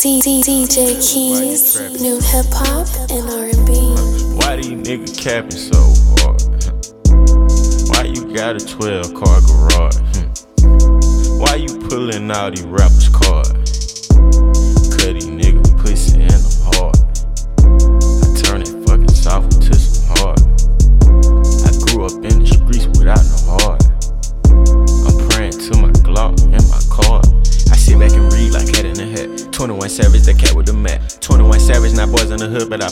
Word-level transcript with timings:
DJ 0.00 0.42
Keys, 0.96 1.78
new 2.00 2.18
hip 2.20 2.46
hop 2.48 2.88
and 3.10 3.28
R&B. 3.28 4.34
Why 4.34 4.56
these 4.56 4.68
niggas 4.68 5.20
capping 5.20 5.50
so 5.50 5.76
hard? 6.16 6.40
Why 7.90 8.04
you 8.04 8.34
got 8.34 8.56
a 8.56 8.66
12 8.66 9.12
car 9.12 9.40
garage? 9.42 9.98
Hmm. 10.16 11.38
Why 11.38 11.56
you 11.56 11.78
pulling 11.90 12.30
all 12.30 12.50
these 12.50 12.62
rappers' 12.62 13.10
cards? 13.10 13.59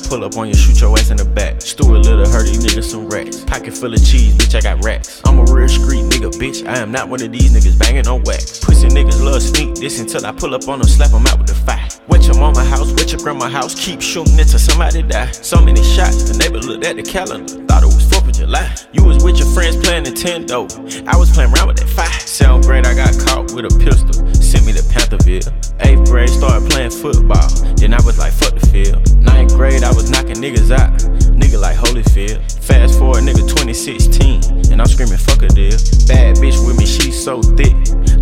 Pull 0.08 0.24
up 0.24 0.36
on 0.36 0.48
you, 0.48 0.54
shoot 0.54 0.80
your 0.80 0.96
ass 0.98 1.10
in 1.10 1.18
the 1.18 1.24
back. 1.24 1.60
Stuart 1.60 2.00
Little, 2.00 2.28
hurt 2.28 2.46
these 2.46 2.64
niggas 2.64 2.84
some 2.84 3.08
racks. 3.08 3.44
Pocket 3.44 3.76
full 3.76 3.92
of 3.92 4.00
cheese, 4.00 4.34
bitch, 4.34 4.54
I 4.54 4.60
got 4.60 4.82
racks. 4.82 5.20
I'm 5.26 5.38
a 5.38 5.44
real 5.44 5.68
street 5.68 6.04
nigga, 6.08 6.32
bitch. 6.40 6.66
I 6.66 6.78
am 6.78 6.90
not 6.90 7.08
one 7.08 7.22
of 7.22 7.30
these 7.30 7.52
niggas 7.52 7.78
banging 7.78 8.08
on 8.08 8.22
wax. 8.24 8.58
Pussy 8.64 8.88
niggas 8.88 9.22
love 9.22 9.42
sneak 9.42 9.74
this 9.76 10.00
until 10.00 10.24
I 10.24 10.32
pull 10.32 10.54
up 10.54 10.66
on 10.68 10.78
them, 10.80 10.88
slap 10.88 11.10
them 11.10 11.26
out 11.26 11.38
with 11.38 11.48
the 11.48 11.54
fire. 11.54 11.86
Wet 12.08 12.24
your 12.24 12.38
mama 12.38 12.64
house, 12.64 12.90
wet 12.92 13.12
your 13.12 13.20
grandma 13.20 13.48
house, 13.48 13.74
keep 13.74 14.00
shooting 14.00 14.38
until 14.40 14.58
somebody 14.58 15.02
die. 15.02 15.30
So 15.30 15.60
many 15.60 15.82
shots, 15.84 16.30
the 16.30 16.38
neighbor 16.38 16.58
looked 16.58 16.84
at 16.84 16.96
the 16.96 17.02
calendar, 17.02 17.54
thought 17.66 17.82
it 17.82 17.86
was 17.86 18.07
4th 18.48 18.72
of 18.72 18.78
July. 18.78 18.88
You 18.92 19.04
was 19.04 19.22
with 19.22 19.38
your 19.38 19.48
friends 19.48 19.76
playing 19.76 20.04
Nintendo, 20.04 20.68
I 21.06 21.16
was 21.16 21.30
playing 21.30 21.52
around 21.52 21.68
with 21.68 21.76
that 21.78 21.88
fire. 21.88 22.20
Seventh 22.20 22.66
grade, 22.66 22.86
I 22.86 22.94
got 22.94 23.12
caught 23.18 23.52
with 23.52 23.64
a 23.64 23.78
pistol, 23.78 24.14
sent 24.34 24.66
me 24.66 24.72
to 24.72 24.82
Pantherville. 24.82 25.52
Eighth 25.80 26.10
grade, 26.10 26.30
started 26.30 26.70
playing 26.70 26.90
football, 26.90 27.48
then 27.76 27.94
I 27.94 28.00
was 28.02 28.18
like, 28.18 28.32
fuck 28.32 28.54
the 28.54 28.66
field. 28.66 29.00
Ninth 29.18 29.54
grade, 29.54 29.82
I 29.82 29.92
was 29.92 30.10
knocking 30.10 30.36
niggas 30.36 30.70
out, 30.70 30.92
nigga 31.36 31.60
like 31.60 31.76
Holyfield. 31.76 32.40
Fast 32.64 32.98
forward, 32.98 33.24
nigga 33.24 33.46
2016, 33.46 34.72
and 34.72 34.80
I'm 34.80 34.88
screaming, 34.88 35.18
fuck 35.18 35.42
a 35.42 35.48
deal. 35.48 35.76
Bad 36.08 36.36
bitch 36.36 36.58
with 36.66 36.78
me, 36.78 36.86
she 36.86 37.12
so 37.12 37.42
thick, 37.42 37.74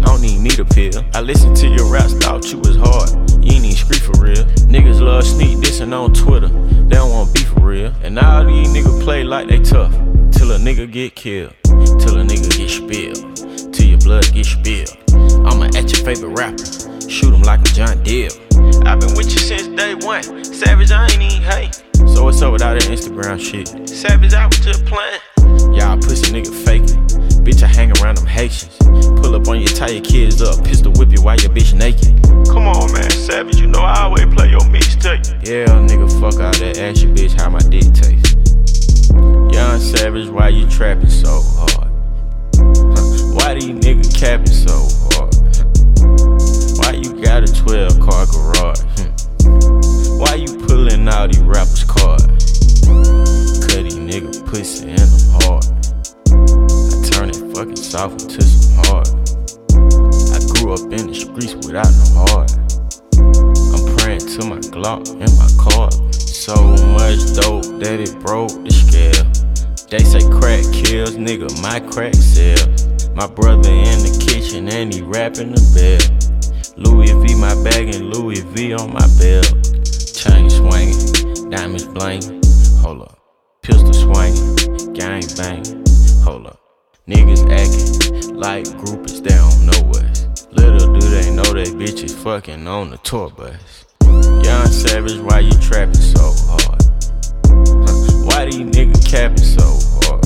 I 0.02 0.10
don't 0.10 0.24
even 0.24 0.42
need 0.42 0.58
a 0.58 0.64
pill. 0.64 1.04
I 1.14 1.20
listened 1.20 1.56
to 1.58 1.68
your 1.68 1.86
raps, 1.90 2.14
thought 2.14 2.50
you 2.50 2.58
was 2.58 2.76
hard, 2.76 3.10
you 3.42 3.54
ain't 3.54 3.64
even 3.64 3.76
scream 3.76 4.00
for 4.00 4.16
real. 4.22 4.44
Niggas 4.66 5.00
love 5.00 5.24
sneak 5.24 5.58
dissing 5.58 5.92
on 5.92 6.12
Twitter, 6.12 6.48
they 6.48 6.96
don't 6.96 7.10
want 7.10 7.32
beef 7.34 7.48
for 7.48 7.60
real. 7.60 7.92
And 8.02 8.18
all 8.18 8.44
these 8.44 8.68
niggas 8.68 9.02
play 9.02 9.24
like 9.24 9.48
they 9.48 9.58
tough, 9.60 9.92
till 10.32 10.52
a 10.52 10.58
nigga 10.58 10.90
get 10.90 11.14
killed, 11.14 11.54
till 11.64 12.18
a 12.18 12.24
nigga 12.24 12.50
get 12.56 12.70
spilled, 12.70 13.72
till 13.72 13.86
your 13.86 13.98
blood 13.98 14.30
get 14.32 14.46
spilled. 14.46 14.96
I'ma 15.46 15.66
at 15.76 15.90
your 15.92 16.04
favorite 16.04 16.36
rapper, 16.36 17.08
shoot 17.08 17.32
him 17.32 17.42
like 17.42 17.60
a 17.60 17.70
John 17.72 18.02
Deere. 18.02 18.30
I've 18.84 19.00
been 19.00 19.14
with 19.16 19.30
you 19.30 19.38
since 19.38 19.68
day 19.68 19.94
one, 19.94 20.22
Savage, 20.44 20.90
I 20.90 21.04
ain't 21.04 21.22
even 21.22 21.42
hate. 21.42 21.82
So 22.14 22.24
what's 22.24 22.40
up 22.42 22.52
with 22.52 22.62
all 22.62 22.74
that 22.74 22.84
Instagram 22.84 23.40
shit? 23.40 23.88
Savage, 23.88 24.34
I 24.34 24.46
was 24.46 24.58
just 24.60 24.84
playing. 24.86 25.20
Y'all 25.74 25.96
pussy 25.96 26.32
nigga 26.32 26.52
faking. 26.64 27.02
Bitch, 27.44 27.62
I 27.62 27.68
hang 27.68 27.92
around 28.00 28.18
them 28.18 28.26
Haitians. 28.26 28.76
Pull 29.20 29.34
up 29.34 29.46
on 29.48 29.60
you, 29.60 29.66
tie 29.68 29.88
your 29.88 30.04
kids 30.04 30.42
up, 30.42 30.64
pistol 30.64 30.92
whip 30.96 31.10
you 31.12 31.22
while 31.22 31.36
your 31.36 31.50
bitch 31.50 31.74
naked. 31.74 32.22
Come 32.48 32.66
on, 32.66 32.92
man, 32.92 33.10
Savage, 33.10 33.60
you 33.60 33.66
know 33.66 33.80
I 33.80 34.02
always 34.02 34.26
play 34.34 34.50
your 34.50 34.60
mixtape. 34.62 35.46
Yeah, 35.46 35.66
nigga, 35.86 36.10
fuck 36.20 36.40
all 36.40 36.52
that. 36.52 36.78
Ask 36.78 37.02
your 37.02 37.14
bitch 37.14 37.38
how 37.40 37.50
my 37.50 37.60
dick 37.60 37.84
taste. 37.92 38.25
Young 39.76 39.84
Savage, 39.84 40.28
why 40.30 40.48
you 40.48 40.66
trapping 40.70 41.10
so 41.10 41.42
hard? 41.52 41.90
Why 43.36 43.52
these 43.52 43.76
niggas 43.76 44.18
capping 44.18 44.46
so 44.46 44.88
hard? 45.12 45.36
Why 46.78 46.92
you 46.92 47.22
got 47.22 47.42
a 47.42 47.52
12 47.52 48.00
car 48.00 48.24
garage? 48.24 48.80
Why 50.18 50.36
you 50.36 50.66
pulling 50.66 51.06
out 51.08 51.30
these 51.30 51.42
rappers' 51.42 51.84
cards? 51.84 52.24
Cut 53.68 53.84
these 53.84 53.98
nigga 54.00 54.46
pussy 54.46 54.88
in 54.88 54.96
I'm 54.98 55.42
hard. 55.44 55.66
I 56.32 56.96
turn 57.10 57.28
it 57.28 57.36
fucking 57.54 57.76
soft 57.76 58.22
into 58.22 58.40
some 58.40 58.82
hard. 58.86 59.08
I 60.32 60.40
grew 60.56 60.72
up 60.72 60.90
in 60.90 61.08
the 61.08 61.14
streets 61.14 61.54
without 61.66 61.92
no 61.92 62.24
heart. 62.32 62.50
I'm 63.76 63.96
praying 63.98 64.20
to 64.20 64.46
my 64.46 64.56
Glock 64.72 65.10
and 65.20 65.30
my 65.36 65.50
car. 65.62 65.90
So 66.12 66.54
much 66.96 67.20
dope 67.36 67.78
that 67.84 68.00
it 68.00 68.18
broke 68.20 68.52
the 68.64 68.70
scale. 68.70 69.45
They 69.88 70.00
say 70.00 70.18
crack 70.30 70.64
kills, 70.72 71.16
nigga, 71.16 71.62
my 71.62 71.78
crack 71.78 72.14
sell. 72.14 72.58
My 73.14 73.28
brother 73.28 73.70
in 73.70 73.98
the 74.02 74.26
kitchen 74.28 74.68
and 74.68 74.92
he 74.92 75.00
rapping 75.00 75.52
the 75.52 75.62
bell. 75.72 76.02
Louis 76.76 77.12
V 77.12 77.34
my 77.36 77.54
bag 77.62 77.94
and 77.94 78.12
Louis 78.12 78.40
V 78.40 78.74
on 78.74 78.92
my 78.92 79.06
belt. 79.18 79.46
Chain 80.12 80.50
swinging, 80.50 81.50
diamonds 81.50 81.86
bling. 81.86 82.20
Hold 82.82 83.02
up, 83.02 83.18
pistol 83.62 83.92
swinging, 83.92 84.92
gang 84.92 85.22
banging. 85.36 85.84
Hold 86.24 86.48
up, 86.48 86.60
niggas 87.08 87.46
acting 87.48 88.34
like 88.34 88.64
groupies, 88.64 89.22
they 89.22 89.36
don't 89.36 89.66
know 89.66 90.00
us. 90.00 90.48
Little 90.50 90.98
do 90.98 91.08
they 91.08 91.30
know 91.30 91.44
they 91.44 91.70
bitches 91.70 92.12
fucking 92.24 92.66
on 92.66 92.90
the 92.90 92.98
tour 92.98 93.30
bus. 93.30 93.86
Young 94.02 94.66
Savage, 94.66 95.20
why 95.20 95.38
you 95.40 95.52
trapping 95.52 95.94
so 95.94 96.34
hard? 96.48 96.85
Why 98.36 98.44
these 98.44 98.56
niggas 98.56 99.08
capping 99.08 99.38
so 99.38 99.64
hard? 100.04 100.20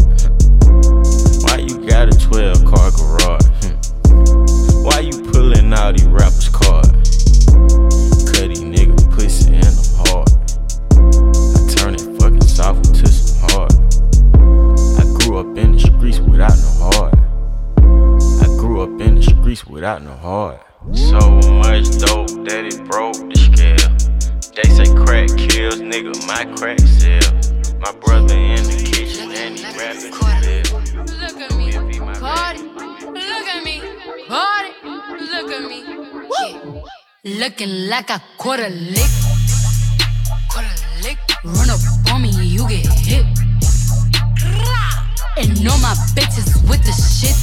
Why 1.45 1.59
you 1.59 1.79
got 1.87 2.13
a 2.13 2.19
12 2.19 2.65
car 2.65 2.91
garage? 2.91 3.47
Hmm. 3.63 4.83
Why 4.83 4.99
you 4.99 5.23
pulling 5.31 5.73
out 5.73 5.97
these 5.97 6.07
rappers' 6.07 6.49
cards? 6.49 7.47
Cut 8.27 8.49
these 8.49 8.63
niggas 8.63 9.09
pussy 9.15 9.55
and 9.55 9.65
I'm 9.65 9.95
hard. 10.03 10.29
I 11.55 11.73
turn 11.73 11.95
it 11.95 12.03
fucking 12.19 12.49
soft 12.49 12.85
into 12.89 13.07
some 13.07 13.49
hard. 13.49 13.73
I 14.99 15.05
grew 15.21 15.39
up 15.39 15.57
in 15.57 15.75
the 15.75 15.79
streets 15.79 16.19
without 16.19 16.59
no 16.59 16.91
heart. 16.91 17.15
I 18.43 18.47
grew 18.59 18.81
up 18.81 19.01
in 19.01 19.15
the 19.15 19.23
streets 19.23 19.65
without 19.69 20.03
no 20.03 20.17
heart. 20.17 20.61
So 20.95 21.21
much 21.53 21.87
dope 22.01 22.27
that 22.49 22.65
it 22.67 22.85
broke 22.91 23.15
the 23.31 23.37
scale. 23.39 23.87
They 24.57 24.69
say 24.69 24.93
crack 24.97 25.29
kills, 25.39 25.81
nigga, 25.81 26.27
my 26.27 26.45
crack 26.57 26.81
sell. 26.81 27.60
My 27.81 27.93
brother 27.93 28.35
in 28.35 28.63
the 28.63 28.91
kitchen 28.93 29.31
and 29.33 29.59
he 29.59 29.65
rapping 29.65 30.11
the 30.11 30.61
Look 31.19 31.41
at 31.41 31.57
me, 31.57 31.73
party. 32.21 32.63
Look 33.09 33.49
at 33.49 33.65
me, 33.65 33.81
party. 34.29 34.71
Look 35.33 35.51
at 35.51 35.63
me. 35.65 35.79
Yeah. 36.43 37.39
Looking 37.41 37.89
like 37.89 38.11
a 38.11 38.23
quarter 38.37 38.69
lick. 38.69 39.11
Quarter 40.51 40.77
lick. 41.03 41.19
Run 41.43 41.71
up 41.71 41.81
on 42.13 42.21
me, 42.21 42.29
you 42.29 42.69
get 42.69 42.87
hit. 43.01 43.25
And 45.39 45.67
all 45.67 45.79
my 45.79 45.95
bitches 46.13 46.53
with 46.69 46.85
the 46.85 46.93
shit. 46.93 47.37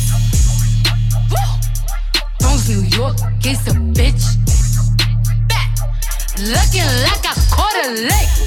Bronx, 2.39 2.69
New 2.69 2.83
York, 2.95 3.17
gangsta 3.41 3.73
bitch. 3.95 4.37
Back. 5.49 5.73
Looking 6.37 6.85
like 7.09 7.25
a 7.25 7.33
quarter 7.49 7.89
lick. 7.89 8.46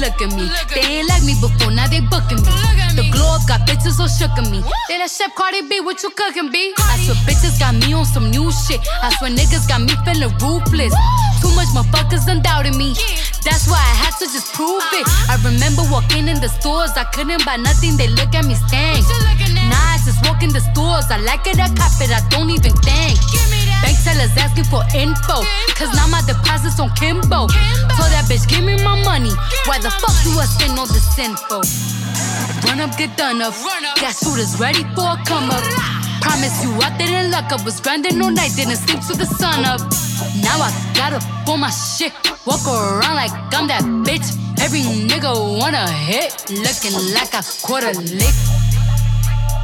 Look 0.00 0.16
at 0.22 0.32
me, 0.32 0.48
look. 0.48 0.68
They 0.72 0.80
ain't 0.80 1.08
like 1.12 1.20
me 1.28 1.36
before, 1.36 1.68
now 1.70 1.84
they 1.84 2.00
booking 2.00 2.40
me. 2.40 2.52
The 2.96 3.04
glow 3.12 3.36
up 3.36 3.44
got 3.44 3.68
bitches 3.68 4.00
so 4.00 4.08
shook 4.08 4.32
at 4.32 4.48
me. 4.48 4.64
They 4.88 4.96
that 4.96 5.12
chef 5.12 5.36
Cardi 5.36 5.60
B, 5.68 5.84
what 5.84 6.00
you 6.02 6.08
cooking, 6.16 6.48
B? 6.48 6.72
I 6.72 6.96
swear 7.04 7.20
bitches 7.28 7.60
got 7.60 7.76
me 7.76 7.92
on 7.92 8.08
some 8.08 8.32
new 8.32 8.48
shit. 8.48 8.80
I 9.04 9.12
swear 9.20 9.28
niggas 9.28 9.68
got 9.68 9.84
me 9.84 9.92
feeling 10.08 10.32
ruthless. 10.40 10.96
Too 11.44 11.52
much 11.52 11.68
motherfuckers 11.76 12.24
done 12.24 12.40
doubted 12.40 12.80
me. 12.80 12.96
That's 13.44 13.68
why 13.68 13.76
I 13.76 13.94
had 14.00 14.16
to 14.24 14.26
just 14.32 14.56
prove 14.56 14.80
it. 14.96 15.04
I 15.28 15.36
remember 15.44 15.84
walking 15.92 16.32
in 16.32 16.40
the 16.40 16.48
stores, 16.48 16.96
I 16.96 17.04
couldn't 17.12 17.44
buy 17.44 17.60
nothing, 17.60 18.00
they 18.00 18.08
look 18.08 18.32
at 18.32 18.48
me 18.48 18.56
stank. 18.56 19.04
Nah, 19.68 19.76
I 19.76 20.00
just 20.00 20.24
walk 20.24 20.40
in 20.40 20.48
the 20.48 20.64
stores, 20.72 21.12
I 21.12 21.20
like 21.20 21.44
it, 21.44 21.60
I 21.60 21.68
cop 21.76 21.92
it, 22.00 22.08
I 22.08 22.24
don't 22.32 22.48
even 22.48 22.72
think. 22.80 23.20
Bank 23.82 23.96
tellers 24.04 24.32
asking 24.36 24.64
for 24.64 24.82
info, 24.94 25.42
cause 25.74 25.92
now 25.96 26.06
my 26.06 26.20
deposits 26.26 26.78
on 26.80 26.90
Kimbo. 26.96 27.48
Told 27.96 28.10
that 28.12 28.26
bitch, 28.28 28.48
give 28.48 28.64
me 28.64 28.76
my 28.82 28.96
money. 29.02 29.32
Why 29.64 29.78
the 29.78 29.90
fuck 29.90 30.14
do 30.24 30.36
I 30.38 30.44
spend 30.44 30.78
all 30.78 30.86
this 30.86 31.18
info? 31.18 31.64
Run 32.68 32.80
up, 32.80 32.96
get 32.96 33.16
done 33.16 33.40
up. 33.40 33.54
Got 34.00 34.14
shooters 34.16 34.58
ready 34.60 34.84
for 34.94 35.16
a 35.16 35.16
come 35.24 35.50
up. 35.50 35.64
Promise 36.20 36.62
you 36.62 36.70
I 36.76 36.94
didn't 36.98 37.30
luck 37.30 37.52
up. 37.52 37.64
Was 37.64 37.80
grinding 37.80 38.20
all 38.20 38.30
night, 38.30 38.52
didn't 38.54 38.76
sleep 38.76 39.00
till 39.00 39.16
the 39.16 39.26
sun 39.26 39.64
up. 39.64 39.80
Now 40.44 40.60
I 40.60 40.70
gotta 40.94 41.18
pull 41.46 41.56
my 41.56 41.70
shit. 41.70 42.12
Walk 42.46 42.66
around 42.68 43.16
like 43.16 43.32
I'm 43.56 43.66
that 43.68 43.82
bitch. 44.04 44.36
Every 44.60 44.80
nigga 44.80 45.32
wanna 45.58 45.88
hit. 45.90 46.50
Looking 46.50 46.92
like 47.14 47.32
a 47.32 47.42
quarter 47.62 47.92
lick. 47.92 48.34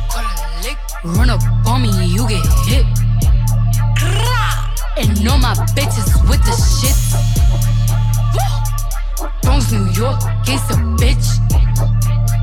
Quarter 0.08 0.36
lick. 0.64 0.78
Run 1.04 1.30
up 1.30 1.42
on 1.66 1.82
me, 1.82 1.90
you 2.06 2.26
get 2.26 2.44
hit. 2.66 2.86
And 4.98 5.28
all 5.28 5.38
my 5.38 5.54
bitches 5.76 6.08
with 6.28 6.42
the 6.42 6.56
shit. 6.56 6.96
Bronx, 9.42 9.70
New 9.70 9.84
York, 9.92 10.18
gangsta 10.44 10.76
bitch. 10.96 11.38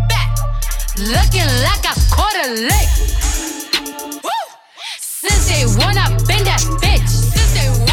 Back, 0.08 0.38
looking 1.00 1.50
like 1.66 1.84
I 1.84 1.94
caught 2.10 2.36
a 2.46 2.50
lick. 2.54 2.90
Since 5.00 5.48
day 5.48 5.66
one, 5.84 5.98
I 5.98 6.10
been 6.28 6.44
that 6.46 6.62
bitch. 6.82 7.08
Since 7.08 7.54
day 7.56 7.70
one, 7.70 7.93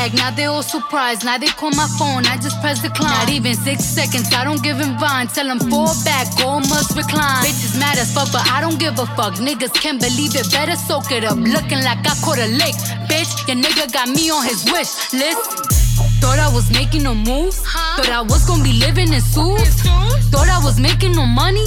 bag, 0.00 0.14
now 0.14 0.30
they 0.30 0.46
all 0.46 0.62
surprised. 0.62 1.24
Now 1.24 1.36
they 1.38 1.52
call 1.60 1.70
my 1.72 1.88
phone, 1.98 2.24
I 2.26 2.36
just 2.36 2.60
press 2.60 2.80
decline. 2.82 3.10
Not 3.10 3.30
even 3.30 3.54
six 3.54 3.84
seconds, 3.84 4.32
I 4.32 4.44
don't 4.44 4.62
give 4.62 4.80
in 4.80 4.96
vine. 4.98 5.26
Tell 5.28 5.46
them 5.46 5.60
fall 5.70 5.94
back, 6.04 6.26
all 6.44 6.60
must 6.72 6.96
recline. 6.96 7.44
Bitches 7.44 7.78
mad 7.78 7.98
as 7.98 8.12
fuck, 8.14 8.28
but 8.32 8.44
I 8.48 8.60
don't 8.60 8.78
give 8.78 8.98
a 8.98 9.06
fuck. 9.18 9.34
Niggas 9.34 9.74
can't 9.74 10.00
believe 10.00 10.34
it, 10.34 10.50
better 10.50 10.76
soak 10.76 11.12
it 11.12 11.24
up. 11.24 11.36
Looking 11.36 11.82
like 11.88 12.02
I 12.12 12.14
caught 12.24 12.38
a 12.38 12.48
lick. 12.62 12.76
Bitch, 13.10 13.32
your 13.48 13.58
nigga 13.64 13.92
got 13.92 14.08
me 14.08 14.30
on 14.30 14.44
his 14.44 14.64
wish 14.72 15.12
list. 15.12 15.69
Thought 16.20 16.38
I 16.38 16.52
was 16.52 16.70
making 16.70 17.02
no 17.02 17.14
moves. 17.14 17.58
Thought 17.96 18.08
I 18.10 18.22
was 18.22 18.44
gonna 18.44 18.62
be 18.62 18.74
living 18.74 19.12
in 19.12 19.20
suits. 19.20 19.82
Thought 20.30 20.48
I 20.48 20.60
was 20.62 20.78
making 20.78 21.12
no 21.12 21.26
money. 21.26 21.66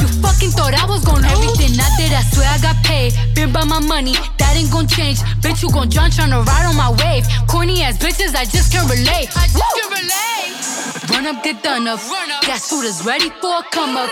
You 0.00 0.08
fucking 0.20 0.50
thought 0.50 0.74
I 0.74 0.84
was 0.86 1.04
gonna 1.04 1.26
lose. 1.38 1.56
everything 1.56 1.78
I 1.80 1.88
did. 1.96 2.12
I 2.12 2.22
swear 2.32 2.48
I 2.48 2.58
got 2.58 2.76
paid. 2.84 3.14
Been 3.34 3.52
by 3.52 3.64
my 3.64 3.80
money, 3.80 4.14
that 4.38 4.54
ain't 4.56 4.70
gonna 4.70 4.88
change. 4.88 5.18
Bitch, 5.40 5.62
you 5.62 5.70
gon' 5.70 5.90
John 5.90 6.10
tryna 6.10 6.44
ride 6.44 6.66
on 6.66 6.76
my 6.76 6.90
wave. 7.02 7.24
Corny 7.48 7.82
ass 7.82 7.96
bitches, 7.98 8.34
I 8.34 8.44
just 8.44 8.72
can't 8.72 8.90
relate. 8.90 9.28
I 9.36 9.46
just 9.46 9.70
can't 9.78 9.92
relate. 9.94 11.12
Run 11.14 11.26
up, 11.26 11.42
get 11.44 11.62
done 11.62 11.86
up. 11.86 12.00
Got 12.46 12.60
shooters 12.60 13.04
ready 13.04 13.30
for 13.40 13.60
a 13.60 13.62
come 13.70 13.96
up. 13.96 14.10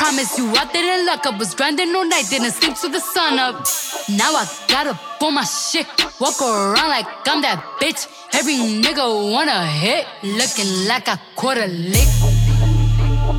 Promise 0.00 0.38
you 0.38 0.50
I 0.56 0.64
didn't 0.72 1.04
luck 1.04 1.26
up. 1.26 1.38
Was 1.38 1.54
grinding 1.54 1.94
all 1.94 2.06
night, 2.06 2.24
didn't 2.30 2.52
sleep 2.52 2.74
till 2.74 2.88
the 2.88 3.00
sun 3.00 3.38
up. 3.38 3.66
Now 4.08 4.32
I 4.32 4.48
gotta 4.66 4.98
pull 5.18 5.30
my 5.30 5.44
shit. 5.44 5.86
Walk 6.18 6.40
around 6.40 6.88
like 6.88 7.06
I'm 7.26 7.42
that 7.42 7.62
bitch. 7.78 8.08
Every 8.32 8.56
nigga 8.56 9.04
wanna 9.30 9.66
hit. 9.66 10.06
Looking 10.22 10.88
like 10.88 11.06
I 11.06 11.18
caught 11.36 11.58
a 11.58 11.66
lick. 11.66 12.08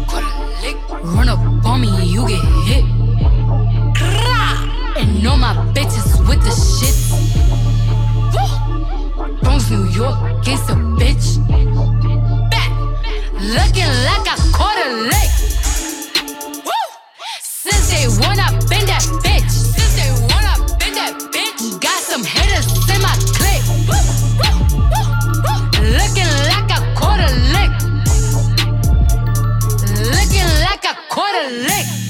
Caught 0.06 0.22
a 0.22 0.62
lick. 0.62 0.78
Run 1.04 1.30
up 1.30 1.40
on 1.66 1.82
me, 1.82 1.90
you 2.06 2.28
get 2.28 2.46
hit. 2.70 2.86
And 5.02 5.28
all 5.28 5.38
my 5.38 5.56
bitches 5.74 6.20
with 6.30 6.44
the 6.46 6.54
shit. 6.54 6.96
Bronx, 9.42 9.72
New 9.72 9.86
York, 9.90 10.16
gangsta 10.46 10.76
bitch. 11.00 11.42
Back. 12.52 12.70
Looking 13.34 13.92
like 14.06 14.28
I 14.30 14.36
caught 14.54 14.78
a 14.86 14.90
lick. 15.10 15.31
One, 18.02 18.40
I 18.40 18.50
been 18.68 18.88
that 18.88 19.04
bitch. 19.22 19.48
Since 19.48 20.22
one, 20.22 20.44
I 20.44 20.58
been 20.80 20.96
that 20.96 21.14
bitch. 21.32 21.80
Got 21.80 22.02
some 22.02 22.24
haters 22.24 22.66
in 22.90 23.00
my 23.00 23.14
woo. 23.38 23.62
Looking 25.86 26.32
like 26.50 26.70
a 26.74 26.82
lick. 27.54 27.72
Looking 30.10 30.50
like 30.66 30.84
a 30.84 30.96
lick. 31.52 32.01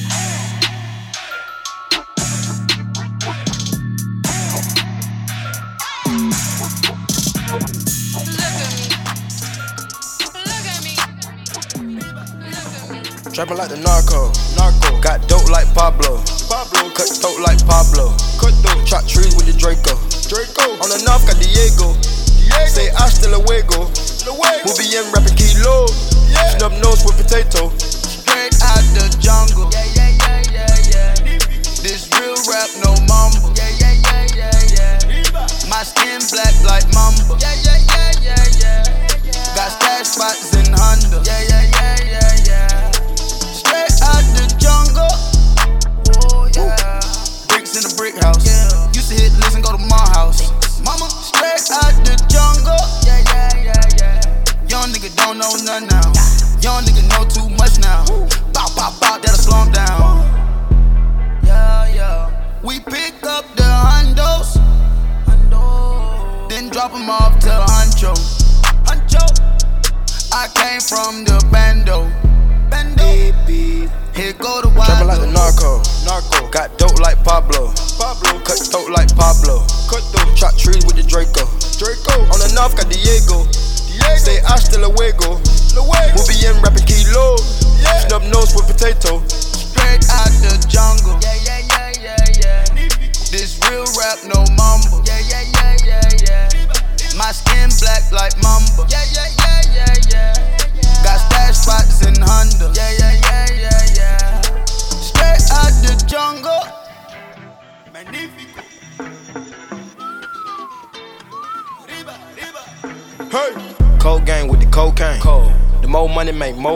Trapping 13.31 13.55
like 13.55 13.71
the 13.71 13.79
narco, 13.79 14.27
narco. 14.59 14.99
Got 14.99 15.23
dope 15.31 15.47
like 15.47 15.63
Pablo, 15.71 16.19
Pablo. 16.51 16.91
Cut 16.91 17.07
throat 17.07 17.39
like 17.39 17.63
Pablo, 17.63 18.11
cut 18.35 18.51
throat. 18.59 18.83
Chop 18.83 19.07
trees 19.07 19.31
with 19.39 19.47
the 19.47 19.55
Draco, 19.55 19.95
Draco. 20.27 20.75
On 20.83 20.91
the 20.91 20.99
north 21.07 21.23
got 21.23 21.39
Diego, 21.39 21.95
Diego. 21.95 22.67
Say 22.67 22.91
hasta 22.91 23.31
luego, 23.31 23.87
luego. 24.27 24.67
We'll 24.67 24.75
be 24.75 24.83
in 24.91 25.07
rapping 25.15 25.39
kilo, 25.39 25.87
yeah. 26.27 26.59
Snub 26.59 26.75
nose 26.83 27.07
with 27.07 27.15
potato. 27.15 27.70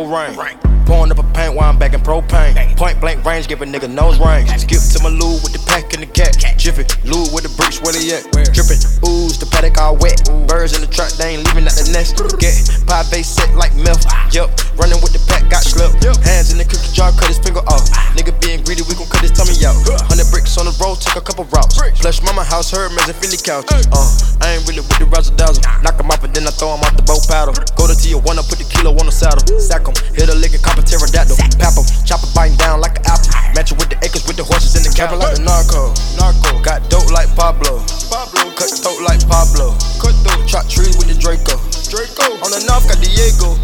Rain. 0.06 0.36
Pouring 0.86 1.12
up 1.12 1.20
a 1.20 1.24
paint 1.34 1.56
while 1.56 1.70
I'm 1.70 1.80
back 1.80 1.94
in 1.94 2.02
propane. 2.02 2.78
Point 2.78 3.00
blank 3.02 3.24
range, 3.26 3.48
give 3.48 3.62
a 3.62 3.66
nigga 3.66 3.90
nose 3.90 4.20
range. 4.20 4.45
Running 14.86 15.02
with 15.02 15.18
the 15.18 15.22
pack, 15.26 15.42
got 15.50 15.66
slipped. 15.66 15.98
Hands 16.22 16.46
in 16.54 16.62
the 16.62 16.66
cookie 16.70 16.94
jar, 16.94 17.10
cut 17.18 17.26
his 17.26 17.42
finger 17.42 17.66
off. 17.66 17.90
Nigga 18.14 18.38
being 18.38 18.62
greedy, 18.62 18.86
we 18.86 18.94
gon' 18.94 19.10
cut 19.10 19.26
his 19.26 19.34
tummy 19.34 19.58
out. 19.66 19.74
Hundred 20.06 20.30
bricks 20.30 20.54
on 20.62 20.70
the 20.70 20.76
road, 20.78 21.02
took 21.02 21.18
a 21.18 21.26
couple 21.26 21.50
routes. 21.50 21.82
Flush 21.98 22.22
mama 22.22 22.46
house, 22.46 22.70
her 22.70 22.86
and 22.86 23.18
Philly 23.18 23.42
couch. 23.42 23.66
Uh, 23.90 24.46
I 24.46 24.56
ain't 24.56 24.64
really 24.70 24.86
with 24.86 25.02
the 25.02 25.10
razzle 25.10 25.34
dazzle. 25.34 25.66
Knock 25.82 25.98
him 25.98 26.14
off 26.14 26.22
and 26.22 26.30
then 26.38 26.46
I 26.46 26.54
throw 26.54 26.78
him 26.78 26.86
off 26.86 26.94
the 26.94 27.02
boat 27.02 27.26
paddle. 27.26 27.58
Go 27.74 27.90
to 27.90 27.98
Tijuana, 27.98 28.46
put 28.46 28.62
the 28.62 28.68
kilo 28.70 28.94
on 28.94 29.10
the 29.10 29.16
saddle. 29.16 29.42
Sack 29.58 29.90
him, 29.90 29.98
hit 30.14 30.30
a 30.30 30.38
lick 30.38 30.54
and 30.54 30.62
cop 30.62 30.78
a 30.78 30.86
pterodactyl. 30.86 31.34
Pap 31.58 31.74
him, 31.74 31.86
chop 32.06 32.22
it 32.22 32.30
biting 32.38 32.54
down 32.62 32.78
like 32.78 33.02
an 33.02 33.10
apple. 33.10 33.34
Match 33.58 33.74
it 33.74 33.82
with 33.82 33.90
the 33.90 33.98
acres 34.06 34.22
with 34.30 34.38
the 34.38 34.46
horses 34.46 34.78
in 34.78 34.86
the 34.86 34.94
cattle. 34.94 35.18
like 35.18 35.34
the 35.34 35.42
narco, 35.42 35.98
narco. 36.22 36.62
Got 36.62 36.86
dope 36.94 37.10
like 37.10 37.32
Pablo, 37.34 37.82
Pablo. 38.14 38.54
Cut 38.54 38.70
throat 38.70 39.02
like 39.02 39.22
Pablo, 39.26 39.74
cut 39.98 40.14
throat. 40.22 40.46
Chop 40.46 40.70
trees 40.70 40.94
with 40.94 41.10
the 41.10 41.18
Draco, 41.18 41.58
Draco. 41.90 42.38
On 42.46 42.54
the 42.54 42.62
north 42.70 42.86
got 42.86 43.02
Diego. 43.02 43.58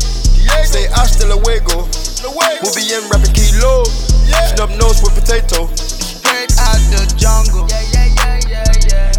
Say 0.65 0.87
hasta 0.93 1.25
luego, 1.25 1.87
luego. 2.23 2.63
We'll 2.63 2.75
be 2.75 2.93
in 2.93 3.03
rapping 3.09 3.33
kilo, 3.33 3.83
yeah. 4.25 4.55
Snub 4.55 4.69
nose 4.79 5.01
with 5.03 5.15
potato. 5.15 5.67
Straight 5.75 6.53
out 6.59 6.79
the 6.91 7.03
jungle. 7.17 7.67
Yeah, 7.67 7.81
yeah, 7.91 8.07
yeah, 8.15 8.39
yeah, 8.47 8.71
yeah. 8.87 9.11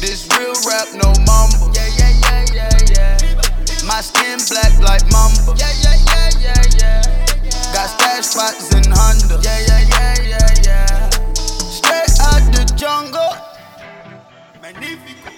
This 0.00 0.28
real 0.36 0.52
rap, 0.68 0.88
no 0.92 1.12
mumble. 1.24 1.72
Yeah, 1.72 1.88
yeah, 1.96 2.12
yeah, 2.20 2.44
yeah, 2.52 2.68
yeah. 2.92 3.86
My 3.86 4.00
skin 4.00 4.38
black 4.50 4.72
like 4.80 5.04
mamba. 5.10 5.56
Yeah, 5.56 5.72
yeah, 5.80 5.96
yeah, 6.12 6.30
yeah, 6.40 6.62
yeah. 6.76 7.72
Got 7.72 7.88
stash 7.88 8.26
spots 8.26 8.74
in 8.74 8.84
Honda. 8.92 9.40
Yeah, 9.42 9.60
yeah, 9.64 9.80
yeah, 9.88 10.14
yeah, 10.22 10.48
yeah. 10.62 11.10
Straight 11.72 12.12
out 12.20 12.44
the 12.52 12.64
jungle. 12.76 13.32
Magnifico. 14.60 15.31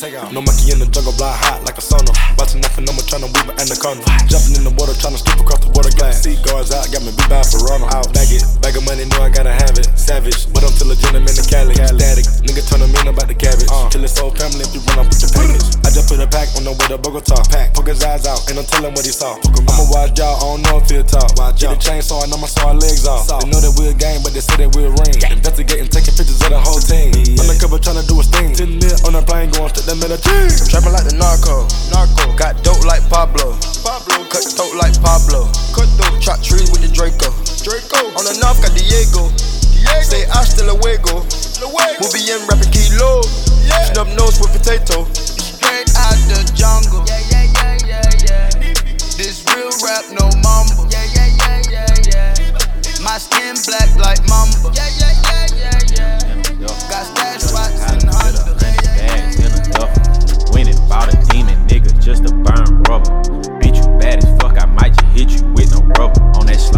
No 0.00 0.40
monkey 0.40 0.72
in 0.72 0.80
the 0.80 0.88
jungle, 0.88 1.12
blind 1.20 1.36
hot 1.44 1.60
like 1.68 1.76
a 1.76 1.84
sauna. 1.84 2.08
Watching 2.40 2.64
nothing, 2.64 2.88
no 2.88 2.96
more 2.96 3.04
trying 3.04 3.20
to 3.20 3.28
tryna 3.28 3.36
weave 3.36 3.52
an 3.52 3.56
anaconda. 3.60 4.00
Jumping 4.32 4.56
in 4.56 4.64
the 4.64 4.72
water, 4.72 4.96
trying 4.96 5.12
to 5.12 5.20
skip 5.20 5.36
across 5.36 5.60
the 5.60 5.68
water 5.76 5.92
glass. 5.92 6.24
Sea 6.24 6.40
guards 6.40 6.72
out, 6.72 6.88
got 6.88 7.04
me 7.04 7.12
beat 7.12 7.28
by 7.28 7.44
Verona. 7.52 7.84
Out, 7.92 8.08
bag 8.16 8.32
it, 8.32 8.40
bag 8.64 8.80
of 8.80 8.84
money, 8.88 9.04
know 9.04 9.20
I 9.20 9.28
gotta 9.28 9.52
have 9.52 9.76
it. 9.76 9.92
Savage, 10.00 10.48
but 10.56 10.64
I'm 10.64 10.72
still 10.72 10.88
a 10.88 10.96
gentleman 10.96 11.28
in 11.28 11.36
the 11.36 11.44
Cali. 11.44 11.76
Static, 11.76 12.24
nigga 12.40 12.64
turn 12.64 12.80
them 12.80 12.96
in 12.96 13.12
about 13.12 13.28
the 13.28 13.36
cabbage. 13.36 13.68
Uh. 13.68 13.92
Till 13.92 14.00
his 14.00 14.16
whole 14.16 14.32
family, 14.32 14.64
if 14.64 14.72
you 14.72 14.80
run 14.88 15.04
up 15.04 15.12
with 15.12 15.20
the 15.20 15.28
package. 15.36 15.68
I 15.84 15.92
just 15.92 16.08
put 16.08 16.16
a 16.16 16.24
pack 16.24 16.48
on 16.56 16.64
the 16.64 16.72
way 16.72 16.86
to 16.88 16.96
Bogota. 16.96 17.36
Pack, 17.52 17.76
poke 17.76 17.92
his 17.92 18.00
eyes 18.00 18.24
out, 18.24 18.40
and 18.48 18.56
I'm 18.56 18.64
telling 18.72 18.96
what 18.96 19.04
he 19.04 19.12
saw. 19.12 19.36
I'ma 19.36 19.84
watch 19.92 20.16
y'all, 20.16 20.32
I 20.32 20.48
don't 20.48 20.64
know 20.64 20.80
if 20.80 20.88
he'll 20.88 21.04
talk. 21.04 21.36
Watch 21.36 21.60
Get 21.60 21.76
a 21.76 21.76
chainsaw, 21.76 22.24
and 22.24 22.32
I'ma 22.32 22.48
saw 22.48 22.72
our 22.72 22.78
legs 22.80 23.04
off. 23.04 23.28
They 23.28 23.52
know 23.52 23.60
that 23.60 23.76
we're 23.76 23.92
a 23.92 23.98
gang, 24.00 24.24
but 24.24 24.32
they 24.32 24.40
say 24.40 24.64
that 24.64 24.72
we're 24.72 24.88
a 24.88 24.96
ring. 24.96 25.20
Investigating, 25.28 25.92
taking 25.92 26.16
pictures 26.16 26.40
of 26.40 26.56
the 26.56 26.60
whole 26.64 26.80
team. 26.80 27.12
Undercover 27.36 27.76
trying 27.76 28.00
to 28.00 28.06
do 28.08 28.16
a 28.16 28.24
sting. 28.24 28.56
10 28.56 28.80
mil 28.80 28.96
on 29.04 29.12
a 29.12 29.20
plane, 29.20 29.52
going 29.52 29.68
straight 29.68 29.89
to 29.90 29.96
Medellin. 29.98 30.46
Trapping 30.70 30.94
like 30.94 31.06
the 31.06 31.16
narco, 31.18 31.66
narco. 31.90 32.30
Got 32.38 32.62
dope 32.62 32.84
like 32.86 33.02
Pablo, 33.10 33.58
Pablo. 33.82 34.22
Cut 34.30 34.46
throat 34.46 34.74
like 34.78 34.94
Pablo, 35.02 35.50
cut 35.74 35.90
throat. 35.98 36.14
Chop 36.22 36.38
trees 36.38 36.70
with 36.70 36.82
the 36.86 36.90
Draco, 36.94 37.34
Draco. 37.66 38.14
On 38.14 38.22
the 38.22 38.38
north 38.38 38.62
got 38.62 38.70
Diego, 38.78 39.26
Diego. 39.74 40.06
Say 40.06 40.22
hasta 40.30 40.62
luego, 40.62 41.26
luego. 41.58 41.98
We'll 41.98 42.14
be 42.14 42.22
in 42.30 42.38
rapping 42.46 42.70
kilo, 42.70 43.26
yeah. 43.66 43.90
Snub 43.90 44.06
nose 44.14 44.38
with 44.38 44.54
potato. 44.54 45.10
Straight 45.10 45.90
out 45.98 46.18
the 46.30 46.38
jungle. 46.54 47.02
Yeah, 47.10 47.18
yeah, 47.26 47.50
yeah, 47.58 48.06
yeah, 48.06 48.26
yeah. 48.30 48.74
This 49.18 49.42
real 49.50 49.74
rap, 49.82 50.06
no 50.14 50.30
mumble. 50.38 50.86
Yeah, 50.94 51.02
yeah, 51.18 51.34
yeah, 51.34 51.58
yeah, 51.66 51.90
yeah. 52.06 53.02
My 53.02 53.18
skin 53.18 53.58
black 53.66 53.90
like 53.98 54.22
mamba. 54.30 54.70
Yeah, 54.70 54.86
yeah, 55.02 55.14
yeah, 55.26 55.46
yeah, 55.58 56.18
yeah. 56.62 56.88
Got 56.88 56.99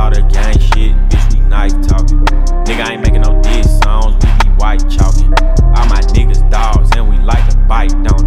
That 0.02 0.14
slaughter 0.14 0.28
gang 0.34 0.58
shit, 0.58 0.96
bitch, 1.08 1.32
we 1.32 1.40
knife 1.46 1.70
talking. 1.86 2.18
Nigga, 2.66 2.86
I 2.86 2.92
ain't 2.94 3.02
making 3.02 3.20
no 3.20 3.40
diss 3.40 3.78
songs, 3.78 4.16
we 4.16 4.30
be 4.42 4.50
white 4.56 4.82
chalking. 4.90 5.32
All 5.62 5.86
my 5.86 6.00
niggas 6.10 6.50
dogs, 6.50 6.90
and 6.96 7.08
we 7.08 7.18
like 7.18 7.48
to 7.50 7.56
bite, 7.68 7.92
don't 8.02 8.21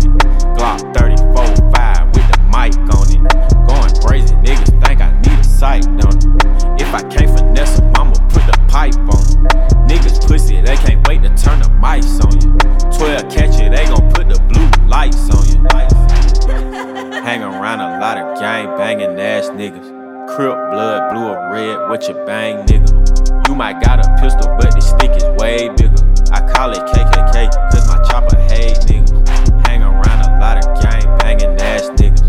red, 21.96 22.08
you 22.08 22.26
bang, 22.26 22.66
nigga? 22.66 23.48
You 23.48 23.56
might 23.56 23.82
got 23.82 24.06
a 24.06 24.22
pistol, 24.22 24.54
but 24.58 24.74
the 24.74 24.82
stick 24.82 25.12
is 25.16 25.24
way 25.40 25.70
bigger. 25.70 25.96
I 26.32 26.42
call 26.54 26.72
it 26.72 26.84
KKK, 26.92 27.52
cause 27.72 27.88
my 27.88 28.02
chopper 28.10 28.36
hate 28.52 28.78
niggas. 28.88 29.68
Hang 29.68 29.82
around 29.82 30.22
a 30.28 30.40
lot 30.40 30.58
of 30.58 30.82
gang 30.82 31.06
banging 31.20 31.56
ass 31.62 31.90
niggas. 31.96 32.24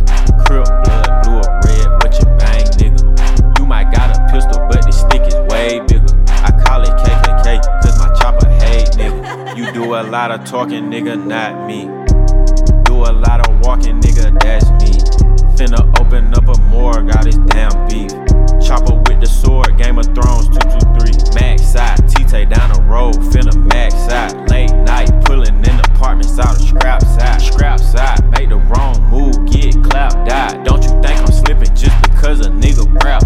Crip 0.47 0.67
blood, 0.85 1.25
blue 1.25 1.39
or 1.43 1.61
red, 1.65 1.89
what 1.99 2.15
you 2.19 2.27
bang, 2.39 2.67
nigga? 2.79 3.59
You 3.59 3.67
might 3.67 3.93
got 3.93 4.17
a 4.17 4.33
pistol, 4.33 4.67
but 4.71 4.85
the 4.85 4.93
stick 4.93 5.23
is 5.27 5.35
way 5.51 5.81
bigger. 5.89 6.15
I 6.47 6.53
call 6.65 6.83
it 6.83 6.95
KKK, 7.03 7.63
cause 7.83 7.99
my 7.99 8.13
chopper 8.21 8.49
hate 8.63 8.91
nigga. 8.95 9.57
You 9.57 9.73
do 9.73 9.95
a 9.95 10.03
lot 10.03 10.31
of 10.31 10.45
talking, 10.45 10.91
nigga, 10.91 11.17
not 11.17 11.67
me. 11.67 11.87
Do 12.85 13.03
a 13.03 13.13
lot 13.13 13.49
of 13.49 13.61
walking, 13.67 14.01
nigga, 14.01 14.39
that's 14.41 14.71
me. 14.79 14.95
Finna 15.57 15.83
open 16.01 16.35
up 16.35 16.47
a 16.47 16.61
morgue, 16.69 17.11
got 17.11 17.25
this 17.25 17.37
damn 17.37 17.89
beef. 17.89 18.26
Chopper 18.67 18.97
with 18.97 19.21
the 19.21 19.27
sword, 19.27 19.79
Game 19.79 19.97
of 19.97 20.07
Thrones 20.07 20.49
223. 20.49 21.39
Max 21.39 21.63
side, 21.63 21.97
T-Tay 22.09 22.47
down 22.47 22.73
the 22.73 22.81
road, 22.83 23.15
finna 23.31 23.55
max 23.73 23.95
side. 23.95 24.51
Late 24.51 24.75
night, 24.83 25.09
pulling 25.25 25.55
in 25.65 25.79
apartments 25.79 26.37
out 26.41 26.57
of 26.57 26.67
scrap 26.67 27.01
side. 27.03 27.41
Scrap 27.41 27.79
side, 27.79 28.29
make 28.33 28.49
the 28.49 28.57
wrong 28.57 29.01
move, 29.09 29.37
get 29.47 29.73
clapped, 29.85 30.29
die. 30.29 30.61
Don't 30.65 30.83
you 30.83 30.91
think 31.01 31.21
I'm 31.21 31.31
slipping 31.31 31.73
just 31.77 31.95
because 32.11 32.41
a 32.41 32.51
nigga 32.51 32.91
rap? 33.05 33.23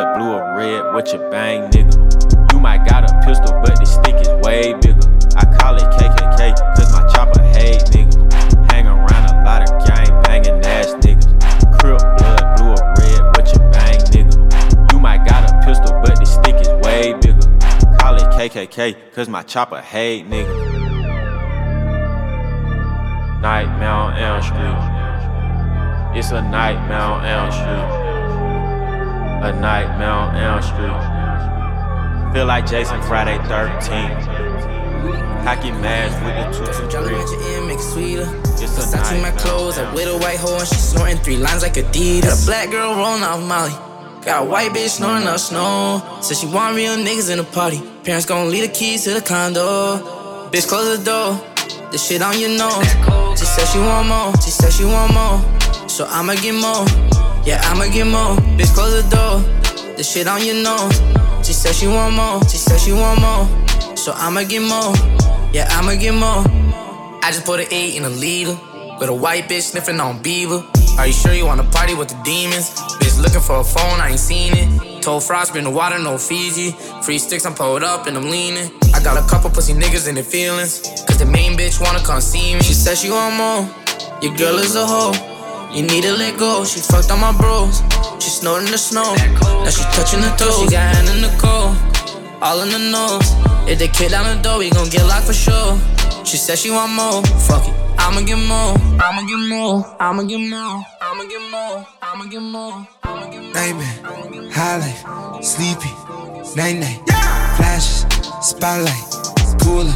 Blood, 0.00 0.18
blue 0.18 0.32
or 0.32 0.56
red, 0.56 0.94
what 0.94 1.12
you 1.12 1.18
bang, 1.30 1.70
nigga? 1.70 2.52
You 2.52 2.60
might 2.60 2.86
got 2.88 3.10
a 3.10 3.26
pistol, 3.26 3.52
but 3.62 3.78
the 3.78 3.84
stick 3.84 4.14
is 4.16 4.28
way 4.44 4.72
bigger. 4.74 5.06
I 5.36 5.44
call 5.58 5.76
it 5.76 5.84
KKK, 5.98 6.56
cause 6.76 6.92
my 6.92 7.06
chopper 7.12 7.42
hate 7.42 7.82
niggas. 7.92 8.70
Hang 8.70 8.86
around 8.86 9.30
a 9.30 9.44
lot 9.44 9.62
of 9.62 9.86
gang 9.86 10.22
banging 10.22 10.64
ass 10.64 10.94
niggas. 11.04 11.28
Crip 11.78 11.98
blood, 12.18 12.56
blue 12.56 12.70
or 12.70 12.94
red, 12.98 13.22
what 13.36 13.46
you 13.52 13.58
bang, 13.70 14.00
nigga? 14.12 14.92
You 14.92 15.00
might 15.00 15.26
got 15.26 15.50
a 15.50 15.66
pistol, 15.66 15.92
but 16.02 16.18
the 16.18 16.24
stick 16.24 16.56
is 16.60 16.68
way 16.84 17.12
bigger. 17.20 17.46
Call 17.98 18.16
it 18.16 18.28
KKK, 18.36 19.12
cause 19.12 19.28
my 19.28 19.42
chopper 19.42 19.80
hate 19.80 20.26
niggas. 20.28 20.78
Nightmare 23.42 23.88
on 23.88 24.16
Elm 24.18 24.42
Street. 24.42 26.18
It's 26.18 26.30
a 26.30 26.42
nightmare 26.42 27.00
on 27.00 27.24
Elm 27.24 27.50
Street. 27.52 27.99
A 29.42 29.52
nightmare 29.58 30.10
on 30.10 30.36
Elm 30.36 30.60
Street. 30.60 32.34
Feel 32.34 32.44
like 32.44 32.66
Jason 32.66 33.00
Friday 33.00 33.38
13th. 33.48 34.40
Hockey 35.44 35.70
mask 35.70 36.14
with 36.22 36.36
the 36.36 36.88
Jolly 36.88 37.08
223. 37.08 37.14
Rancher 37.16 37.56
in, 37.56 37.66
make 37.66 37.78
it 37.78 37.82
sweeter. 37.82 38.28
It's 38.60 38.60
a 38.60 38.66
Versace 38.66 39.22
my 39.22 39.30
clothes, 39.30 39.78
I 39.78 39.84
Elm 39.84 39.94
with 39.94 40.08
a 40.08 40.18
white 40.18 40.36
hoe 40.36 40.58
and 40.58 40.68
she 40.68 40.74
snorting 40.74 41.16
three 41.16 41.38
lines 41.38 41.62
like 41.62 41.72
Adidas. 41.72 42.22
Got 42.22 42.42
a 42.42 42.44
black 42.44 42.70
girl 42.70 42.94
rolling 42.94 43.22
off 43.22 43.40
Molly. 43.48 43.72
Got 44.26 44.42
a 44.42 44.44
white 44.44 44.72
bitch 44.72 45.00
snoring 45.00 45.26
up 45.26 45.38
snow. 45.38 46.02
Said 46.20 46.36
she 46.36 46.46
want 46.46 46.76
real 46.76 46.96
niggas 46.96 47.30
in 47.30 47.38
the 47.38 47.44
party. 47.44 47.80
Parents 48.04 48.26
gon' 48.26 48.50
leave 48.50 48.68
the 48.68 48.74
keys 48.74 49.04
to 49.04 49.14
the 49.14 49.22
condo. 49.22 50.50
Bitch, 50.50 50.68
close 50.68 50.98
the 50.98 51.02
door. 51.02 51.40
This 51.90 52.06
shit 52.06 52.20
on 52.20 52.38
your 52.38 52.50
nose. 52.50 52.84
She 53.38 53.46
said 53.46 53.64
she 53.72 53.78
want 53.78 54.06
more. 54.06 54.34
She 54.44 54.50
said 54.50 54.70
she 54.70 54.84
want 54.84 55.14
more. 55.14 55.88
So 55.88 56.04
I'ma 56.06 56.34
get 56.34 56.52
more. 56.54 57.09
Yeah, 57.44 57.60
I'ma 57.64 57.86
get 57.86 58.06
more. 58.06 58.36
Bitch, 58.56 58.72
close 58.74 59.02
the 59.02 59.08
door. 59.08 59.40
This 59.96 60.12
shit 60.12 60.26
on 60.26 60.44
your 60.44 60.56
nose. 60.56 60.96
She 61.46 61.52
said 61.52 61.74
she 61.74 61.86
want 61.86 62.14
more. 62.14 62.42
She 62.48 62.58
said 62.58 62.78
she 62.78 62.92
want 62.92 63.20
more. 63.20 63.96
So 63.96 64.12
I'ma 64.14 64.44
get 64.44 64.60
more. 64.60 64.94
Yeah, 65.52 65.66
I'ma 65.70 65.94
get 65.94 66.12
more. 66.12 66.44
I 67.22 67.30
just 67.32 67.44
put 67.44 67.60
an 67.60 67.66
eight 67.70 67.96
in 67.96 68.04
a 68.04 68.10
liter. 68.10 68.56
With 68.98 69.08
a 69.08 69.14
white 69.14 69.48
bitch 69.48 69.70
sniffing 69.72 69.98
on 70.00 70.20
Beaver. 70.22 70.62
Are 70.98 71.06
you 71.06 71.12
sure 71.14 71.32
you 71.32 71.46
wanna 71.46 71.64
party 71.64 71.94
with 71.94 72.08
the 72.08 72.20
demons? 72.24 72.70
Bitch 73.00 73.18
looking 73.22 73.40
for 73.40 73.60
a 73.60 73.64
phone, 73.64 73.98
I 74.00 74.10
ain't 74.10 74.18
seen 74.18 74.52
it. 74.54 75.02
Told 75.02 75.24
Frost, 75.24 75.54
been 75.54 75.64
the 75.64 75.70
water, 75.70 75.98
no 75.98 76.18
Fiji. 76.18 76.72
Free 77.02 77.18
sticks, 77.18 77.46
I'm 77.46 77.54
pulled 77.54 77.82
up 77.82 78.06
and 78.06 78.16
I'm 78.18 78.28
leaning. 78.28 78.70
I 78.92 79.02
got 79.02 79.16
a 79.16 79.26
couple 79.26 79.48
pussy 79.48 79.72
niggas 79.72 80.06
in 80.08 80.14
their 80.16 80.24
feelings. 80.24 80.82
Cause 81.06 81.18
the 81.18 81.24
main 81.24 81.56
bitch 81.56 81.80
wanna 81.80 82.04
come 82.04 82.20
see 82.20 82.54
me. 82.54 82.60
She 82.60 82.74
said 82.74 82.98
she 82.98 83.10
want 83.10 83.36
more. 83.36 84.20
Your 84.20 84.36
girl 84.36 84.58
is 84.58 84.76
a 84.76 84.86
hoe. 84.86 85.29
You 85.72 85.82
need 85.82 86.02
to 86.02 86.12
let 86.12 86.38
go. 86.38 86.64
She 86.64 86.80
fucked 86.80 87.10
on 87.10 87.20
my 87.20 87.32
bros. 87.32 87.82
She 88.22 88.30
snorting 88.30 88.70
the 88.70 88.78
snow. 88.78 89.14
Now 89.64 89.70
she 89.70 89.82
touching 89.94 90.20
the 90.20 90.34
toes. 90.36 90.58
She 90.60 90.70
got 90.70 90.94
hand 90.94 91.08
in 91.08 91.22
the 91.22 91.32
cold. 91.38 91.76
All 92.42 92.60
in 92.62 92.70
the 92.70 92.78
nose. 92.78 93.28
If 93.68 93.78
they 93.78 93.88
kick 93.88 94.10
down 94.10 94.24
the 94.36 94.42
door, 94.42 94.58
we 94.58 94.70
gon' 94.70 94.88
get 94.88 95.06
locked 95.06 95.26
for 95.26 95.32
sure. 95.32 95.78
She 96.24 96.36
said 96.36 96.58
she 96.58 96.70
want 96.70 96.92
more. 96.92 97.22
Fuck 97.46 97.68
it. 97.68 97.74
I'ma 97.98 98.22
get 98.22 98.38
more. 98.38 98.74
I'ma 99.00 99.22
get 99.28 99.38
more. 99.48 99.84
I'ma 100.00 100.22
get 100.22 100.40
more. 100.40 100.84
I'ma 101.00 101.24
get 101.24 101.42
more. 101.50 101.86
I'ma 102.02 102.24
get 102.24 102.42
more. 102.42 102.88
I'ma 103.04 103.26
get 103.30 103.42
more. 103.42 103.50
Nightmare, 103.52 104.50
high 104.52 104.78
life, 104.78 105.44
sleepy, 105.44 105.90
night 106.56 106.78
night, 106.78 107.00
flashes, 107.56 108.06
spotlight, 108.40 109.10
cooling, 109.60 109.92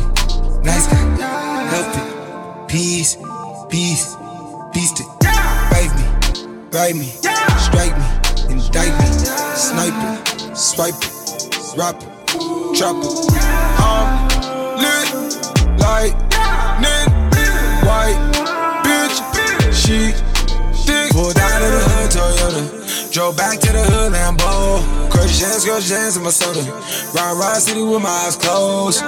nice 0.62 0.86
guy, 0.88 1.22
help 1.70 1.96
it, 1.96 2.68
peace, 2.68 3.16
peace, 3.70 4.16
beast 4.72 5.00
it, 5.00 5.23
bite 6.74 6.96
me, 6.96 7.06
strike 7.62 7.96
me, 7.96 8.04
indict 8.50 8.90
me, 8.98 9.06
snipe 9.54 9.94
it, 9.94 10.56
swipe 10.56 10.94
it, 10.98 11.78
rap 11.78 11.94
it, 12.02 12.08
drop 12.74 12.96
it. 12.98 13.14
I'm 13.78 14.26
lit 14.82 15.08
like 15.78 16.14
Nick, 16.82 17.06
white 17.86 18.18
bitch, 18.82 19.22
she 19.72 20.10
thick. 20.84 21.12
Pulled 21.12 21.38
out 21.38 21.62
of 21.62 21.70
the 21.70 21.82
hood 21.86 22.10
Toyota, 22.10 23.12
drove 23.12 23.36
back 23.36 23.60
to 23.60 23.70
the 23.70 23.84
hood 23.84 24.12
Lambo. 24.12 25.10
Crush 25.12 25.38
jams, 25.38 25.64
crush 25.64 25.88
jams 25.88 26.16
in 26.16 26.24
my 26.24 26.30
soda. 26.30 26.60
Ride, 27.14 27.36
ride 27.38 27.62
city 27.62 27.84
with 27.84 28.02
my 28.02 28.08
eyes 28.08 28.34
closed. 28.34 29.00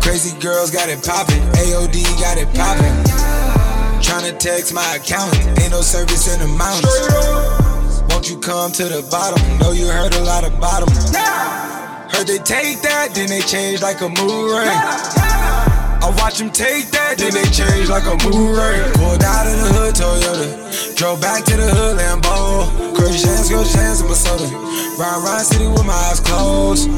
Crazy 0.00 0.34
girls 0.40 0.70
got 0.70 0.88
it 0.88 1.04
poppin', 1.04 1.42
AOD 1.60 2.02
got 2.18 2.38
it 2.38 2.48
poppin'. 2.56 3.31
Tryna 4.02 4.38
text 4.38 4.74
my 4.74 4.96
account, 4.96 5.34
ain't 5.60 5.70
no 5.70 5.80
service 5.80 6.32
in 6.32 6.40
the 6.40 6.48
mountains. 6.58 8.02
Won't 8.10 8.28
you 8.28 8.38
come 8.38 8.72
to 8.72 8.84
the 8.84 9.06
bottom? 9.10 9.40
Know 9.58 9.72
you 9.72 9.86
heard 9.86 10.14
a 10.14 10.20
lot 10.20 10.44
about 10.44 10.84
them. 10.84 10.94
Heard 12.10 12.26
they 12.26 12.38
take 12.38 12.82
that, 12.82 13.14
then 13.14 13.28
they 13.28 13.40
change 13.40 13.80
like 13.80 14.00
a 14.00 14.08
mood 14.08 14.52
ring. 14.52 14.68
I 16.02 16.12
watch 16.18 16.38
them 16.38 16.50
take 16.50 16.90
that, 16.90 17.16
then 17.16 17.32
they 17.32 17.46
change 17.54 17.88
like 17.88 18.04
a 18.04 18.18
mood 18.26 18.58
ring. 18.58 18.82
Pulled 18.98 19.22
out 19.22 19.46
of 19.46 19.54
the 19.54 19.68
hood 19.70 19.94
Toyota, 19.94 20.96
drove 20.96 21.20
back 21.20 21.44
to 21.44 21.56
the 21.56 21.68
hood 21.70 21.96
Lambo. 21.96 22.94
Crush 22.94 23.22
hands, 23.22 23.48
crush 23.48 23.72
hands 23.72 24.00
in 24.02 24.08
my 24.08 24.14
soda. 24.14 24.44
Ride, 24.98 25.22
ride 25.24 25.46
city 25.46 25.66
with 25.68 25.86
my 25.86 25.94
eyes 25.94 26.20
closed. 26.20 26.90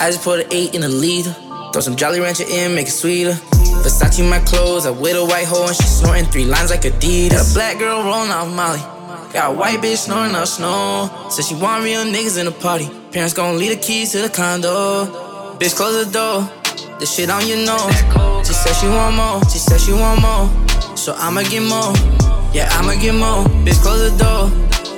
I 0.00 0.10
just 0.10 0.24
put 0.24 0.40
an 0.40 0.46
eight 0.50 0.74
in 0.74 0.82
a 0.82 0.88
liter. 0.88 1.32
Throw 1.72 1.80
some 1.80 1.96
Jolly 1.96 2.20
Rancher 2.20 2.44
in, 2.48 2.74
make 2.74 2.88
it 2.88 2.92
sweeter. 2.92 3.38
Versace 3.84 4.26
my 4.26 4.38
clothes, 4.40 4.86
I 4.86 4.90
with 4.90 5.14
a 5.14 5.22
white 5.22 5.44
hoe 5.44 5.66
and 5.66 5.76
she 5.76 5.82
snorting 5.82 6.24
three 6.24 6.46
lines 6.46 6.70
like 6.70 6.88
Adidas. 6.88 7.30
Got 7.30 7.50
a 7.50 7.54
black 7.54 7.78
girl 7.78 8.02
rolling 8.02 8.30
off 8.30 8.48
Molly. 8.48 8.80
Got 9.30 9.52
a 9.52 9.54
white 9.54 9.80
bitch 9.80 10.08
snoring 10.08 10.34
up 10.34 10.46
snow. 10.46 11.10
Said 11.28 11.44
she 11.44 11.54
want 11.54 11.84
real 11.84 12.02
niggas 12.02 12.38
in 12.38 12.46
the 12.46 12.52
party. 12.52 12.88
Parents 13.12 13.34
gon' 13.34 13.58
leave 13.58 13.76
the 13.76 13.82
keys 13.84 14.12
to 14.12 14.22
the 14.22 14.30
condo. 14.30 15.04
Bitch, 15.58 15.76
close 15.76 16.02
the 16.02 16.10
door. 16.10 16.48
The 16.98 17.04
shit 17.04 17.28
on 17.28 17.46
your 17.46 17.58
nose. 17.58 17.92
She 18.46 18.54
said 18.54 18.72
she 18.72 18.88
want 18.88 19.16
more. 19.16 19.44
She 19.52 19.58
said 19.58 19.78
she 19.78 19.92
want 19.92 20.22
more. 20.22 20.48
So 20.96 21.14
I'ma 21.18 21.42
get 21.42 21.60
more. 21.60 21.92
Yeah, 22.54 22.72
I'ma 22.80 22.94
get 22.94 23.12
more. 23.12 23.44
Bitch, 23.68 23.82
close 23.82 24.00
the 24.00 24.16
door. 24.16 24.48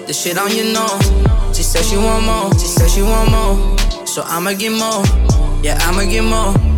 The 0.07 0.13
shit 0.13 0.39
on 0.39 0.55
your 0.55 0.71
nose. 0.73 1.57
She 1.57 1.65
said 1.65 1.85
she 1.85 1.97
want 1.97 2.25
more. 2.25 2.53
She 2.53 2.69
said 2.71 2.89
she 2.89 3.03
want 3.03 3.33
more. 3.33 4.07
So 4.07 4.23
I'ma 4.23 4.53
get 4.53 4.71
more. 4.71 5.03
Yeah, 5.65 5.77
I'ma 5.83 6.05
get 6.05 6.23
more. 6.23 6.76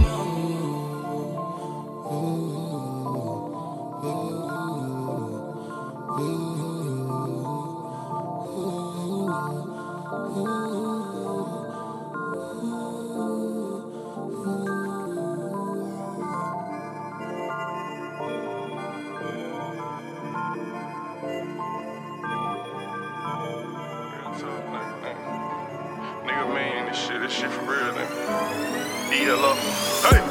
need 29.18 29.28
a 29.28 29.36
look. 29.36 29.58
Hey! 29.58 30.27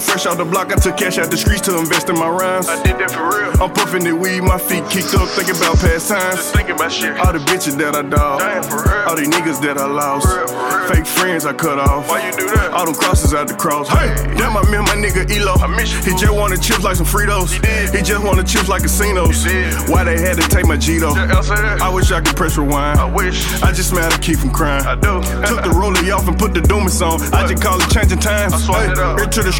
Fresh 0.00 0.24
out 0.26 0.38
the 0.38 0.44
block, 0.44 0.72
I 0.72 0.76
took 0.76 0.96
cash 0.96 1.18
out 1.18 1.30
the 1.30 1.36
streets 1.36 1.62
to 1.62 1.78
invest 1.78 2.08
in 2.08 2.18
my 2.18 2.28
rhymes. 2.28 2.68
I 2.68 2.82
did 2.82 2.96
that 2.98 3.10
for 3.10 3.28
real. 3.28 3.52
I'm 3.62 3.72
puffing 3.72 4.04
the 4.04 4.16
weed, 4.16 4.40
my 4.40 4.58
feet 4.58 4.88
kicked 4.88 5.14
up, 5.14 5.28
thinking 5.28 5.56
about 5.56 5.76
past 5.78 6.08
times. 6.08 6.36
Just 6.36 6.54
thinking 6.54 6.76
about 6.76 6.92
shit. 6.92 7.18
All 7.18 7.32
the 7.32 7.40
bitches 7.40 7.76
that 7.78 7.94
I 7.94 8.02
dog. 8.02 8.40
Damn, 8.40 8.62
for 8.62 8.82
real. 8.82 9.04
All 9.06 9.16
the 9.16 9.22
niggas 9.22 9.60
that 9.62 9.76
I 9.76 9.86
lost. 9.86 10.26
For 10.26 10.38
real, 10.38 10.48
for 10.48 10.78
real. 10.78 10.88
Fake 10.88 11.06
friends 11.06 11.44
I 11.44 11.52
cut 11.52 11.78
off. 11.78 12.08
Why 12.08 12.26
you 12.26 12.32
do 12.32 12.46
that? 12.56 12.72
All 12.72 12.86
them 12.86 12.94
crosses 12.94 13.34
out 13.34 13.48
the 13.48 13.54
cross. 13.54 13.88
Hey, 13.88 14.14
damn, 14.36 14.56
I 14.56 14.62
miss 14.72 14.80
my 14.80 14.96
nigga 14.96 15.28
Elo. 15.28 15.54
I 15.60 15.66
miss 15.68 15.92
you. 15.92 16.00
He 16.12 16.18
just 16.18 16.32
wanted 16.32 16.62
chips 16.62 16.82
like 16.82 16.96
some 16.96 17.06
Fritos. 17.06 17.52
He 17.52 17.60
did. 17.60 17.94
He 17.94 18.02
just 18.02 18.24
wanted 18.24 18.46
chips 18.46 18.68
like 18.68 18.82
casinos. 18.82 19.44
He 19.44 19.52
did. 19.52 19.74
Why 19.88 20.04
they 20.04 20.18
had 20.18 20.40
to 20.40 20.48
take 20.48 20.66
my 20.66 20.76
Gito? 20.76 21.12
I'll 21.14 21.42
say 21.42 21.54
that. 21.56 21.82
I 21.82 21.88
wish 21.92 22.10
I 22.10 22.20
could 22.20 22.36
press 22.36 22.56
rewind. 22.56 22.98
I 22.98 23.10
wish. 23.10 23.44
I 23.62 23.72
just 23.72 23.90
smile 23.90 24.10
to 24.10 24.18
keep 24.18 24.38
from 24.38 24.50
crying. 24.50 24.84
I 24.86 24.94
do. 24.94 25.20
Took 25.46 25.62
the 25.62 25.74
roller 25.76 26.00
off 26.12 26.26
and 26.26 26.38
put 26.38 26.54
the 26.54 26.60
doomies 26.60 27.00
on. 27.04 27.20
I 27.34 27.46
just 27.46 27.62
call 27.62 27.80
it 27.80 27.90
changing 27.90 28.18
times. 28.18 28.54
I 28.54 28.58
swapped 28.58 28.92
it 28.92 28.98
up. 28.98 29.18
Here 29.18 29.28
to 29.28 29.42
the 29.42 29.52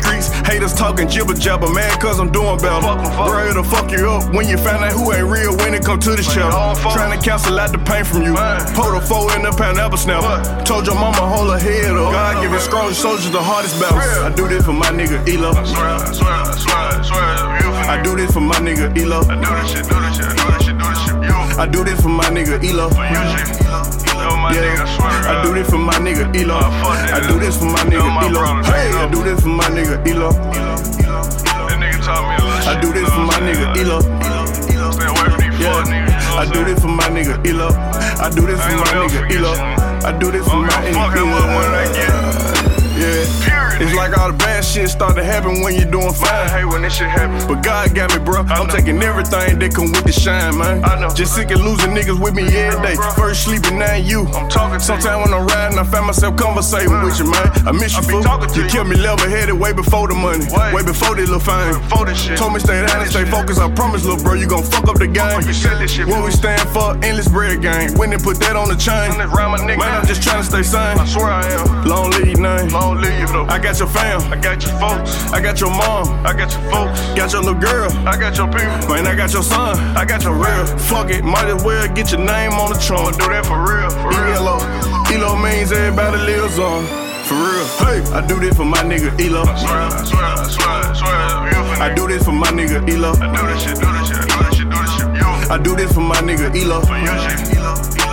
haters 0.47 0.75
talking 0.75 1.09
jibber 1.09 1.35
jabber, 1.35 1.69
man, 1.73 1.91
cause 2.01 2.21
I'm 2.21 2.31
doing 2.31 2.59
better. 2.59 2.81
Fuck 2.83 2.99
'em, 2.99 3.11
fuck 3.13 3.29
'em. 3.29 3.35
Ready 3.37 3.55
to 3.55 3.65
fuck 3.65 3.91
you 3.91 4.11
up 4.11 4.35
when 4.35 4.47
you 4.49 4.57
find 4.59 4.83
out 4.85 4.93
who 4.93 5.13
ain't 5.13 5.27
real 5.27 5.57
when 5.59 5.75
it 5.75 5.85
come 5.85 5.99
to 6.01 6.11
this 6.15 6.27
Man, 6.29 6.51
show. 6.51 6.57
all 6.57 6.75
fuck. 6.75 6.93
Trying 6.95 7.19
to 7.19 7.23
cancel 7.25 7.59
out 7.59 7.73
the 7.73 7.79
pain 7.79 8.05
from 8.05 8.23
you. 8.23 8.35
Hold 8.77 8.95
a 8.95 9.01
four 9.01 9.35
in 9.37 9.43
the 9.43 9.53
pineapple 9.53 9.99
snapper. 9.99 10.27
What? 10.27 10.67
Told 10.67 10.87
your 10.87 10.95
mama 10.97 11.17
hold 11.23 11.51
her 11.51 11.59
head 11.59 11.91
up. 11.93 12.13
God 12.13 12.35
giving 12.37 12.51
bro. 12.51 12.59
strong 12.59 12.93
soldiers 12.93 13.31
the 13.31 13.43
hardest 13.43 13.81
battles. 13.81 14.03
I 14.03 14.31
do 14.35 14.49
this 14.49 14.65
for 14.65 14.73
my 14.73 14.89
nigga 14.91 15.19
Elo. 15.29 15.51
I 15.51 15.65
swear, 15.65 15.87
I 15.87 16.13
swear, 16.13 16.33
I 16.33 16.57
swear, 16.57 16.77
I 16.77 17.03
swear, 17.03 17.91
I 17.91 18.03
do 18.03 18.17
this 18.17 18.31
for 18.33 18.41
my 18.41 18.57
nigga 18.57 18.87
Elo. 19.01 19.21
I 19.29 19.35
do 19.37 19.51
this 19.61 19.71
shit, 19.73 19.89
do 19.89 20.01
this 20.01 20.17
shit, 20.17 20.29
do 20.37 20.53
this 20.53 20.65
shit, 20.65 20.79
do 20.79 20.85
this 20.89 20.99
shit. 21.05 21.15
You, 21.23 21.61
I 21.63 21.67
do 21.67 21.85
this 21.85 22.01
for 22.01 22.09
my 22.09 22.25
nigga 22.27 22.63
Elo. 22.69 22.89
for 22.91 23.05
you 23.05 23.37
shit. 23.37 23.62
My 24.53 24.59
nigga, 24.59 24.85
I 24.85 24.97
swear 24.97 25.33
I 25.33 25.43
do 25.43 25.55
this 25.55 25.71
for 25.71 25.79
my 25.79 25.95
nigga 25.95 26.29
Elo. 26.37 26.61
I 26.61 27.25
do 27.27 27.41
this 27.41 27.57
for 27.57 27.65
my 27.65 27.81
nigga 27.89 28.05
Elo. 28.21 28.61
Hey. 28.69 28.93
I 28.93 29.09
do 29.11 29.23
this 29.25 29.41
for 29.41 29.49
my 29.49 29.65
nigga 29.73 29.97
Elo. 30.07 30.29
That 30.29 31.81
nigga 31.81 32.05
taught 32.05 32.29
me 32.29 32.37
a 32.37 32.45
little 32.45 32.69
I 32.69 32.77
do 32.79 32.93
this 32.93 33.09
for 33.09 33.25
my 33.25 33.41
nigga? 33.41 33.73
Elo. 33.81 34.01
Stay 34.93 35.09
away 35.09 35.25
from 35.33 35.41
these 35.41 35.57
fuck 35.57 35.89
niggas, 35.89 35.89
you 35.89 35.97
know 35.97 36.21
Yeah, 36.21 36.37
I 36.37 36.45
do 36.53 36.65
this 36.65 36.81
for 36.83 36.89
my 36.89 37.09
nigga 37.09 37.41
Elo. 37.49 37.73
I 38.21 38.29
do 38.29 38.45
this 38.45 38.61
for 38.61 38.77
my 38.77 38.93
nigga 38.93 39.25
Elo. 39.33 39.53
I 40.05 40.13
do 40.21 40.31
this 40.31 40.45
for 40.45 40.57
my 40.57 40.69
gonna 40.69 40.93
fuck 40.93 41.17
him 41.17 41.33
nigga 41.33 41.41
up 41.41 41.49
when 41.49 41.73
I 41.73 41.89
get 41.97 42.13
Yeah. 43.01 43.72
It's 43.81 43.95
like 43.95 44.17
all 44.19 44.31
the 44.33 44.39
bad 44.39 44.65
shit 44.65 44.89
start 44.89 45.17
to 45.17 45.25
happen 45.25 45.63
when 45.63 45.75
you're 45.75 45.91
doing 45.91 46.09
I 46.09 46.13
fine. 46.13 46.49
hate 46.51 46.65
when 46.67 46.83
this 46.83 46.97
shit 46.97 47.09
happen. 47.09 47.39
But 47.49 47.63
God 47.63 47.95
got 47.95 48.13
me, 48.13 48.25
bro. 48.25 48.43
I'm 48.49 48.69
taking 48.69 49.03
everything 49.03 49.59
that 49.59 49.75
come 49.75 49.93
with 49.93 50.05
the 50.05 50.13
shine, 50.13 50.59
man. 50.59 50.85
I 50.85 51.01
know. 51.01 51.11
Just 51.15 51.35
sick 51.35 51.51
of 51.51 51.61
losing 51.61 51.91
niggas 51.91 52.21
with 52.21 52.35
me 52.35 52.45
every 52.57 52.81
day. 52.83 52.97
First 53.17 53.45
sleeping, 53.45 53.79
now 53.79 53.95
you. 53.95 54.27
I'm 54.35 54.49
talking 54.49 54.81
Sometimes 54.81 55.25
when 55.25 55.35
I'm 55.35 55.47
riding, 55.47 55.79
I 55.79 55.85
find 55.85 56.07
myself 56.07 56.37
conversating 56.37 56.93
with 57.03 57.19
you, 57.19 57.31
man. 57.31 57.49
I 57.67 57.73
miss 57.73 57.97
you, 57.97 58.03
fool. 58.03 58.23
You 58.23 58.65
you. 58.65 58.69
kept 58.69 58.89
me 58.89 58.97
level 58.97 59.29
headed 59.29 59.55
way 59.55 59.73
before 59.73 60.09
the 60.09 60.15
money. 60.15 60.45
Way. 60.51 60.75
Way 60.75 60.83
before 60.83 61.15
this 61.15 61.31
little 61.31 61.41
fame. 61.41 61.79
Before 61.89 62.07
this 62.07 62.21
shit. 62.23 62.39
Told 62.39 62.53
me 62.53 62.61
stay 62.61 62.85
down 62.87 63.01
and 63.01 63.11
stay 63.11 63.25
focused. 63.25 63.61
I 63.61 63.71
promise, 63.71 64.05
little 64.05 64.23
bro, 64.23 64.35
you 64.35 64.47
gon' 64.47 64.65
fuck 64.65 64.89
up 64.89 64.99
the 64.99 65.07
game. 65.07 65.41
You 65.43 65.53
sell 65.53 65.79
this 65.79 65.93
shit, 65.93 66.07
What 66.07 66.25
we 66.25 66.31
stand 66.31 66.69
for, 66.71 66.95
endless 67.05 67.29
bread 67.29 67.63
game. 67.63 67.95
When 67.95 68.11
they 68.11 68.19
put 68.19 68.39
that 68.41 68.57
on 68.57 68.69
the 68.69 68.77
chain, 68.77 69.11
When 69.13 69.21
it's 69.21 69.33
my 69.33 69.59
nigga. 69.59 69.79
man, 69.79 70.01
I'm 70.01 70.07
just 70.07 70.23
trying 70.23 70.43
to 70.43 70.47
stay 70.49 70.63
sane. 70.63 70.99
I 70.99 71.07
swear 71.07 71.31
I 71.31 71.47
am. 71.47 71.85
Long 71.85 72.11
lead 72.11 72.39
name. 72.39 72.69
Long 72.69 73.01
live 73.01 73.29
though. 73.33 73.47
I 73.47 73.59
got 73.59 73.72
your 73.79 73.89
fam. 73.89 74.21
I 74.33 74.37
got 74.37 74.63
your 74.63 74.73
folks. 74.79 75.33
I 75.33 75.41
got 75.41 75.61
your 75.61 75.71
mom. 75.71 76.09
I 76.27 76.33
got 76.33 76.53
your 76.53 76.63
folks. 76.71 77.01
Got 77.15 77.33
your 77.33 77.43
little 77.43 77.61
girl. 77.61 77.91
I 78.07 78.17
got 78.19 78.37
your 78.37 78.49
people. 78.49 78.77
Man, 78.89 79.07
I 79.07 79.15
got 79.15 79.33
your 79.33 79.43
son. 79.43 79.79
I 79.97 80.05
got 80.05 80.25
your 80.25 80.35
real. 80.35 80.67
Fuck 80.91 81.11
it, 81.11 81.25
might 81.25 81.47
as 81.47 81.63
well 81.65 81.87
get 81.95 82.11
your 82.13 82.21
name 82.21 82.53
on 82.53 82.73
the 82.73 82.79
trunk. 82.79 83.19
Do 83.19 83.29
that 83.29 83.47
for 83.47 83.59
real. 83.61 83.91
For 83.91 84.11
real. 84.11 84.37
Elo, 84.37 84.59
Elo 85.13 85.37
means 85.37 85.73
everybody 85.73 86.19
lives 86.19 86.59
on. 86.59 86.85
For 87.25 87.35
real. 87.35 87.67
Hey, 87.79 88.03
I 88.13 88.27
do 88.27 88.39
this 88.41 88.57
for 88.57 88.65
my 88.65 88.83
nigga 88.83 89.11
Elo. 89.21 89.43
I 89.43 89.57
swear, 89.57 89.79
I 89.79 90.05
swear, 90.05 90.25
I 90.25 90.47
swear, 90.49 90.75
I 90.75 90.93
swear. 90.95 91.83
I 91.83 91.95
do 91.95 92.09
this 92.09 92.25
for 92.25 92.33
my 92.33 92.49
nigga 92.49 92.83
Elo. 92.89 93.13
I 93.21 93.35
do 93.35 93.47
this 93.47 93.63
shit, 93.63 93.77
do 93.79 93.87
this 93.93 94.09
shit, 94.09 94.21
do 94.29 94.39
this 94.45 94.55
shit, 94.57 94.71
do 94.71 94.77
this 94.77 94.93
shit. 94.97 95.09
You. 95.17 95.53
I 95.53 95.59
do 95.63 95.77
this 95.77 95.93
for 95.93 96.01
my 96.01 96.17
nigga 96.17 96.51
Elo. 96.55 96.81
For 96.83 96.99
you 96.99 97.07
shit. 97.07 97.52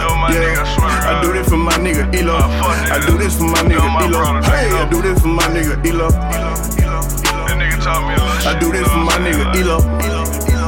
Yo, 0.10 0.16
my 0.18 0.34
nigga, 0.34 0.58
I 0.58 0.66
swear 0.74 0.90
to 0.90 1.06
Yeah, 1.06 1.06
I 1.06 1.22
do 1.22 1.34
this 1.34 1.50
for 1.50 1.58
my 1.58 1.78
nigga 1.78 2.10
Elo. 2.18 2.42
I 2.42 2.98
do 3.06 3.18
this 3.20 3.38
for 3.38 3.46
my 3.46 3.62
nigga 3.62 3.86
Elo. 4.02 4.42
Hey. 4.42 4.74
I 4.74 4.90
do 4.90 5.02
this 5.06 5.22
for 5.22 5.28
my 5.28 5.46
nigga 5.54 5.78
Elo. 5.86 6.10
That 6.10 7.54
nigga 7.62 7.78
taught 7.78 8.02
me 8.10 8.18
a 8.18 8.26
little. 8.26 8.50
I 8.50 8.58
do 8.58 8.72
this 8.74 8.88
for 8.90 9.06
my 9.06 9.22
nigga 9.22 9.54
Elo. 9.54 9.78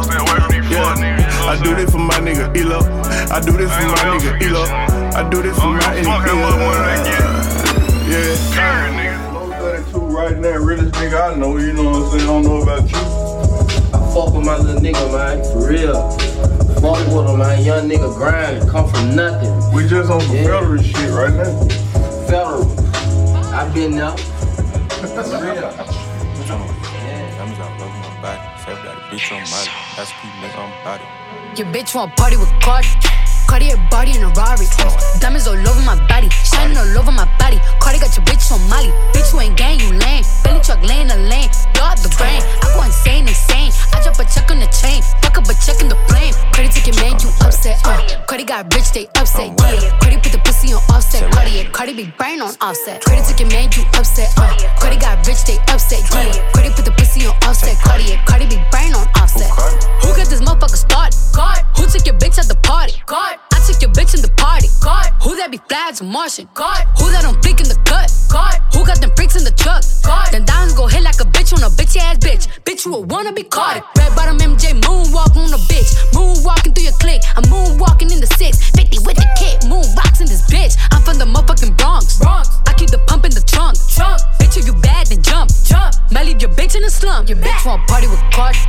Stay 0.05 0.21
away 0.21 0.37
from 0.37 0.51
these 0.53 0.69
fuck 0.69 0.93
niggas. 0.93 1.25
Yeah, 1.25 1.49
I 1.49 1.57
do 1.57 1.73
this 1.73 1.89
for 1.89 1.97
my 1.97 2.21
nigga 2.21 2.53
Elo. 2.53 2.85
I 3.33 3.41
do 3.41 3.57
this 3.57 3.71
for 3.73 3.89
my 3.89 4.05
nigga 4.13 4.31
Elo. 4.45 4.61
I 5.09 5.29
do 5.29 5.41
this 5.41 5.57
for 5.57 5.73
my 5.73 5.81
gonna 5.81 6.05
fuck 6.05 6.21
him 6.29 6.37
nigga 6.37 6.45
up 6.45 6.61
when 6.61 6.77
I 6.77 7.01
Elo. 7.01 7.33
Yeah. 8.05 8.37
Period, 8.53 8.93
nigga. 8.93 9.17
right 10.13 10.37
now, 10.37 10.57
realest 10.57 10.93
nigga 11.01 11.17
I 11.17 11.35
know, 11.35 11.57
you 11.57 11.73
know 11.73 11.89
what 11.89 11.95
I'm 11.95 12.09
saying? 12.11 12.29
I 12.29 12.29
don't 12.29 12.43
know 12.45 12.61
about 12.61 12.85
you. 12.85 12.97
I 13.89 14.13
fuck 14.13 14.37
with 14.37 14.45
my 14.45 14.57
little 14.57 14.81
nigga, 14.81 15.01
man, 15.09 15.41
for 15.49 15.67
real. 15.67 16.30
Fuck 16.81 16.97
with 17.13 17.27
him, 17.29 17.37
man. 17.37 17.63
Young 17.63 17.87
nigga 17.87 18.13
grind, 18.15 18.67
come 18.67 18.87
from 18.89 19.15
nothing. 19.15 19.53
We 19.73 19.87
just 19.87 20.09
on 20.09 20.21
some 20.21 20.35
Yeah. 20.35 20.43
federal 20.43 20.81
shit 20.81 21.11
right 21.11 21.31
now. 21.33 21.53
Federal. 22.27 22.65
I 23.53 23.69
been 23.69 23.95
there. 23.97 24.17
For 24.17 25.07
real. 25.45 25.61
Diamonds 27.37 27.59
all 27.59 27.81
over 27.81 27.97
my 28.01 28.21
body. 28.21 28.41
Fab 28.65 28.83
got 28.83 28.97
a 28.97 29.01
bitch 29.13 29.31
on 29.31 29.41
my 29.41 29.65
That's 29.95 30.11
P 30.11 30.27
nigga 30.41 30.57
on 30.57 30.71
body. 30.83 31.03
Your 31.55 31.67
bitch 31.67 31.93
want 31.93 32.15
party 32.15 32.37
with 32.37 32.49
Cardi. 32.61 32.87
Cartier 33.47 33.77
body 33.89 34.15
in 34.17 34.23
a 34.23 34.29
Rari. 34.33 34.67
Diamonds 35.19 35.47
all 35.47 35.55
over 35.55 35.81
my 35.81 35.95
body. 36.07 36.29
Shining 36.43 36.77
all 36.77 36.97
over 36.97 37.11
my 37.11 37.27
body. 37.37 37.59
Cardi 37.79 37.99
got 37.99 38.15
your 38.15 38.25
bitch 38.25 38.51
on 38.51 38.61
Molly. 38.69 38.91
Bitch, 39.13 39.33
you 39.33 39.39
ain't 39.41 39.57
gang, 39.57 39.79
you 39.79 39.91
lame. 39.93 40.23
Billy 40.43 40.61
truck 40.61 40.81
laying 40.83 41.07
the 41.07 41.17
lane. 41.29 41.49
Blow 41.73 41.85
up 41.85 41.99
the 41.99 42.09
brain. 42.17 42.41
I 42.63 42.73
go 42.73 42.83
insane, 42.83 43.27
insane. 43.27 43.71
I 43.93 44.01
drop 44.03 44.19
a 44.19 44.25
check 44.25 44.49
on 44.51 44.59
the 44.59 44.69
chain. 44.71 45.01
Fuck 45.21 45.37
up 45.37 45.47
a 45.49 45.53
check 45.59 45.81
in 45.81 45.89
the 45.89 45.99
flame. 46.07 46.33
Credit 46.53 46.71
ticket, 46.71 46.95
man, 47.01 47.19
you 47.19 47.29
upset. 47.41 47.79
Uh. 47.85 47.99
Cardi 48.27 48.43
got 48.43 48.73
rich, 48.73 48.91
they 48.91 49.07
upset. 49.15 49.53
Yeah. 49.59 49.91
Cardi 49.99 50.17
put 50.17 50.31
the 50.31 50.41
pussy 50.43 50.73
on 50.73 50.81
offset. 50.89 51.31
Cardi, 51.31 51.63
Cardi 51.71 51.93
be 51.93 52.05
brain 52.17 52.41
on 52.41 52.53
offset. 52.61 53.03
Credit 53.03 53.25
ticket, 53.25 53.51
man, 53.51 53.69
you 53.75 53.83
upset. 53.93 54.31
Uh. 54.37 54.55
Cardi 54.79 54.97
got 54.97 55.25
rich, 55.27 55.43
they 55.45 55.57
upset. 55.67 56.01
Yeah. 56.11 56.51
Cardi 56.53 56.69
put 56.71 56.85
the 56.85 56.91
pussy 56.91 57.25
on 57.27 57.35
offset. 57.43 57.77
Cardi, 57.83 58.17
Cardi 58.25 58.47
be 58.47 58.57
brain 58.71 58.93
on 58.93 59.07
offset. 59.19 59.49
Who 60.01 60.15
got 60.15 60.27
this 60.27 60.41
motherfucker 60.41 60.77
started? 60.77 61.17
God. 61.35 61.63
Who 61.77 61.85
took 61.87 62.05
your 62.05 62.15
bitch 62.15 62.37
at 62.39 62.47
the 62.47 62.55
party? 62.63 63.01
God. 63.05 63.30
I 63.51 63.57
took 63.65 63.81
your 63.81 63.91
bitch 63.91 64.15
in 64.15 64.21
the 64.21 64.31
party. 64.37 64.67
God. 64.81 65.07
Who 65.21 65.35
that 65.37 65.51
be 65.51 65.59
flags 65.69 66.01
and 66.01 66.09
Martian? 66.09 66.49
God. 66.53 66.81
Who 66.97 67.11
that 67.11 67.25
on 67.25 67.35
fleek 67.41 67.61
in 67.61 67.69
the 67.69 67.77
cut? 67.85 68.09
God. 68.31 68.57
Who 68.73 68.85
got 68.85 68.99
them 68.99 69.11
freaks 69.15 69.35
in 69.35 69.43
the 69.43 69.53
truck? 69.53 69.83
God. 70.03 70.31
Them 70.33 70.45
diamonds 70.45 70.73
go 70.73 70.87
hit 70.87 71.03
like 71.03 71.19
a 71.21 71.27
bitch 71.29 71.53
on 71.53 71.61
a 71.63 71.69
bitch 71.69 71.95
ass 71.97 72.17
bitch. 72.17 72.49
Bitch, 72.65 72.85
you 72.85 72.95
a 72.95 72.99
wanna 72.99 73.33
be 73.33 73.43
caught. 73.43 73.85
Red 73.97 74.15
bottom 74.15 74.37
MJ 74.39 74.73
moonwalk 74.81 75.35
on 75.37 75.53
a 75.53 75.61
bitch. 75.69 75.93
Moonwalking 76.11 76.73
through 76.73 76.89
your 76.89 76.97
clique. 76.99 77.21
I'm 77.37 77.43
moonwalking 77.47 78.11
in 78.11 78.19
the 78.19 78.29
six. 78.37 78.71
50 78.71 79.05
with 79.05 79.17
the 79.17 79.27
kit. 79.37 79.67
Moon 79.69 79.85
rocks 79.95 80.19
in 80.19 80.27
this 80.27 80.41
bitch. 80.49 80.75
I'm 80.91 81.01
from 81.03 81.17
the 81.17 81.25
motherfucking 81.25 81.77
Bronx. 81.77 82.17
Bronx. 82.17 82.49
I 82.67 82.73
keep 82.73 82.89
the 82.89 82.99
pump 83.05 83.25
in 83.25 83.31
the 83.31 83.45
trunk. 83.45 83.77
Trunk. 83.93 84.19
Bitch, 84.39 84.57
if 84.57 84.65
you 84.65 84.73
bad, 84.81 85.07
then 85.07 85.21
jump. 85.21 85.51
Jump. 85.63 85.93
Might 86.11 86.25
leave 86.25 86.41
your 86.41 86.51
bitch 86.51 86.75
in 86.75 86.81
the 86.81 86.89
slump. 86.89 87.29
Your 87.29 87.37
bitch 87.37 87.65
want 87.65 87.87
party 87.87 88.07
with 88.07 88.21
Cardi. 88.33 88.59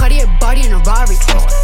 Cartier 0.00 0.24
body 0.40 0.64
in 0.64 0.72
a 0.72 0.80
Rari. 0.80 1.12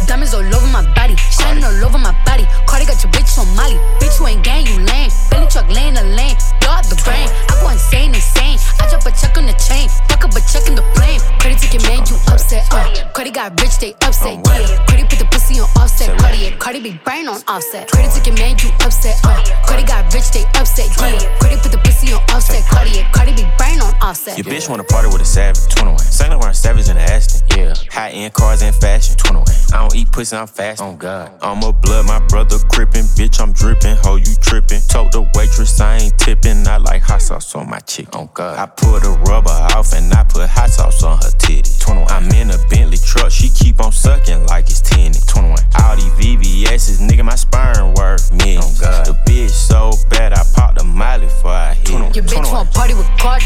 Diamonds 0.05 0.35
all 0.37 0.45
over 0.45 0.69
my 0.69 0.85
body. 0.93 1.15
Shining 1.17 1.63
all 1.65 1.73
over 1.81 1.97
my 1.97 2.13
body. 2.21 2.45
Cardi 2.69 2.85
got 2.85 3.01
your 3.01 3.11
bitch 3.11 3.33
on 3.41 3.49
Molly. 3.57 3.81
Bitch, 3.97 4.19
you 4.21 4.27
ain't 4.27 4.45
gang, 4.45 4.67
you 4.67 4.77
lame. 4.77 5.09
Belly 5.33 5.47
truck 5.49 5.65
laying 5.73 5.95
the 5.95 6.05
lane. 6.13 6.37
Blow 6.61 6.77
up 6.77 6.85
the 6.85 7.01
brain. 7.01 7.25
I 7.49 7.57
go 7.57 7.69
insane, 7.73 8.13
insane. 8.13 8.61
I 8.77 8.85
drop 8.93 9.09
a 9.09 9.11
check 9.17 9.33
on 9.41 9.49
the 9.49 9.57
chain. 9.57 9.89
Fuck 10.05 10.21
up 10.21 10.37
a 10.37 10.41
check 10.45 10.69
in 10.69 10.75
the 10.77 10.85
flame. 10.93 11.17
Credit 11.41 11.57
ticket 11.57 11.81
man, 11.89 12.05
you 12.05 12.13
upset. 12.29 12.61
Uh. 12.69 13.09
Cardi 13.17 13.31
got 13.31 13.57
rich, 13.59 13.81
they 13.81 13.97
upset. 14.05 14.37
Yeah. 14.45 14.85
Cardi 14.85 15.03
put 15.09 15.17
the 15.17 15.25
pussy 15.33 15.57
on 15.59 15.69
offset. 15.73 16.13
Cardi, 16.21 16.51
Cardi 16.61 16.79
be 16.79 16.93
brain 17.01 17.27
on 17.27 17.41
offset. 17.47 17.89
Credit 17.89 18.13
ticket 18.13 18.37
man, 18.37 18.53
you 18.61 18.69
upset. 18.85 19.17
Uh. 19.25 19.33
Cardi 19.65 19.81
got 19.81 20.13
rich, 20.13 20.29
they 20.29 20.45
upset. 20.53 20.93
Yeah. 21.01 21.25
Cardi 21.41 21.57
put 21.57 21.73
the 21.73 21.81
pussy 21.81 22.13
on 22.13 22.21
offset. 22.29 22.61
Cardi, 22.69 23.01
Cardi 23.17 23.33
be 23.33 23.49
brain 23.57 23.81
on 23.81 23.97
offset. 23.97 24.37
Your 24.37 24.45
bitch 24.45 24.69
wanna 24.69 24.83
party 24.85 25.09
with 25.09 25.21
a 25.21 25.25
savage. 25.25 25.73
21. 25.73 25.97
Saint 26.05 26.29
Laurent 26.29 26.55
savage 26.55 26.87
in 26.87 26.97
the 26.97 27.01
Aston. 27.01 27.41
Yeah. 27.57 27.73
High 27.89 28.11
end 28.11 28.26
cars 28.33 28.61
and 28.61 28.75
fashion. 28.75 29.15
21. 29.17 29.45
I 29.73 29.79
don't 29.79 29.95
eat 29.95 30.11
pussy, 30.11 30.35
I'm 30.35 30.47
fast. 30.47 30.81
Oh 30.81 30.95
God. 30.95 31.31
I'm 31.41 31.63
a 31.63 31.71
blood, 31.73 32.05
my 32.05 32.19
brother 32.27 32.57
crippin'. 32.69 33.05
Bitch, 33.17 33.39
I'm 33.41 33.53
drippin'. 33.53 33.97
Ho, 34.03 34.15
you 34.15 34.35
trippin'. 34.41 34.81
Told 34.87 35.11
the 35.11 35.21
waitress 35.35 35.79
I 35.79 35.97
ain't 35.97 36.17
tippin'. 36.17 36.67
I 36.67 36.77
like 36.77 37.01
hot 37.01 37.21
sauce 37.21 37.55
on 37.55 37.69
my 37.69 37.79
chick. 37.79 38.07
Oh 38.13 38.29
God. 38.33 38.57
I 38.57 38.65
pull 38.65 38.99
the 38.99 39.11
rubber 39.27 39.49
off 39.75 39.93
and 39.93 40.11
I 40.13 40.23
put 40.23 40.49
hot 40.49 40.69
sauce 40.69 41.03
on 41.03 41.17
her 41.17 41.31
titty. 41.37 41.71
21. 41.79 42.11
I'm 42.11 42.29
in 42.31 42.51
a 42.51 42.57
Bentley 42.69 42.97
truck. 42.97 43.31
She 43.31 43.49
keep 43.49 43.79
on 43.83 43.91
sucking 43.91 44.45
like 44.47 44.69
it's 44.69 44.81
10. 44.81 45.13
21. 45.13 45.57
All 45.81 45.95
these 45.95 46.05
VVS's, 46.19 46.99
nigga, 47.01 47.23
my 47.23 47.35
sperm 47.35 47.93
worth 47.95 48.31
me. 48.31 48.57
Oh 48.57 48.75
God. 48.79 49.05
The 49.05 49.13
bitch 49.25 49.51
so 49.51 49.91
bad, 50.09 50.33
I 50.33 50.43
popped 50.53 50.81
a 50.81 50.83
molly 50.83 51.25
before 51.25 51.51
I 51.51 51.73
hit 51.73 51.89
it. 51.89 52.15
Your 52.15 52.25
bitch 52.25 52.51
wanna 52.51 52.69
party 52.71 52.93
with 52.93 53.07
Cardi. 53.17 53.45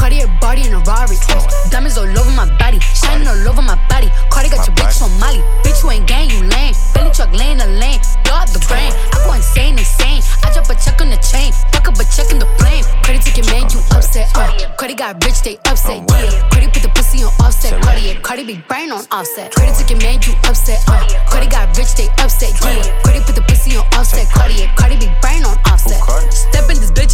Cartier 0.00 0.32
body 0.40 0.64
in 0.64 0.72
a 0.72 0.80
Rari. 0.88 1.20
Diamonds 1.68 1.98
all 1.98 2.08
over 2.08 2.32
my 2.32 2.48
body. 2.56 2.80
Shining 2.80 3.28
all 3.28 3.36
over 3.44 3.60
my 3.60 3.76
body. 3.92 4.08
Cardi 4.32 4.48
got 4.48 4.66
your 4.66 4.74
bitch 4.74 5.02
on 5.04 5.12
Molly. 5.20 5.44
Bitch, 5.60 5.84
you 5.84 5.90
ain't 5.90 6.08
gang, 6.08 6.30
you 6.30 6.40
lame. 6.40 6.72
Belly 6.94 7.12
truck 7.12 7.30
laying 7.36 7.58
the 7.58 7.68
lane. 7.76 8.00
Blow 8.24 8.40
out 8.40 8.48
the 8.48 8.64
brain. 8.64 8.92
I 9.12 9.20
go 9.28 9.34
insane, 9.34 9.76
insane. 9.76 10.22
I 10.42 10.52
drop 10.56 10.72
a 10.72 10.74
check 10.80 11.00
on 11.04 11.10
the 11.12 11.20
chain. 11.20 11.52
Fuck 11.68 11.88
up 11.88 12.00
a 12.00 12.04
check 12.08 12.32
in 12.32 12.38
the 12.40 12.48
flame. 12.56 12.80
Credit 13.04 13.20
ticket 13.20 13.44
man, 13.52 13.68
you 13.68 13.80
upset. 13.92 14.32
Uh. 14.34 14.48
Cardi 14.80 14.94
got 14.94 15.20
rich, 15.20 15.42
they 15.44 15.60
upset. 15.68 16.00
Yeah. 16.08 16.48
Cardi 16.48 16.72
put 16.72 16.80
the 16.80 16.88
pussy 16.96 17.20
on 17.20 17.32
offset. 17.44 17.76
Cardi, 17.82 18.16
Cardi 18.24 18.44
be 18.44 18.56
brain 18.72 18.90
on 18.92 19.04
offset. 19.12 19.52
Credit 19.52 19.76
ticket 19.76 20.00
man, 20.00 20.16
you 20.24 20.32
upset. 20.48 20.80
Uh. 20.88 20.96
Cardi 21.28 21.46
got 21.52 21.76
rich, 21.76 21.92
they 22.00 22.08
upset. 22.24 22.56
Yeah. 22.64 22.88
Cardi 23.04 23.20
put 23.20 23.36
the 23.36 23.44
pussy 23.44 23.76
on 23.76 23.84
offset. 23.92 24.32
Cardi, 24.32 24.64
Cardi 24.80 24.96
be 24.96 25.12
brain 25.20 25.44
on 25.44 25.60
offset. 25.68 26.00
Step 26.32 26.64
in 26.72 26.80
this 26.80 26.88
bitch, 26.88 26.88
it's 26.88 26.88
your 26.88 27.00
bitch. 27.04 27.09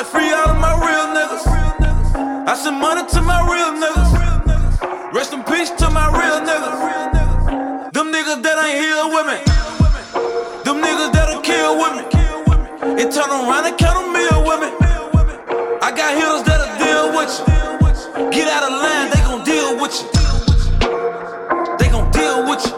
Free 0.00 0.32
all 0.32 0.48
of 0.48 0.56
my 0.56 0.74
real 0.80 1.06
niggas. 1.14 1.44
I 2.48 2.54
send 2.54 2.80
money 2.80 3.06
to 3.10 3.20
my 3.22 3.40
real 3.46 3.72
niggas. 3.78 5.12
Rest 5.12 5.32
in 5.34 5.42
peace 5.44 5.70
to 5.70 5.90
my 5.90 6.08
real 6.08 6.40
niggas. 6.40 7.92
Them 7.92 8.10
niggas 8.10 8.42
that 8.42 8.56
ain't 8.64 8.80
here 8.80 9.06
with 9.12 9.26
me. 9.28 9.36
Them 10.64 10.80
niggas 10.82 11.12
that'll 11.12 11.42
kill 11.42 11.76
with 11.76 11.94
me. 12.00 12.04
And 13.02 13.12
turn 13.12 13.28
around 13.28 13.66
and 13.66 13.76
count 13.76 14.00
a 14.00 14.08
meal 14.10 14.40
with 14.48 14.60
me. 14.64 14.70
I 15.82 15.92
got 15.94 16.16
hitters 16.16 16.42
that'll 16.48 16.72
deal 16.80 17.12
with 17.14 17.30
you. 17.36 17.44
Get 18.32 18.48
out 18.48 18.64
of 18.64 18.72
line, 18.80 19.10
they 19.12 19.20
gon' 19.28 19.44
deal 19.44 19.76
with 19.80 19.94
you. 20.00 20.08
They 21.78 21.88
gon' 21.92 22.10
deal 22.10 22.48
with 22.48 22.64
you. 22.64 22.72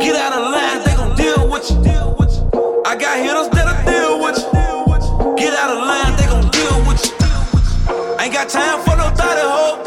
Get 0.00 0.14
out 0.14 0.32
of 0.38 0.52
line, 0.52 0.84
they 0.86 0.94
gon' 0.94 1.16
deal 1.16 1.48
with 1.50 1.68
you. 1.68 1.82
I 2.86 2.94
got 2.94 3.18
hitters 3.18 3.48
that'll 3.50 3.84
deal 3.84 4.22
with 4.22 4.38
you. 4.38 4.58
Get 5.36 5.54
out 5.54 5.70
of 5.70 5.78
line, 5.78 5.87
got 8.38 8.48
time 8.50 8.78
for 8.86 8.94
no 8.94 9.10
thotty 9.18 9.42
hoe. 9.50 9.82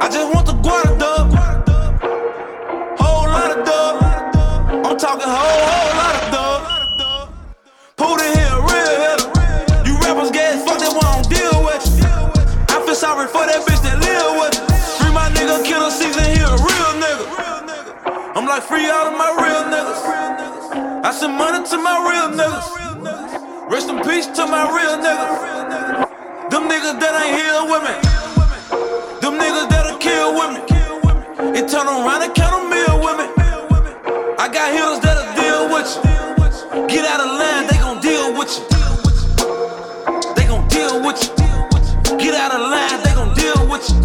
I 0.00 0.06
just 0.08 0.32
want 0.32 0.46
the 0.46 0.54
guada 0.62 0.94
dub. 1.02 1.26
Whole 2.94 3.26
lot 3.26 3.50
of 3.58 3.66
dub. 3.66 4.86
I'm 4.86 4.96
talking 4.96 5.26
whole, 5.26 5.62
whole 5.66 5.92
lot 5.98 6.14
of 6.14 6.24
dub. 6.30 6.60
Pull 7.96 8.14
the 8.22 8.28
hill, 8.38 8.58
real 8.70 8.94
hitter. 9.02 9.28
You 9.82 9.98
rappers 9.98 10.30
get 10.30 10.62
fucked, 10.62 10.78
they 10.78 10.94
won't 10.94 11.26
deal 11.26 11.58
with 11.66 11.82
you. 11.98 12.06
I 12.70 12.86
feel 12.86 12.94
sorry 12.94 13.26
for 13.26 13.42
that 13.50 13.66
bitch 13.66 13.82
that 13.82 13.98
live 13.98 14.38
with 14.38 14.54
you. 14.54 14.78
Free 15.02 15.10
my 15.10 15.26
nigga, 15.34 15.58
killer 15.66 15.90
season 15.90 16.22
here, 16.22 16.46
real 16.46 16.92
nigga. 17.02 17.26
I'm 18.38 18.46
like 18.46 18.62
free 18.62 18.88
all 18.90 19.10
of 19.10 19.18
my 19.18 19.34
real 19.42 19.66
niggas. 19.66 21.02
I 21.02 21.10
send 21.10 21.34
money 21.34 21.66
to 21.66 21.76
my 21.82 21.98
real 21.98 22.30
niggas. 22.38 23.70
Rest 23.72 23.88
in 23.90 23.98
peace 24.06 24.26
to 24.38 24.46
my 24.46 24.70
real 24.70 25.02
niggas. 25.02 26.07
Them 26.58 26.66
niggas 26.66 26.98
that 26.98 27.14
ain't 27.22 27.38
here 27.38 27.62
with 27.70 27.86
me. 27.86 27.94
Them 29.22 29.38
niggas 29.38 29.70
that'll 29.70 29.96
kill 30.02 30.34
me. 30.50 30.58
And 31.56 31.70
turn 31.70 31.86
around 31.86 32.26
and 32.26 32.34
count 32.34 32.50
a 32.50 32.66
meal 32.66 32.98
with 32.98 33.14
me. 33.14 33.30
I 34.42 34.50
got 34.50 34.74
hitters 34.74 34.98
that'll 34.98 35.38
deal 35.38 35.70
with 35.70 35.86
you. 35.86 36.82
Get 36.88 37.06
out 37.06 37.22
of 37.22 37.30
line, 37.38 37.70
they 37.70 37.78
gon' 37.78 38.00
deal 38.02 38.34
with 38.36 38.50
you. 38.58 38.66
They 40.34 40.50
gon' 40.50 40.66
deal 40.66 40.98
with 40.98 41.22
you. 41.22 42.18
Get 42.18 42.34
out 42.34 42.50
of 42.50 42.66
line, 42.66 43.06
they 43.06 43.14
gon' 43.14 43.32
deal 43.38 43.62
with 43.70 43.88
you. 43.88 44.02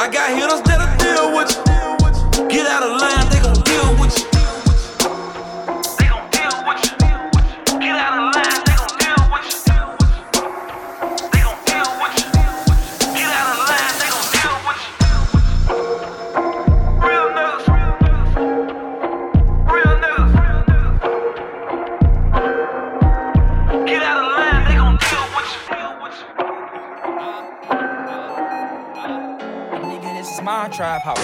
I 0.00 0.08
got 0.08 0.32
hitters 0.32 0.62
that'll 0.64 0.88
deal 1.04 1.36
with 1.36 1.52
you. 1.52 2.48
Get 2.48 2.64
out 2.64 2.82
of 2.82 2.96
line, 2.96 3.28
they 3.28 3.40
gon' 3.44 3.60
deal 3.60 4.00
with 4.00 4.18
you. 4.18 4.31
My 30.42 30.68
house. 30.68 31.18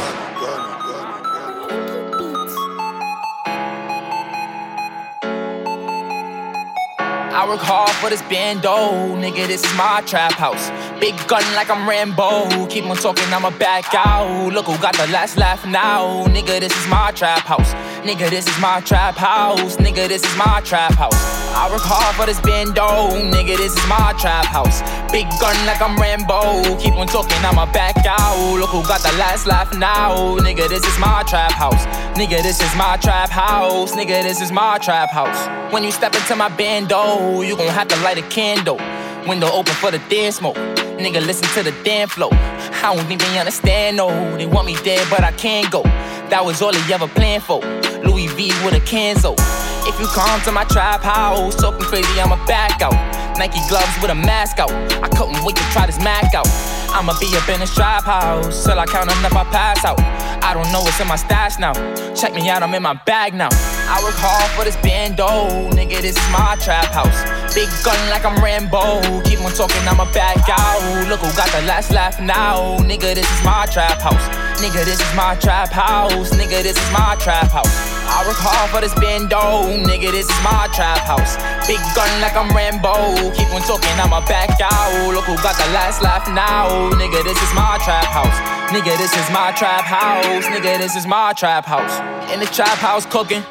I 7.31 7.46
work 7.48 7.61
hard 7.61 7.90
for 7.90 8.11
this 8.11 8.22
bando, 8.22 9.14
nigga. 9.16 9.46
This 9.46 9.64
is 9.64 9.76
my 9.76 10.02
trap 10.07 10.33
house. 10.33 10.70
Big 11.00 11.14
gun 11.28 11.42
like 11.54 11.70
I'm 11.70 11.88
Rambo. 11.88 12.66
Keep 12.66 12.87
on 12.87 12.96
talking, 12.96 13.33
I'ma 13.33 13.50
back 13.50 13.94
out. 13.94 14.52
Look 14.52 14.66
who 14.66 14.76
got 14.78 14.96
the 14.96 15.07
last 15.09 15.37
laugh 15.37 15.64
now, 15.66 16.26
nigga. 16.26 16.61
This 16.61 16.76
is 16.76 16.88
my 16.88 17.12
trap 17.12 17.46
house. 17.46 17.74
Nigga, 18.04 18.31
this 18.31 18.46
is 18.48 18.61
my 18.61 18.81
trap 18.81 19.16
house. 19.16 19.76
Nigga, 19.76 20.09
this 20.09 20.24
is 20.24 20.37
my 20.37 20.61
trap 20.64 20.94
house. 20.94 21.38
I 21.59 21.68
work 21.73 21.83
hard 21.83 22.14
for 22.14 22.25
this 22.25 22.40
bando, 22.40 23.11
nigga. 23.35 23.57
This 23.57 23.75
is 23.75 23.87
my 23.88 24.14
trap 24.14 24.47
house. 24.47 24.79
Big 25.11 25.27
gun 25.42 25.59
like 25.66 25.83
I'm 25.83 25.99
Rambo. 25.99 26.79
Keep 26.79 26.94
on 26.94 27.09
talking, 27.09 27.37
I'ma 27.42 27.66
back 27.73 27.97
out. 28.07 28.55
Look 28.55 28.71
who 28.71 28.81
got 28.87 29.03
the 29.03 29.11
last 29.18 29.44
laugh 29.44 29.77
now, 29.77 30.38
nigga. 30.38 30.68
This 30.68 30.87
is 30.87 30.99
my 31.01 31.25
trap 31.27 31.51
house. 31.51 31.85
Nigga, 32.14 32.44
this 32.44 32.62
is 32.62 32.73
my 32.77 32.97
trap 32.99 33.29
house. 33.29 33.90
Nigga, 33.90 34.23
this 34.23 34.40
is 34.40 34.53
my 34.53 34.79
trap 34.79 35.11
house. 35.11 35.73
When 35.73 35.83
you 35.83 35.90
step 35.90 36.14
into 36.14 36.37
my 36.37 36.49
bando, 36.49 37.40
you 37.42 37.57
gon' 37.57 37.66
have 37.75 37.88
to 37.88 37.97
light 38.03 38.18
a 38.18 38.29
candle. 38.31 38.79
Window 39.27 39.51
open 39.51 39.75
for 39.75 39.90
the 39.90 39.99
damn 40.09 40.31
smoke. 40.31 40.55
Nigga, 41.03 41.21
listen 41.27 41.49
to 41.55 41.68
the 41.68 41.75
damn 41.83 42.07
flow. 42.07 42.31
I 42.31 42.94
don't 42.94 43.18
they 43.18 43.37
understand, 43.37 43.97
no. 43.97 44.37
They 44.37 44.47
want 44.47 44.66
me 44.66 44.77
dead, 44.85 45.05
but 45.11 45.25
I 45.25 45.33
can't 45.33 45.68
go. 45.73 45.83
That 46.31 46.44
was 46.44 46.62
all 46.62 46.73
he 46.73 46.94
ever 46.94 47.09
planned 47.09 47.42
for. 47.42 47.59
Louis 48.05 48.29
V 48.29 48.53
with 48.64 48.75
a 48.75 48.81
Kenzo. 48.87 49.58
If 49.87 50.01
you 50.01 50.07
come 50.09 50.41
to 50.43 50.53
my 50.53 50.64
trap 50.64 51.03
house, 51.03 51.55
talking 51.55 51.87
crazy, 51.87 52.21
I'ma 52.21 52.37
back 52.47 52.83
out. 52.83 52.95
Nike 53.38 53.61
gloves 53.69 53.95
with 54.03 54.11
a 54.11 54.14
mask 54.14 54.59
out. 54.59 54.73
I 55.03 55.09
couldn't 55.09 55.45
wait 55.45 55.57
to 55.57 55.62
try 55.71 55.87
this 55.87 55.99
Mac 56.03 56.35
out. 56.35 56.49
I'ma 56.91 57.14
be 57.21 57.31
up 57.37 57.49
in 57.49 57.61
this 57.61 57.73
trap 57.75 58.03
house 58.03 58.64
till 58.64 58.79
I 58.79 58.87
count 58.87 59.11
enough, 59.11 59.33
I 59.33 59.45
pass 59.45 59.85
out. 59.85 60.01
I 60.43 60.55
don't 60.55 60.71
know 60.73 60.81
what's 60.81 60.99
in 60.99 61.07
my 61.07 61.17
stash 61.17 61.59
now. 61.59 61.73
Check 62.14 62.35
me 62.35 62.49
out, 62.49 62.62
I'm 62.62 62.75
in 62.75 62.83
my 62.83 62.95
bag 63.07 63.35
now. 63.35 63.51
I 63.53 64.01
work 64.03 64.17
hard 64.17 64.51
for 64.59 64.64
this 64.64 64.77
bando, 64.83 65.71
nigga. 65.71 66.03
This 66.03 66.17
is 66.17 66.29
my 66.33 66.57
trap 66.61 66.87
house. 66.87 67.23
Big 67.55 67.69
gun 67.85 67.99
like 68.11 68.25
I'm 68.25 68.43
Rambo. 68.43 69.23
Keep 69.23 69.45
on 69.45 69.53
talking, 69.53 69.87
I'ma 69.87 70.11
back 70.12 70.43
out. 70.49 71.09
Look 71.09 71.21
who 71.21 71.31
got 71.37 71.51
the 71.53 71.62
last 71.67 71.93
laugh 71.93 72.21
now, 72.21 72.79
nigga. 72.79 73.14
This 73.14 73.31
is 73.31 73.45
my 73.45 73.67
trap 73.67 74.01
house. 74.01 74.48
Nigga, 74.59 74.85
this 74.85 74.99
is 74.99 75.14
my 75.14 75.37
trap 75.37 75.71
house. 75.71 76.31
Nigga, 76.35 76.66
this 76.66 76.75
is 76.75 76.90
my 76.90 77.14
trap 77.21 77.47
house. 77.47 77.71
I 78.11 78.27
work 78.27 78.35
hard 78.42 78.71
for 78.75 78.81
this 78.83 78.90
bando, 78.99 79.71
nigga. 79.87 80.11
This 80.11 80.27
is 80.27 80.40
my 80.42 80.66
trap 80.75 80.99
house. 81.07 81.38
Big 81.71 81.79
gun 81.94 82.11
like 82.18 82.35
I'm 82.35 82.51
Rambo. 82.51 83.31
Keep 83.38 83.55
on 83.55 83.62
talking, 83.62 83.94
I'ma 84.03 84.18
back 84.27 84.59
out. 84.59 85.14
Look 85.14 85.31
who 85.31 85.38
got 85.47 85.55
the 85.55 85.68
last 85.71 86.03
laugh 86.03 86.27
now, 86.27 86.90
nigga. 86.99 87.23
This 87.23 87.38
is 87.38 87.55
my 87.55 87.79
trap 87.87 88.11
house. 88.11 88.35
Nigga, 88.75 88.99
this 88.99 89.14
is 89.14 89.31
my 89.31 89.55
trap 89.55 89.87
house. 89.87 90.44
Nigga, 90.51 90.77
this 90.79 90.97
is 90.97 91.07
my 91.07 91.33
trap 91.38 91.64
house. 91.64 91.94
In 92.35 92.40
the 92.40 92.47
trap 92.47 92.79
house 92.83 93.07
cooking. 93.07 93.42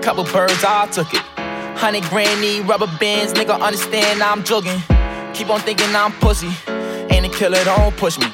Couple 0.00 0.24
birds, 0.24 0.64
I 0.64 0.88
took 0.88 1.12
it. 1.12 1.20
Honey 1.76 2.00
granny, 2.08 2.62
rubber 2.62 2.88
bands, 2.98 3.34
nigga, 3.34 3.60
understand 3.60 4.22
I'm 4.22 4.42
jogging. 4.42 4.80
Keep 5.34 5.50
on 5.50 5.60
thinking 5.60 5.94
I'm 5.94 6.12
pussy. 6.24 6.56
Ain't 7.12 7.26
a 7.26 7.28
killer, 7.28 7.62
don't 7.64 7.94
push 7.98 8.18
me. 8.18 8.26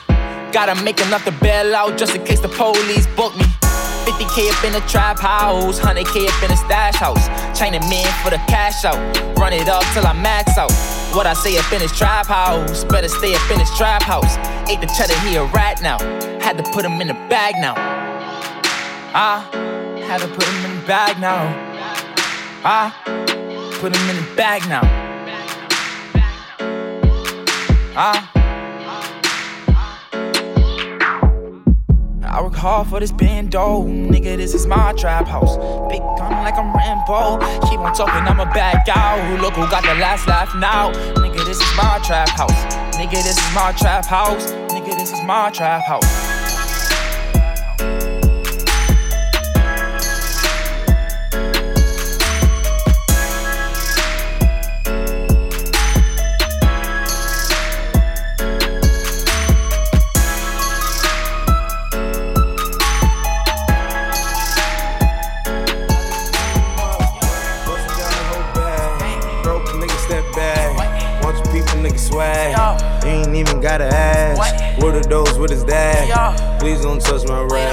Gotta 0.53 0.75
make 0.83 1.01
enough 1.01 1.25
to 1.27 1.31
bail 1.31 1.77
out 1.77 1.97
just 1.97 2.17
in 2.17 2.25
case 2.25 2.41
the 2.41 2.49
police 2.49 3.07
book 3.15 3.37
me. 3.37 3.45
50k 4.05 4.51
up 4.51 4.65
in 4.65 4.73
the 4.73 4.81
trap 4.89 5.21
house, 5.21 5.79
100k 5.79 6.27
up 6.27 6.43
in 6.43 6.51
the 6.51 6.57
stash 6.57 6.97
house. 6.97 7.29
China 7.57 7.79
man 7.89 8.11
for 8.25 8.31
the 8.31 8.39
cash 8.49 8.85
out. 8.85 8.99
Run 9.39 9.53
it 9.53 9.69
up 9.69 9.85
till 9.95 10.05
I 10.05 10.13
max 10.13 10.59
out. 10.59 10.73
What 11.15 11.27
I 11.27 11.35
say 11.35 11.57
up 11.57 11.73
in 11.73 11.79
this 11.79 11.97
trap 11.97 12.27
house, 12.27 12.83
better 12.85 13.09
stay 13.09 13.33
up 13.35 13.51
in 13.51 13.59
this 13.59 13.77
trap 13.77 14.03
house. 14.03 14.37
Ate 14.69 14.81
the 14.81 14.89
cheddar, 14.99 15.19
he 15.21 15.37
a 15.37 15.45
rat 15.45 15.83
now. 15.83 15.99
Had 16.41 16.57
to 16.59 16.65
put 16.73 16.85
him 16.85 17.01
in 17.01 17.07
the 17.07 17.15
bag 17.31 17.55
now. 17.61 17.75
I 19.15 19.41
had 20.03 20.21
to 20.21 20.29
put 20.29 20.45
him 20.45 20.65
in 20.65 20.81
the 20.81 20.87
bag 20.87 21.21
now. 21.21 21.47
I 22.65 22.93
put 23.79 23.95
him 23.95 24.11
in 24.11 24.17
the 24.17 24.35
bag 24.35 24.69
now. 24.69 24.83
I 27.97 28.40
I 32.33 32.41
work 32.43 32.55
hard 32.55 32.87
for 32.87 33.01
this 33.01 33.11
bando, 33.11 33.83
nigga. 33.83 34.37
This 34.37 34.55
is 34.55 34.65
my 34.65 34.93
trap 34.93 35.27
house. 35.27 35.57
Big 35.91 36.01
gun 36.01 36.31
like 36.45 36.55
I'm 36.55 36.73
Rambo. 36.73 37.39
Keep 37.69 37.81
on 37.81 37.93
talking, 37.93 38.23
I'ma 38.23 38.45
back 38.55 38.89
out. 38.89 39.41
Look 39.41 39.55
who 39.55 39.69
got 39.69 39.83
the 39.83 39.95
last 39.97 40.29
laugh 40.29 40.55
now, 40.55 40.93
nigga. 41.15 41.45
This 41.45 41.61
is 41.61 41.77
my 41.77 41.99
trap 42.05 42.29
house. 42.29 42.53
Nigga, 42.95 43.23
this 43.25 43.37
is 43.37 43.55
my 43.55 43.73
trap 43.73 44.07
house. 44.07 44.53
Nigga, 44.71 44.97
this 44.97 45.13
is 45.13 45.21
my 45.25 45.51
trap 45.51 45.83
house. 45.83 46.30
Gotta 73.61 73.85
ask. 73.85 74.83
What 74.83 74.95
are 74.95 75.03
those 75.03 75.39
with 75.39 75.51
his 75.51 75.65
dad? 75.65 76.59
Please 76.61 76.81
don't 76.81 77.01
touch 77.01 77.29
my 77.29 77.43
rap. 77.43 77.73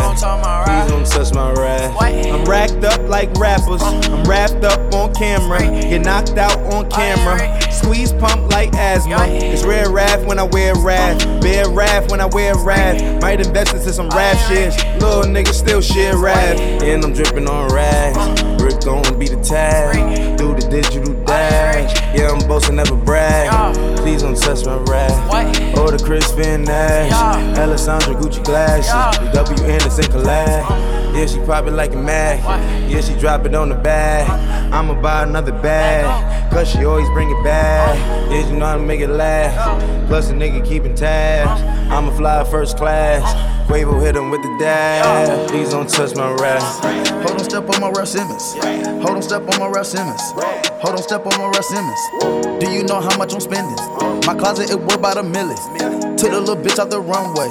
Please 0.65 0.91
don't 0.91 1.05
touch 1.07 1.33
my 1.33 1.53
rap. 1.53 1.95
I'm 2.01 2.43
racked 2.43 2.83
up 2.83 2.99
like 3.07 3.31
rappers. 3.35 3.81
Uh. 3.81 4.01
I'm 4.11 4.23
wrapped 4.25 4.65
up 4.65 4.93
on 4.93 5.13
camera. 5.13 5.59
Get 5.59 6.01
knocked 6.01 6.37
out 6.37 6.59
on 6.73 6.89
camera. 6.89 7.61
Squeeze 7.71 8.11
pump 8.11 8.51
like 8.51 8.73
asthma. 8.73 9.27
It's 9.27 9.63
rare 9.63 9.89
wrath 9.89 10.25
when 10.25 10.39
I 10.39 10.43
wear 10.43 10.73
wrath. 10.75 11.25
Uh. 11.25 11.39
Bear 11.39 11.69
wrath 11.69 12.11
when 12.11 12.19
I 12.19 12.25
wear 12.25 12.57
wrath. 12.57 13.21
Might 13.21 13.39
invest 13.39 13.73
into 13.73 13.93
some 13.93 14.09
rap 14.09 14.37
shit. 14.49 14.73
Little 15.01 15.23
nigga 15.23 15.53
still 15.53 15.79
shit 15.81 16.15
rap. 16.15 16.57
And 16.57 17.03
I'm 17.03 17.13
dripping 17.13 17.47
on 17.47 17.73
rags. 17.73 18.17
Uh. 18.17 18.57
Rick 18.61 18.81
gon' 18.81 19.17
be 19.17 19.27
the 19.27 19.41
tag. 19.41 20.37
Do 20.37 20.53
the 20.53 20.67
digital 20.69 21.13
dash. 21.23 22.06
Yeah, 22.17 22.31
I'm 22.31 22.47
boasting, 22.47 22.77
never 22.77 22.95
brag. 22.95 23.75
Please 23.97 24.23
don't 24.23 24.35
touch 24.35 24.65
my 24.65 24.77
rap. 24.89 25.11
Oh, 25.77 25.91
the 25.91 26.03
Crispin 26.03 26.63
Nash. 26.63 27.11
Alessandra 27.57 28.15
Gucci 28.15 28.43
glasses. 28.43 29.19
The 29.19 29.31
W 29.43 29.65
Anderson 29.65 30.05
collab. 30.05 31.13
Yeah, 31.15 31.25
she 31.27 31.37
pop 31.45 31.67
it 31.67 31.71
like 31.71 31.93
a 31.93 31.97
mag. 31.97 32.39
Yeah, 32.89 33.01
she 33.01 33.13
drop 33.19 33.45
it 33.45 33.53
on 33.53 33.69
the 33.69 33.75
bag. 33.75 34.27
I'ma 34.73 34.99
buy 34.99 35.23
another 35.23 35.51
bag. 35.51 36.51
Cause 36.51 36.67
she 36.71 36.85
always 36.85 37.07
bring 37.09 37.29
it 37.29 37.43
back. 37.43 37.95
Yeah, 38.31 38.49
you 38.49 38.57
know 38.57 38.65
how 38.65 38.77
to 38.77 38.81
make 38.83 39.01
it 39.01 39.09
last. 39.09 40.07
Plus, 40.07 40.31
a 40.31 40.33
nigga 40.33 40.65
keeping 40.65 40.95
tabs. 40.95 41.61
I'ma 41.91 42.15
fly 42.17 42.43
first 42.45 42.77
class. 42.77 43.56
Quavo 43.67 44.01
hit 44.01 44.15
him 44.15 44.29
with 44.29 44.41
the 44.41 44.57
dab. 44.59 45.49
Please 45.49 45.71
don't 45.71 45.89
touch 45.89 46.15
my 46.15 46.31
rap. 46.35 46.61
Hold 47.23 47.37
on, 47.37 47.43
step 47.43 47.69
on 47.69 47.81
my 47.81 47.89
Raf 47.89 48.07
Simons. 48.07 48.53
Hold 49.03 49.17
on, 49.17 49.21
step 49.21 49.41
on 49.41 49.59
my 49.59 49.67
Raf 49.67 49.85
Simons. 49.85 50.21
Hold 50.79 50.95
on, 50.95 51.03
step 51.03 51.25
on 51.25 51.37
my 51.37 51.47
Raf 51.49 51.65
Simons. 51.65 51.99
Do 52.63 52.71
you 52.71 52.83
know 52.83 53.01
how 53.01 53.17
much 53.17 53.33
I'm 53.33 53.41
spending? 53.41 53.75
My 54.25 54.35
closet 54.39 54.69
it 54.71 54.79
worth 54.79 54.95
about 54.95 55.17
a 55.17 55.23
million. 55.23 55.57
Took 56.15 56.31
the 56.31 56.39
little 56.39 56.55
bitch 56.55 56.79
out 56.79 56.89
the 56.89 57.01
runway. 57.01 57.49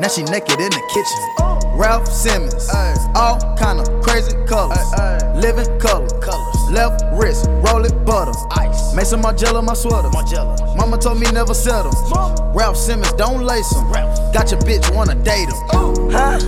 Now 0.00 0.08
she 0.08 0.22
naked 0.24 0.58
in 0.58 0.70
the 0.70 0.82
kitchen. 0.88 1.76
Raf 1.76 2.08
Simons, 2.08 2.68
all 3.14 3.38
kind 3.56 3.78
of 3.78 3.86
crazy 4.02 4.32
colors, 4.46 4.78
living 5.36 5.68
color. 5.78 6.08
Wrist, 7.18 7.46
roll 7.66 7.84
it 7.84 7.92
butter. 8.06 8.30
Ice. 8.52 8.94
Made 8.94 9.06
some 9.06 9.22
Margiela 9.22 9.62
my 9.62 9.74
sweater. 9.74 10.08
Mama 10.76 10.96
told 10.98 11.18
me 11.18 11.26
never 11.32 11.52
settle. 11.52 11.90
Raf 12.54 12.76
Simons, 12.76 13.12
don't 13.14 13.42
lace 13.42 13.74
him. 13.74 13.90
Got 13.90 14.52
your 14.52 14.60
bitch 14.60 14.94
wanna 14.94 15.16
date 15.16 15.48
him. 15.48 15.58
Huh? 16.14 16.38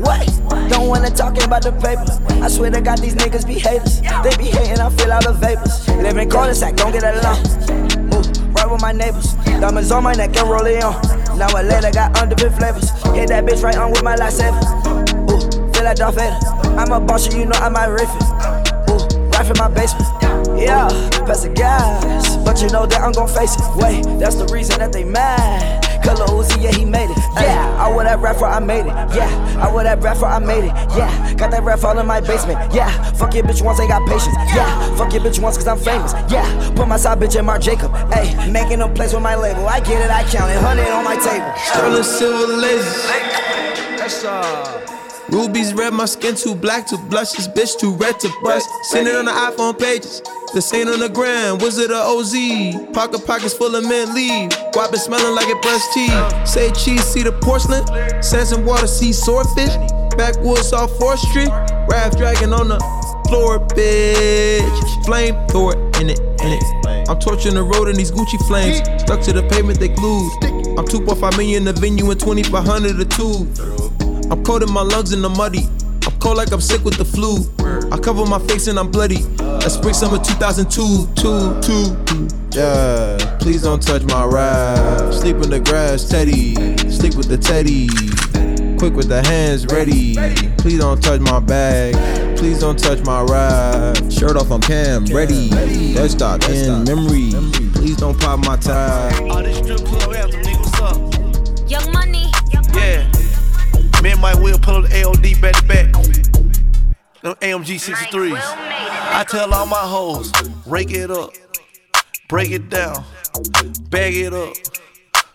What? 0.00 0.26
Don't 0.70 0.88
wanna 0.88 1.10
talk 1.10 1.36
about 1.44 1.62
the 1.62 1.72
paper. 1.72 2.06
I 2.42 2.48
swear 2.48 2.70
to 2.70 2.80
God, 2.80 2.98
these 2.98 3.14
niggas 3.14 3.46
be 3.46 3.58
haters. 3.58 4.00
They 4.00 4.34
be 4.38 4.48
hating, 4.48 4.80
I 4.80 4.88
feel 4.88 5.12
all 5.12 5.20
the 5.20 5.34
vapors. 5.34 5.86
Live 5.88 6.16
in 6.16 6.30
cul-de-sac, 6.30 6.76
don't 6.76 6.92
get 6.92 7.04
along. 7.04 7.42
Move, 8.08 8.54
right 8.56 8.70
with 8.70 8.80
my 8.80 8.92
neighbors. 8.92 9.34
Diamonds 9.60 9.90
on 9.90 10.02
my 10.02 10.14
neck 10.14 10.34
and 10.38 10.48
roll 10.48 10.64
it 10.64 10.82
on. 10.82 10.96
Now 11.36 11.48
I 11.54 11.60
later 11.60 11.90
got 11.90 12.14
underbit 12.14 12.56
flavors. 12.56 12.88
Hit 13.14 13.28
that 13.28 13.44
bitch 13.44 13.62
right 13.62 13.76
on 13.76 13.90
with 13.90 14.02
my 14.02 14.16
lightsaber. 14.16 14.64
Ooh, 15.28 15.72
feel 15.74 15.84
like 15.84 15.98
Darth 15.98 16.14
Vader. 16.14 16.38
I'm 16.80 16.90
a 16.92 17.00
boss, 17.00 17.32
you 17.34 17.44
know 17.44 17.56
I'm 17.56 17.74
might 17.74 17.86
riff 17.86 18.08
it. 19.40 19.50
in 19.50 19.58
my 19.58 19.68
basement. 19.68 20.08
Yeah, 20.58 20.88
pass 21.26 21.42
the 21.42 21.50
gas. 21.50 22.36
But 22.44 22.62
you 22.62 22.68
know 22.68 22.86
that 22.86 23.00
I'm 23.00 23.12
gon' 23.12 23.28
face 23.28 23.56
it. 23.56 23.62
Wait, 23.76 24.04
that's 24.18 24.36
the 24.36 24.46
reason 24.46 24.78
that 24.78 24.92
they 24.92 25.04
mad. 25.04 25.82
Color 26.02 26.26
Uzi, 26.26 26.62
yeah, 26.62 26.72
he 26.72 26.84
made 26.84 27.10
it. 27.10 27.18
Yeah, 27.34 27.76
I 27.78 27.88
wear 27.94 28.04
that 28.04 28.20
rap 28.20 28.36
for 28.36 28.46
I 28.46 28.60
made 28.60 28.86
it. 28.86 28.94
Yeah, 29.14 29.28
I 29.60 29.72
wear 29.72 29.84
that 29.84 30.00
rap 30.02 30.16
for 30.16 30.26
I 30.26 30.38
made 30.38 30.64
it. 30.64 30.72
Yeah, 30.96 31.34
got 31.34 31.50
that 31.50 31.62
rap 31.64 31.82
all 31.84 31.98
in 31.98 32.06
my 32.06 32.20
basement. 32.20 32.72
Yeah, 32.72 32.90
fuck 33.12 33.34
your 33.34 33.44
bitch 33.44 33.62
once, 33.62 33.80
ain't 33.80 33.90
got 33.90 34.06
patience. 34.08 34.36
Yeah, 34.54 34.96
fuck 34.96 35.12
your 35.12 35.22
bitch 35.22 35.40
once, 35.42 35.56
cause 35.56 35.66
I'm 35.66 35.78
famous. 35.78 36.12
Yeah, 36.30 36.46
put 36.76 36.86
my 36.88 36.96
side 36.96 37.18
bitch 37.18 37.38
in 37.38 37.44
Marc 37.44 37.62
Jacob. 37.62 37.92
Hey, 38.12 38.50
making 38.50 38.80
a 38.80 38.88
place 38.88 39.12
with 39.12 39.22
my 39.22 39.34
label. 39.34 39.66
I 39.66 39.80
get 39.80 40.00
it, 40.00 40.10
I 40.10 40.22
count 40.30 40.50
it. 40.50 40.62
100 40.62 40.86
on 40.88 41.04
my 41.04 41.16
table. 41.16 41.52
Sterling 41.56 42.02
silver 42.04 42.52
laser. 42.56 43.36
Rubies 45.30 45.74
red, 45.74 45.92
my 45.92 46.04
skin 46.04 46.34
too 46.36 46.54
black 46.54 46.86
to 46.86 46.96
blush. 47.10 47.32
This 47.32 47.48
bitch 47.48 47.78
too 47.78 47.94
red 47.94 48.20
to 48.20 48.30
bust. 48.42 48.68
Send 48.90 49.08
it 49.08 49.16
on 49.16 49.24
the 49.24 49.32
iPhone 49.32 49.78
pages. 49.78 50.22
The 50.54 50.62
same 50.62 50.88
on 50.88 51.00
the 51.00 51.08
gram, 51.08 51.58
Wizard 51.58 51.90
of 51.90 52.06
OZ. 52.06 52.32
Pocket 52.92 53.26
pockets 53.26 53.52
full 53.52 53.74
of 53.74 53.84
mint 53.84 54.14
leave. 54.14 54.52
Why 54.74 54.88
been 54.88 55.00
smelling 55.00 55.34
like 55.34 55.48
it 55.48 55.60
brushed 55.62 55.92
teeth? 55.92 56.48
Say 56.48 56.70
cheese, 56.72 57.04
see 57.04 57.22
the 57.22 57.32
porcelain. 57.32 57.84
Sands 58.22 58.52
and 58.52 58.64
water, 58.64 58.86
see 58.86 59.12
swordfish. 59.12 59.74
Backwoods 60.16 60.72
off 60.72 60.90
4th 60.92 61.18
Street. 61.18 61.50
Raft 61.90 62.18
dragon 62.18 62.52
on 62.52 62.68
the 62.68 62.78
floor, 63.28 63.58
bitch. 63.58 65.04
Flame 65.04 65.34
it 65.34 66.00
in 66.00 66.10
it, 66.10 66.20
in 66.20 66.52
it. 66.52 67.08
I'm 67.08 67.18
torching 67.18 67.54
the 67.54 67.62
road 67.62 67.88
in 67.88 67.96
these 67.96 68.12
Gucci 68.12 68.38
flames. 68.46 68.78
Stuck 69.02 69.20
to 69.22 69.32
the 69.32 69.42
pavement, 69.42 69.80
they 69.80 69.88
glued. 69.88 70.30
I'm 70.78 70.86
2.5 70.86 71.36
million 71.36 71.64
the 71.64 71.72
venue 71.72 72.10
and 72.10 72.20
2500 72.20 73.00
a 73.00 73.04
tube. 73.04 73.85
I'm 74.30 74.42
coating 74.44 74.72
my 74.72 74.82
lungs 74.82 75.12
in 75.12 75.22
the 75.22 75.28
muddy. 75.28 75.68
I'm 76.06 76.18
cold 76.18 76.36
like 76.36 76.52
I'm 76.52 76.60
sick 76.60 76.84
with 76.84 76.96
the 76.96 77.04
flu. 77.04 77.46
I 77.92 77.98
cover 77.98 78.26
my 78.26 78.38
face 78.46 78.66
and 78.66 78.78
I'm 78.78 78.90
bloody. 78.90 79.22
That's 79.38 79.74
spring 79.74 79.94
summer 79.94 80.18
2002, 80.18 81.14
two, 81.14 81.60
two. 81.62 82.28
Yeah, 82.50 83.36
please 83.38 83.62
don't 83.62 83.82
touch 83.82 84.02
my 84.04 84.24
ride. 84.24 85.12
Sleep 85.12 85.36
in 85.36 85.50
the 85.50 85.60
grass, 85.60 86.08
Teddy. 86.08 86.54
Sleep 86.90 87.14
with 87.14 87.28
the 87.28 87.38
Teddy. 87.38 87.88
Quick 88.78 88.94
with 88.94 89.08
the 89.08 89.22
hands 89.26 89.66
ready. 89.66 90.14
Please 90.58 90.80
don't 90.80 91.02
touch 91.02 91.20
my 91.20 91.40
bag. 91.40 91.94
Please 92.36 92.60
don't 92.60 92.78
touch 92.78 93.02
my 93.04 93.22
ride. 93.22 94.12
Shirt 94.12 94.36
off, 94.36 94.50
I'm 94.50 94.60
Cam, 94.60 95.04
ready. 95.06 95.50
Let's 95.94 96.12
start 96.12 96.48
in 96.48 96.84
memory. 96.84 97.30
Please 97.72 97.96
don't 97.96 98.18
pop 98.18 98.40
my 98.40 98.56
tie. 98.56 99.16
All 99.30 99.42
this 99.42 99.58
strip 99.58 99.78
club 99.78 100.14
anthem, 100.14 100.42
nigga, 100.42 100.58
what's 100.58 100.80
up? 100.80 101.70
Young 101.70 101.92
money. 101.92 102.30
Yeah. 102.74 103.15
Me 104.06 104.12
and 104.12 104.20
Mike 104.20 104.38
Will 104.38 104.56
pull 104.56 104.76
up 104.76 104.84
the 104.84 104.90
AOD 104.90 105.40
back 105.40 105.56
to 105.56 105.64
back. 105.64 105.92
Them 107.22 107.34
AMG 107.40 107.74
63s. 107.74 108.38
I 108.38 109.24
tell 109.28 109.52
all 109.52 109.66
my 109.66 109.74
hoes, 109.74 110.30
rake 110.64 110.92
it 110.92 111.10
up, 111.10 111.32
break 112.28 112.52
it 112.52 112.70
down, 112.70 113.02
bag 113.90 114.14
it 114.14 114.32
up. 114.32 114.54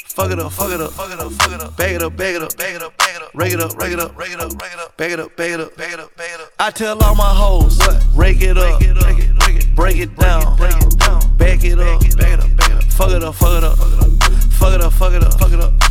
Fuck 0.05 0.31
it 0.31 0.39
up, 0.39 0.53
fuck 0.53 0.71
it 0.71 0.79
up, 0.79 0.91
fuck 0.93 1.11
it 1.11 1.19
up, 1.19 1.31
fuck 1.33 1.51
it 1.51 1.59
up, 1.59 1.75
bag 1.75 1.95
it 1.95 2.01
up, 2.01 2.15
bag 2.15 2.35
it 2.35 2.43
up, 2.43 2.55
bag 2.55 2.75
it 2.75 2.81
up, 2.81 2.97
bag 2.97 3.15
it 3.15 3.21
up, 3.21 3.31
rake 3.33 3.51
it 3.51 3.59
up, 3.59 3.77
rake 3.77 3.91
it 3.91 3.99
up, 3.99 4.17
rake 4.17 4.31
it 4.31 4.39
up, 4.39 4.57
rake 4.57 4.71
it 4.73 4.79
up, 4.79 4.97
bag 4.97 5.11
it 5.11 5.19
up, 5.19 5.35
bag 5.35 5.51
it 5.51 5.59
up, 5.59 5.75
bag 5.75 5.91
it 5.91 5.99
up, 5.99 6.15
bag 6.15 6.29
it 6.33 6.39
up. 6.39 6.49
I 6.57 6.71
tell 6.71 6.97
all 7.03 7.15
my 7.15 7.33
hoes, 7.33 7.77
rake 8.15 8.41
it 8.41 8.57
up, 8.57 8.79
break 9.75 9.97
it 9.97 10.15
down, 10.15 10.55
bag 10.55 10.79
it 10.79 10.97
up, 11.03 11.37
bag 11.37 11.65
it 11.65 11.77
up, 11.77 11.99
bag 11.99 12.39
it 12.39 12.39
up, 12.39 12.83
fuck 12.93 13.11
it 13.11 13.21
up, 13.21 13.35
fuck 13.35 13.57
it 13.57 13.63
up, 13.65 13.77
fuck 13.77 13.91
it 13.91 13.99
up, 13.99 14.13
fuck 14.53 14.73
it 14.73 14.81
up, 14.81 14.93
fuck 14.93 15.13
it 15.13 15.23
up, 15.23 15.33
fuck 15.33 15.51
it 15.51 15.59
up, 15.59 15.90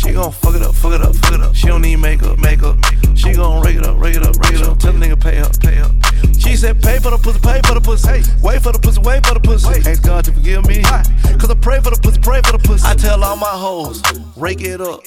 She 0.00 0.12
gon' 0.12 0.32
fuck 0.32 0.54
it 0.54 0.62
up, 0.62 0.74
fuck 0.74 0.94
it 0.94 1.02
up, 1.02 1.14
fuck 1.14 1.34
it 1.34 1.40
up. 1.42 1.54
She 1.54 1.66
don't 1.66 1.82
need 1.82 1.96
makeup, 1.96 2.38
makeup. 2.38 2.78
She 3.14 3.34
gon' 3.34 3.62
rake 3.62 3.76
it 3.76 3.84
up, 3.84 4.00
rake 4.00 4.16
it 4.16 4.22
up, 4.22 4.34
rake 4.36 4.54
it 4.54 4.62
up. 4.62 4.78
Tell 4.78 4.92
the 4.94 4.98
nigga 4.98 5.20
pay 5.20 5.40
up, 5.40 5.60
pay 5.60 5.78
up. 5.78 5.92
She 6.38 6.56
said 6.56 6.82
pay 6.82 6.98
for 6.98 7.10
the 7.10 7.18
pussy, 7.18 7.38
pay 7.40 7.60
for 7.66 7.74
the 7.74 7.82
pussy. 7.82 8.08
Hey, 8.08 8.22
wait 8.42 8.62
for 8.62 8.72
the 8.72 8.78
pussy, 8.78 8.98
wait 9.02 9.26
for 9.26 9.34
the 9.34 9.40
pussy. 9.40 9.68
Ask 9.86 10.02
God 10.02 10.24
to 10.24 10.32
forgive 10.32 10.66
me. 10.66 10.82
Cause 10.82 11.50
I 11.50 11.54
pray 11.54 11.80
for 11.80 11.90
the 11.90 12.00
pussy, 12.00 12.18
pray 12.18 12.40
for 12.40 12.52
the 12.52 12.58
pussy. 12.58 12.86
I 12.86 12.94
tell 12.94 13.22
all 13.22 13.36
my 13.36 13.46
hoes, 13.46 14.02
rake 14.36 14.62
it 14.62 14.80
up, 14.80 15.02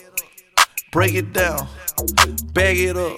break 0.92 1.16
it 1.16 1.34
down, 1.34 1.68
bag 2.54 2.78
it 2.78 2.96
up. 2.96 3.18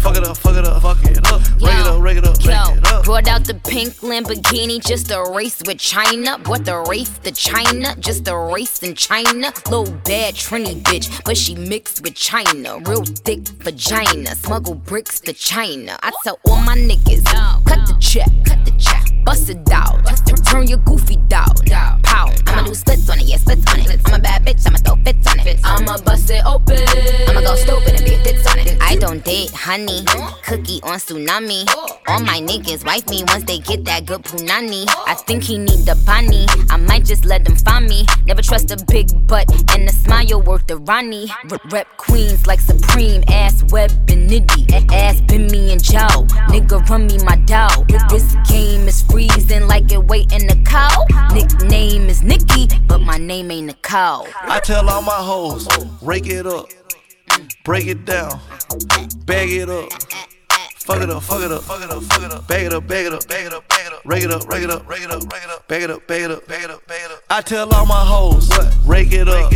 fuck 0.00 0.16
it 0.16 0.24
up, 0.24 0.36
fuck 0.36 0.56
it 0.56 0.64
up, 0.64 0.82
fuck 0.82 1.02
it 1.04 1.26
up. 1.26 1.42
Rake 1.60 1.80
it 1.80 1.86
up, 1.86 2.02
rake 2.02 2.18
it 2.18 2.24
up, 2.24 2.38
rake 2.38 2.78
it 2.78 2.86
up. 2.86 3.04
Brought 3.04 3.28
out 3.28 3.44
the 3.44 3.54
pink 3.54 3.94
Lamborghini 3.96 4.84
just 4.84 5.10
a 5.10 5.22
race 5.34 5.62
with 5.66 5.78
China. 5.78 6.38
Bought 6.38 6.64
the 6.64 6.78
race 6.88 7.18
to 7.20 7.32
China, 7.32 7.94
just 7.98 8.28
a 8.28 8.36
race 8.36 8.82
in 8.82 8.94
China. 8.94 9.52
Little 9.66 9.90
bad 10.04 10.34
Trini 10.34 10.82
bitch, 10.82 11.24
but 11.24 11.36
she 11.36 11.54
mixed 11.54 12.02
with 12.02 12.14
China. 12.14 12.78
Real 12.84 13.04
thick 13.04 13.40
vagina, 13.62 14.34
smuggle 14.34 14.74
bricks 14.74 15.20
to 15.20 15.32
China. 15.32 15.98
I 16.02 16.12
tell 16.22 16.38
all 16.48 16.60
my 16.60 16.76
niggas, 16.76 17.24
cut 17.64 17.86
the 17.86 17.96
check, 18.00 18.30
cut 18.44 18.64
the 18.64 18.72
check, 18.78 19.04
bust 19.24 19.48
it 19.50 19.58
out. 19.70 20.04
Turn 20.44 20.66
your 20.66 20.78
goofy 20.78 21.16
dog, 21.28 21.66
pow. 22.02 22.32
I'ma 22.46 22.62
do 22.62 22.74
splits 22.74 23.08
on 23.10 23.18
it, 23.18 23.26
yeah, 23.26 23.36
splits 23.36 23.64
on 23.72 23.80
it. 23.80 24.00
I'm 24.06 24.14
a 24.14 24.18
bad 24.18 24.44
bitch, 24.46 24.66
I'ma 24.66 24.78
throw 24.78 24.96
fits 25.04 25.26
on 25.26 25.40
it. 25.40 25.60
I'ma 25.64 25.98
bust 25.98 26.30
it 26.30 26.42
open. 26.46 26.78
I'ma 27.28 27.40
go 27.40 27.54
stupid 27.54 27.94
and 27.96 28.04
be 28.04 28.14
a 28.14 28.18
fits 28.24 28.46
on 28.46 28.58
it. 28.58 28.76
I 28.80 28.96
don't 28.96 29.22
date 29.24 29.50
honey, 29.50 29.87
cookie 30.44 30.80
on 30.82 30.98
tsunami. 30.98 31.68
All 32.08 32.20
my 32.20 32.40
niggas 32.40 32.84
wife 32.84 33.08
me 33.08 33.24
once 33.28 33.44
they 33.44 33.58
get 33.58 33.84
that 33.84 34.06
good 34.06 34.22
punani. 34.22 34.84
I 35.06 35.14
think 35.14 35.42
he 35.42 35.58
need 35.58 35.84
the 35.86 35.96
bunny. 36.06 36.46
I 36.70 36.76
might 36.76 37.04
just 37.04 37.24
let 37.24 37.44
them 37.44 37.56
find 37.56 37.86
me. 37.88 38.06
Never 38.26 38.42
trust 38.42 38.70
a 38.70 38.76
big 38.86 39.08
butt 39.26 39.46
and 39.74 39.88
a 39.88 39.92
smile 39.92 40.42
worth 40.42 40.66
the 40.66 40.76
Ronnie. 40.78 41.30
Rep 41.70 41.86
queens 41.96 42.46
like 42.46 42.60
Supreme, 42.60 43.22
ass 43.28 43.62
web 43.70 43.90
and 44.08 44.28
nitty. 44.30 44.92
Ass 44.92 45.20
been 45.22 45.46
me 45.48 45.72
and 45.72 45.82
Joe. 45.82 46.24
Nigga 46.48 46.86
run 46.88 47.06
me 47.06 47.18
my 47.24 47.36
dough. 47.46 47.84
This 48.08 48.34
game 48.48 48.88
is 48.88 49.02
freezing 49.02 49.66
like 49.66 49.90
it 49.92 50.04
waiting 50.04 50.46
the 50.46 50.56
cow. 50.64 51.04
Nickname 51.34 52.08
is 52.08 52.22
Nikki, 52.22 52.68
but 52.86 52.98
my 52.98 53.18
name 53.18 53.50
ain't 53.50 53.66
Nicole. 53.66 54.26
I 54.42 54.60
tell 54.60 54.88
all 54.88 55.02
my 55.02 55.12
hoes, 55.12 55.68
rake 56.02 56.26
it 56.26 56.46
up, 56.46 56.68
break 57.64 57.86
it 57.86 58.04
down, 58.04 58.40
bag 59.26 59.50
it 59.50 59.68
up. 59.68 59.88
Fuck 60.88 61.02
it 61.02 61.10
up, 61.10 61.22
fuck 61.22 61.42
it 61.42 61.52
up, 61.52 61.62
fuck 61.64 61.82
it 61.82 61.90
up, 61.90 62.02
fuck 62.04 62.22
it 62.22 62.32
up. 62.32 62.48
Bag 62.48 62.64
it 62.64 62.72
up, 62.72 62.86
bag 62.86 63.04
it 63.04 63.12
up, 63.12 63.28
bag 63.28 63.44
it 63.44 63.52
up, 63.52 63.68
bag 63.68 63.86
it 63.86 63.92
up. 63.92 64.00
Rake 64.06 64.24
it 64.24 64.30
up, 64.30 64.48
rake 64.48 64.62
it 64.62 64.70
up, 64.70 64.88
rake 64.88 65.02
it 65.02 65.10
up, 65.10 65.30
rake 65.30 65.44
it 65.44 65.50
up. 65.50 65.68
Bag 65.68 65.82
it 65.82 65.90
up, 65.90 66.06
bag 66.06 66.22
it 66.22 66.30
up, 66.30 66.46
bag 66.46 66.64
it 66.64 66.70
up, 66.70 66.86
bag 66.86 67.00
it 67.04 67.10
up. 67.10 67.22
I 67.28 67.42
tell 67.42 67.70
all 67.74 67.84
my 67.84 68.02
hoes, 68.06 68.48
rake 68.86 69.12
it 69.12 69.28
up, 69.28 69.50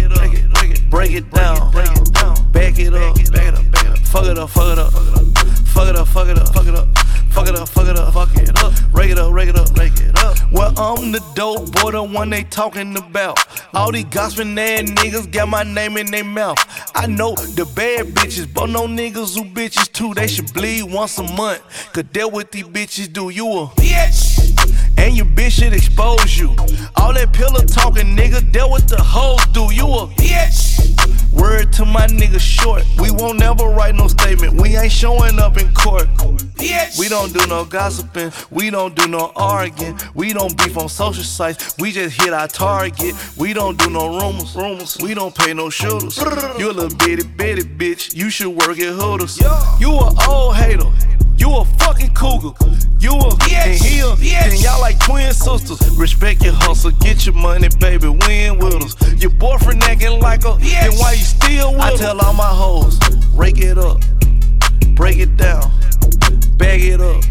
break 0.90 1.12
it 1.12 1.30
down, 1.30 1.72
bag 1.72 1.94
it 1.94 2.12
up, 2.18 2.52
bag 2.52 2.78
it 2.78 2.92
up, 2.92 3.14
bag 3.32 3.46
it 3.46 3.54
up. 3.54 3.98
Fuck 4.12 4.26
it 4.26 4.38
up, 4.38 4.50
fuck 4.50 4.72
it 4.72 4.78
up, 4.78 4.92
fuck 4.92 5.88
it 5.88 5.96
up, 5.96 6.06
fuck 6.08 6.28
it 6.28 6.38
up, 6.38 6.48
fuck 6.52 6.66
it 6.66 6.74
up. 6.74 6.88
Fuck 7.32 7.48
it 7.48 7.56
up, 7.56 7.68
fuck 7.68 7.88
it 7.88 7.96
up, 7.96 8.12
fuck 8.12 8.36
it 8.36 8.62
up. 8.62 8.74
Rake 8.92 9.10
it 9.10 9.18
up, 9.18 9.32
rake 9.32 9.48
it 9.48 9.56
up, 9.56 9.74
rake 9.78 9.94
it 9.96 10.18
up. 10.18 10.36
Well, 10.52 10.78
I'm 10.78 11.12
the 11.12 11.24
dope 11.34 11.72
boy, 11.72 11.92
the 11.92 12.02
one 12.02 12.28
they 12.28 12.44
talking 12.44 12.94
about. 12.94 13.38
All 13.74 13.90
these 13.90 14.04
gossiping 14.04 14.58
ass 14.58 14.82
niggas 14.82 15.32
got 15.32 15.48
my 15.48 15.62
name 15.62 15.96
in 15.96 16.10
their 16.10 16.24
mouth. 16.24 16.58
I 16.94 17.06
know 17.06 17.34
the 17.34 17.64
bad 17.74 18.08
bitches, 18.08 18.52
but 18.52 18.66
no 18.66 18.86
niggas 18.86 19.34
who 19.34 19.44
bitches 19.44 19.90
too. 19.90 20.12
They 20.12 20.26
should 20.26 20.52
bleed 20.52 20.82
once 20.82 21.18
a 21.18 21.22
month. 21.22 21.62
Cause 21.94 22.04
that 22.12 22.30
what 22.30 22.52
these 22.52 22.64
bitches 22.64 23.10
do. 23.10 23.30
You 23.30 23.46
a 23.46 23.66
bitch. 23.68 24.98
And 24.98 25.16
your 25.16 25.26
bitch 25.26 25.52
should 25.52 25.72
expose 25.72 26.36
you. 26.36 26.50
All 26.96 27.14
that 27.14 27.32
pillow 27.32 27.60
talking, 27.60 28.14
nigga, 28.14 28.52
that 28.52 28.68
what 28.68 28.86
the 28.88 29.02
hoes 29.02 29.44
do. 29.54 29.72
You 29.72 29.86
a 29.86 30.06
bitch. 30.06 31.11
Word 31.32 31.72
to 31.74 31.84
my 31.84 32.06
nigga 32.06 32.38
short. 32.38 32.84
We 33.00 33.10
won't 33.10 33.38
never 33.38 33.64
write 33.64 33.94
no 33.94 34.06
statement. 34.08 34.60
We 34.60 34.76
ain't 34.76 34.92
showing 34.92 35.38
up 35.38 35.56
in 35.56 35.72
court. 35.74 36.08
We 36.98 37.08
don't 37.08 37.32
do 37.32 37.44
no 37.46 37.64
gossiping. 37.64 38.32
We 38.50 38.70
don't 38.70 38.94
do 38.94 39.08
no 39.08 39.32
arguing. 39.34 39.98
We 40.14 40.32
don't 40.32 40.56
beef 40.56 40.76
on 40.76 40.88
social 40.88 41.24
sites. 41.24 41.74
We 41.78 41.90
just 41.90 42.20
hit 42.20 42.32
our 42.32 42.48
target. 42.48 43.14
We 43.36 43.52
don't 43.52 43.78
do 43.78 43.90
no 43.90 44.20
rumors. 44.20 44.54
Rumors. 44.54 44.98
We 44.98 45.14
don't 45.14 45.34
pay 45.34 45.54
no 45.54 45.70
shooters. 45.70 46.18
You 46.58 46.70
a 46.70 46.72
little 46.72 46.96
bitty 46.96 47.24
bitty 47.24 47.62
bitch. 47.62 48.14
You 48.14 48.30
should 48.30 48.50
work 48.50 48.78
at 48.78 48.94
Hooters. 48.94 49.40
You 49.80 49.90
a 49.90 50.28
old 50.28 50.56
hater. 50.56 50.90
You 51.42 51.50
a 51.56 51.64
fucking 51.64 52.14
cougar. 52.14 52.54
You 53.00 53.10
a 53.18 53.34
and 53.50 53.74
he 53.74 53.98
a 53.98 54.14
then 54.14 54.60
y'all 54.60 54.80
like 54.80 54.96
twin 55.00 55.32
sisters. 55.32 55.80
Respect 55.98 56.44
your 56.44 56.52
hustle, 56.52 56.92
get 56.92 57.26
your 57.26 57.34
money, 57.34 57.68
baby. 57.80 58.06
Win 58.06 58.60
with 58.60 58.76
us. 58.76 59.20
Your 59.20 59.32
boyfriend 59.32 59.82
acting 59.82 60.20
like 60.20 60.44
a 60.44 60.56
yes. 60.60 60.86
then 60.86 61.00
why 61.00 61.12
you 61.14 61.24
still 61.24 61.72
with 61.72 61.82
I 61.82 61.96
tell 61.96 62.20
all 62.20 62.32
my 62.32 62.46
hoes, 62.46 62.96
rake 63.34 63.58
it 63.58 63.76
up, 63.76 64.00
break 64.94 65.18
it 65.18 65.36
down, 65.36 65.68
bag 66.58 66.80
it 66.80 67.00
up. 67.00 67.24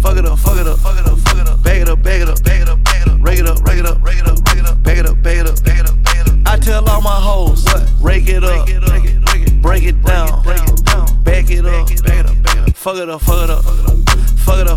Fuck 0.00 0.18
it 0.18 0.24
up, 0.24 0.38
fuck 0.38 0.58
it 0.58 0.68
up, 0.68 0.78
fuck 0.78 0.96
it 0.96 1.06
up, 1.08 1.18
fuck 1.18 1.38
it 1.38 1.48
up. 1.48 1.60
Bag 1.64 1.82
it 1.82 1.88
up, 1.88 2.00
bag 2.04 2.22
it 2.22 2.28
up, 2.28 2.40
bag 2.44 2.62
it 2.62 2.68
up, 2.68 2.84
bag 2.84 3.02
it 3.02 3.08
up. 3.08 3.20
Rake 3.24 3.40
it 3.40 3.46
up, 3.48 3.60
rake 3.66 3.80
it 3.80 3.86
up, 3.86 4.00
rake 4.04 4.18
it 4.18 4.26
up, 4.28 4.46
rake 4.46 4.58
it 4.58 4.66
up. 4.66 4.82
Bag 4.84 4.98
it 4.98 5.06
up, 5.06 5.20
bag 5.20 5.38
it 5.38 5.46
up, 5.48 5.64
bag 5.64 5.80
it 5.80 5.90
up, 5.90 6.04
bag 6.04 6.26
it 6.28 6.28
up. 6.28 6.38
I 6.46 6.58
tell 6.60 6.88
all 6.88 7.02
my 7.02 7.10
hoes, 7.10 7.64
what? 7.64 7.90
rake 8.00 8.28
it 8.28 8.44
up, 8.44 8.66
break 8.66 8.76
it 8.76 8.86
down, 8.86 9.62
break 9.62 9.82
it 9.82 10.00
down, 10.04 10.44
back 10.44 10.70
it 10.70 10.86
up, 10.94 11.24
bag 11.24 11.50
it 11.50 11.66
up, 11.66 11.88
bag 12.04 12.26
it 12.26 12.68
up, 12.68 12.75
fuck 12.86 12.98
it 12.98 13.10
up. 13.10 13.20
Fuck 13.20 13.42
it 13.42 13.50
up, 13.50 13.64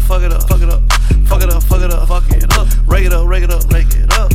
fuck 0.01 0.24
it 0.24 0.32
up, 0.34 0.41
fuck 0.49 0.62
it 0.64 0.70
up. 0.70 0.82
Fuck 1.28 1.43
it 1.43 1.51
up, 1.51 1.51
fuck 1.51 1.51
it 1.51 1.51
up, 1.53 1.62
fuck 1.62 1.82
it 1.84 1.93
up. 1.93 2.07
Fuck 2.07 2.32
it 2.32 2.57
up. 2.57 2.68
Rake 2.88 3.05
it 3.05 3.14
up, 3.14 3.28
rake 3.28 3.43
it 3.43 3.51
up, 3.51 3.72
rake 3.72 3.86
it 3.91 4.12
up. 4.18 4.32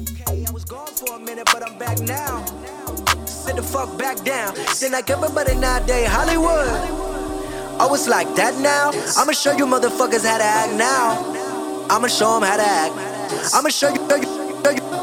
Okay, 0.00 0.46
I 0.48 0.50
was 0.52 0.64
gone 0.64 0.86
for 0.86 1.16
a 1.16 1.18
minute, 1.18 1.46
but 1.52 1.68
I'm 1.68 1.76
back 1.78 2.00
now. 2.00 2.42
Sit 3.26 3.56
the 3.56 3.62
fuck 3.62 3.98
back 3.98 4.24
down. 4.24 4.56
Seem 4.68 4.92
like 4.92 5.10
everybody 5.10 5.54
nowadays 5.54 6.08
Hollywood. 6.08 6.66
Oh, 7.78 7.90
it's 7.92 8.08
like 8.08 8.34
that 8.36 8.58
now? 8.58 8.90
I'ma 9.20 9.32
show 9.32 9.52
you 9.54 9.66
motherfuckers 9.66 10.24
how 10.24 10.38
to 10.38 10.44
act 10.44 10.72
now. 10.78 11.86
I'ma 11.90 12.08
show 12.08 12.40
them 12.40 12.48
how 12.48 12.56
to 12.56 12.62
act. 12.62 13.52
I'ma 13.52 13.68
show 13.68 13.90
you, 13.90 14.00
show 14.08 14.16
you, 14.16 14.62
show 14.64 14.70
you. 14.70 14.93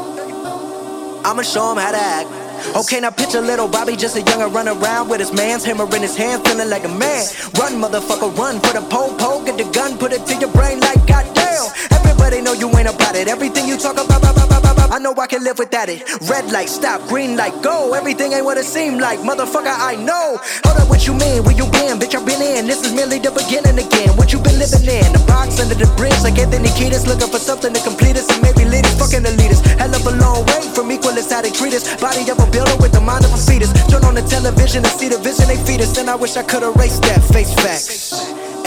I'ma 1.24 1.42
show 1.42 1.68
them 1.68 1.78
how 1.78 1.92
to 1.92 1.98
act. 1.98 2.28
Okay, 2.76 3.00
now 3.00 3.10
picture 3.10 3.40
little 3.40 3.68
Bobby, 3.68 3.96
just 3.96 4.16
a 4.16 4.22
younger 4.22 4.48
run 4.48 4.68
around 4.68 5.08
with 5.08 5.20
his 5.20 5.32
man's 5.32 5.64
hammer 5.64 5.84
in 5.94 6.02
his 6.02 6.16
hand, 6.16 6.44
feeling 6.46 6.70
like 6.70 6.84
a 6.84 6.88
man. 6.88 7.26
Run, 7.58 7.80
motherfucker, 7.80 8.36
run. 8.36 8.60
Put 8.60 8.76
a 8.76 8.82
pole, 8.82 9.14
pole, 9.16 9.44
get 9.44 9.56
the 9.56 9.64
gun, 9.72 9.98
put 9.98 10.12
it 10.12 10.26
to 10.26 10.34
your 10.36 10.52
brain 10.52 10.80
like 10.80 11.06
goddamn. 11.06 11.70
Everybody 11.90 12.40
know 12.40 12.52
you 12.52 12.68
ain't 12.76 12.88
about 12.88 13.14
it. 13.14 13.28
Everything 13.28 13.68
you 13.68 13.76
talk 13.76 13.94
about, 13.94 14.18
about, 14.18 14.36
about, 14.36 14.51
I 14.92 14.98
know 14.98 15.16
I 15.16 15.26
can 15.26 15.42
live 15.42 15.58
without 15.58 15.88
it. 15.88 16.04
Red 16.28 16.52
light, 16.52 16.68
stop, 16.68 17.00
green 17.08 17.34
light, 17.34 17.56
go. 17.62 17.94
Everything 17.94 18.36
ain't 18.36 18.44
what 18.44 18.58
it 18.58 18.68
seem 18.68 18.98
like, 19.00 19.20
motherfucker. 19.20 19.72
I 19.72 19.96
know. 19.96 20.36
Hold 20.68 20.84
up, 20.84 20.88
what 20.92 21.06
you 21.08 21.16
mean? 21.16 21.40
Where 21.48 21.56
you 21.56 21.64
been? 21.72 21.96
Bitch, 21.96 22.12
I've 22.12 22.28
been 22.28 22.44
in. 22.44 22.68
This 22.68 22.84
is 22.84 22.92
merely 22.92 23.18
the 23.18 23.32
beginning 23.32 23.80
again. 23.80 24.12
What 24.20 24.36
you 24.36 24.38
been 24.44 24.60
living 24.60 24.84
in? 24.84 25.08
The 25.16 25.24
box 25.24 25.56
under 25.64 25.72
the 25.72 25.88
bridge, 25.96 26.20
like 26.20 26.36
Anthony 26.36 26.68
Kiedis, 26.76 27.08
looking 27.08 27.32
for 27.32 27.40
something 27.40 27.72
to 27.72 27.80
complete 27.80 28.20
us 28.20 28.28
and 28.28 28.44
maybe 28.44 28.68
lead 28.68 28.84
us. 28.84 28.92
Fucking 29.00 29.24
the 29.24 29.32
leaders. 29.32 29.64
Hell 29.80 29.96
of 29.96 30.04
a 30.04 30.12
long 30.20 30.44
way 30.52 30.60
from 30.76 30.92
equal 30.92 31.16
as 31.16 31.32
how 31.32 31.40
they 31.40 31.56
treat 31.56 31.72
us. 31.72 31.88
Body 31.96 32.28
of 32.28 32.36
a 32.36 32.44
builder 32.52 32.76
with 32.76 32.92
the 32.92 33.00
mind 33.00 33.24
of 33.24 33.32
a 33.32 33.40
fetus. 33.40 33.72
Turn 33.88 34.04
on 34.04 34.12
the 34.12 34.24
television 34.28 34.84
and 34.84 34.92
see 35.00 35.08
the 35.08 35.16
vision 35.24 35.48
they 35.48 35.56
feed 35.64 35.80
us. 35.80 35.96
And 35.96 36.12
I 36.12 36.20
wish 36.20 36.36
I 36.36 36.44
could 36.44 36.68
erase 36.68 37.00
that 37.08 37.24
face 37.32 37.48
facts. 37.64 38.12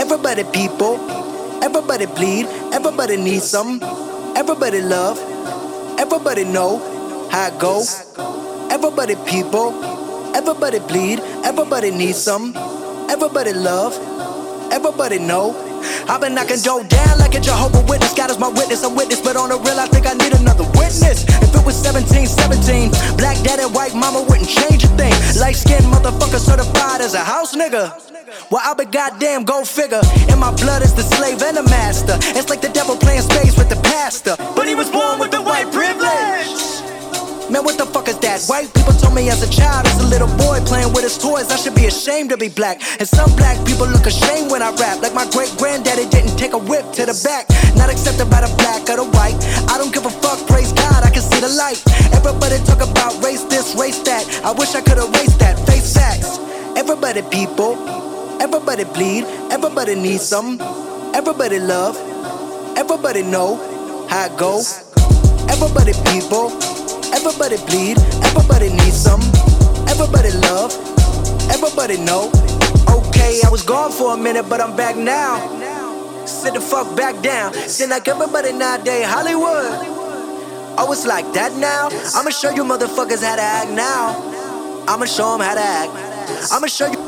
Everybody, 0.01 0.41
people. 0.49 0.97
Everybody 1.61 2.09
bleed. 2.17 2.49
Everybody 2.73 3.13
needs 3.13 3.45
some. 3.45 3.77
Everybody 4.33 4.81
love. 4.81 5.34
Everybody 5.99 6.43
know 6.45 6.79
how 7.31 7.47
it 7.47 7.59
go. 7.59 7.83
Everybody, 8.71 9.15
people. 9.27 9.73
Everybody 10.35 10.79
bleed. 10.79 11.19
Everybody 11.45 11.91
needs 11.91 12.19
some. 12.21 12.53
Everybody 13.09 13.53
love. 13.53 13.93
Everybody 14.71 15.19
know. 15.19 15.53
I've 16.09 16.21
been 16.21 16.33
knocking 16.33 16.61
dough 16.61 16.83
down 16.83 17.19
like 17.19 17.35
a 17.35 17.39
Jehovah 17.39 17.81
Witness. 17.87 18.13
God 18.13 18.31
is 18.31 18.39
my 18.39 18.47
witness, 18.47 18.83
I'm 18.83 18.95
witness, 18.95 19.21
but 19.21 19.35
on 19.37 19.49
the 19.49 19.57
real, 19.57 19.79
I 19.79 19.87
think 19.87 20.07
I 20.07 20.13
need 20.13 20.33
another 20.33 20.63
witness. 20.77 21.25
If 21.27 21.53
it 21.53 21.65
was 21.65 21.75
17, 21.75 22.27
17, 22.27 22.91
black 23.17 23.37
dad 23.43 23.59
and 23.59 23.73
white 23.73 23.93
mama 23.93 24.21
wouldn't 24.21 24.49
change 24.49 24.83
a 24.83 24.87
thing. 24.97 25.13
Light 25.39 25.55
skinned 25.55 25.85
motherfucker 25.85 26.39
certified 26.39 27.01
as 27.01 27.13
a 27.13 27.23
house 27.23 27.55
nigga. 27.55 27.93
Well, 28.49 28.61
I 28.63 28.73
be 28.73 28.85
goddamn, 28.85 29.43
go 29.43 29.63
figure. 29.63 30.01
In 30.29 30.39
my 30.39 30.53
blood 30.55 30.81
is 30.81 30.93
the 30.93 31.03
slave 31.03 31.41
and 31.41 31.57
the 31.57 31.63
master. 31.63 32.17
It's 32.37 32.49
like 32.49 32.61
the 32.61 32.69
devil 32.69 32.97
playing 32.97 33.21
space 33.21 33.57
with 33.57 33.69
the 33.69 33.79
pastor. 33.81 34.35
But 34.55 34.67
he 34.67 34.75
was 34.75 34.89
born 34.89 35.19
with 35.19 35.31
the 35.31 35.41
white 35.41 35.71
privilege. 35.71 36.94
Man, 37.49 37.63
what 37.63 37.77
the 37.77 37.85
fuck 37.85 38.07
is 38.09 38.17
that? 38.25 38.41
White 38.49 38.73
people 38.73 38.93
told 38.97 39.13
me 39.13 39.29
as 39.29 39.45
a 39.45 39.49
child, 39.49 39.85
as 39.85 40.01
a 40.01 40.07
little 40.09 40.29
boy 40.33 40.57
playing 40.65 40.89
with 40.93 41.03
his 41.05 41.17
toys, 41.17 41.51
I 41.53 41.57
should 41.57 41.75
be 41.75 41.85
ashamed 41.85 42.31
to 42.31 42.37
be 42.37 42.49
black. 42.49 42.81
And 42.97 43.07
some 43.07 43.29
black 43.37 43.61
people 43.67 43.85
look 43.85 44.05
ashamed 44.07 44.49
when 44.49 44.63
I 44.63 44.73
rap, 44.73 45.01
like 45.05 45.13
my 45.13 45.29
great 45.29 45.53
granddaddy 45.57 46.09
didn't 46.09 46.37
take 46.37 46.53
a 46.53 46.57
whip 46.57 46.89
to 46.97 47.05
the 47.05 47.13
back. 47.21 47.45
Not 47.77 47.93
accepted 47.93 48.33
by 48.33 48.41
the 48.41 48.49
black 48.57 48.89
or 48.89 48.97
the 48.97 49.05
white. 49.13 49.37
I 49.69 49.77
don't 49.77 49.93
give 49.93 50.05
a 50.05 50.09
fuck, 50.09 50.41
praise 50.47 50.73
God, 50.73 51.05
I 51.05 51.11
can 51.13 51.21
see 51.21 51.39
the 51.39 51.53
light. 51.53 51.77
Everybody 52.17 52.57
talk 52.65 52.81
about 52.81 53.13
race 53.21 53.43
this, 53.45 53.77
race 53.77 54.01
that. 54.09 54.25
I 54.41 54.51
wish 54.51 54.73
I 54.73 54.81
could 54.81 54.97
erase 54.97 55.37
that, 55.37 55.61
face 55.69 55.93
facts. 55.93 56.41
Everybody, 56.73 57.21
people, 57.29 57.77
everybody 58.41 58.85
bleed, 58.89 59.25
everybody 59.53 59.93
needs 59.93 60.25
some, 60.25 60.57
everybody 61.13 61.59
love, 61.59 61.93
everybody 62.75 63.21
know 63.21 63.61
how 64.09 64.25
it 64.25 64.37
go. 64.37 64.63
Everybody, 65.47 65.93
people. 66.11 66.84
Everybody 67.13 67.57
bleed, 67.67 67.97
everybody 68.23 68.69
needs 68.69 68.97
some. 68.97 69.21
Everybody 69.87 70.31
love, 70.47 70.71
everybody 71.49 71.97
know. 71.97 72.31
Okay, 72.89 73.41
I 73.45 73.49
was 73.49 73.63
gone 73.63 73.91
for 73.91 74.13
a 74.13 74.17
minute, 74.17 74.47
but 74.49 74.61
I'm 74.61 74.75
back 74.75 74.95
now. 74.95 75.37
Sit 76.25 76.53
the 76.53 76.61
fuck 76.61 76.95
back 76.95 77.21
down. 77.21 77.53
Seem 77.53 77.89
like 77.89 78.07
everybody 78.07 78.51
nowadays 78.53 79.05
Hollywood. 79.05 79.93
Oh, 80.77 80.91
it's 80.91 81.05
like 81.05 81.31
that 81.33 81.53
now? 81.53 81.89
I'ma 82.13 82.31
show 82.31 82.49
you 82.49 82.63
motherfuckers 82.63 83.23
how 83.23 83.35
to 83.35 83.41
act 83.41 83.71
now. 83.71 84.83
I'ma 84.87 85.05
show 85.05 85.31
them 85.31 85.41
how 85.41 85.55
to 85.55 85.61
act. 85.61 86.51
I'ma 86.51 86.67
show 86.67 86.87
you. 86.91 86.99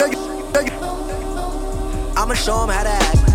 I'ma 2.16 2.34
show 2.34 2.60
them 2.66 2.70
how 2.70 2.84
to 2.84 2.89
act. 2.89 3.27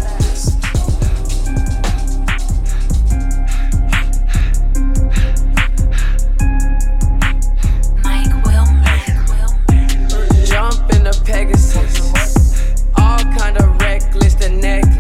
Reckless, 14.15 14.35
the 14.35 14.49
necklace. 14.49 14.92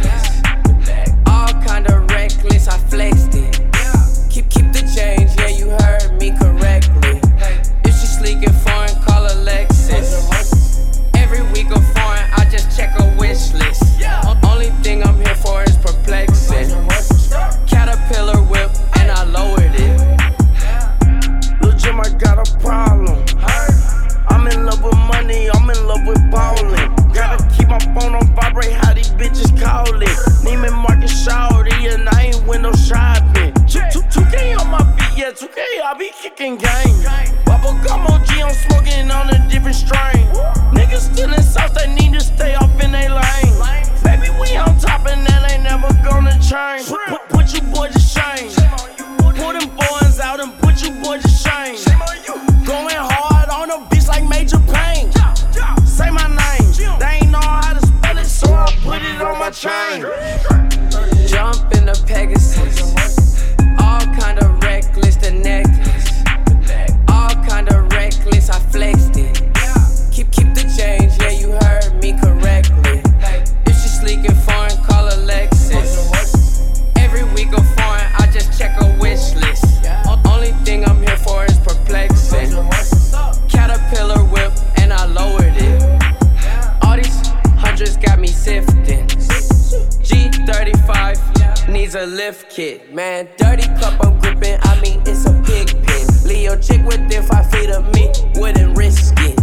G35 91.92 91.94
needs 91.94 91.94
a 91.94 92.06
lift 92.06 92.50
kit. 92.50 92.94
Man, 92.94 93.28
dirty 93.36 93.66
cup 93.80 93.94
I'm 94.04 94.18
gripping, 94.18 94.58
I 94.62 94.80
mean, 94.80 95.02
it's 95.06 95.26
a 95.26 95.32
pig 95.44 95.68
pen. 95.84 96.06
Leo 96.24 96.56
chick 96.56 96.84
within 96.86 97.22
five 97.22 97.50
feet 97.50 97.70
of 97.70 97.92
me, 97.94 98.10
wouldn't 98.36 98.76
risk 98.76 99.14
it. 99.18 99.36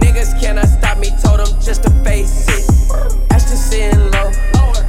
Niggas 0.00 0.40
cannot 0.40 0.66
stop 0.66 0.98
me, 0.98 1.10
told 1.22 1.40
them 1.40 1.60
just 1.60 1.82
to 1.84 1.90
face 2.02 2.48
it. 2.48 3.32
Ashton 3.32 3.56
sitting 3.56 4.10
low, 4.10 4.32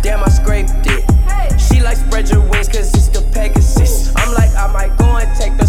damn, 0.01 0.24
I 0.24 0.30
scraped 0.30 0.72
it. 0.86 1.03
She 1.60 1.82
like 1.82 1.97
spread 1.97 2.30
your 2.30 2.41
wings, 2.49 2.68
cause 2.68 2.93
it's 2.93 3.10
the 3.10 3.22
Pegasus. 3.34 4.14
I'm 4.16 4.34
like, 4.34 4.53
I 4.56 4.72
might 4.72 4.97
go 4.97 5.18
and 5.18 5.30
take 5.38 5.58
the 5.58 5.64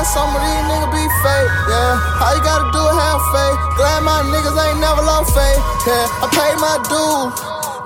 why 0.00 0.08
some 0.08 0.32
of 0.32 0.40
these 0.40 0.64
niggas 0.64 0.92
be 0.96 1.04
fake, 1.20 1.52
yeah. 1.68 2.24
All 2.24 2.32
you 2.32 2.40
gotta 2.40 2.72
do 2.72 2.80
is 2.80 2.96
have 2.96 3.20
faith. 3.36 3.58
Glad 3.76 4.00
my 4.00 4.24
niggas 4.32 4.56
ain't 4.56 4.80
never 4.80 5.04
lost 5.04 5.36
faith, 5.36 5.60
yeah. 5.84 6.24
I 6.24 6.26
paid 6.32 6.56
my 6.56 6.80
dues. 6.88 7.36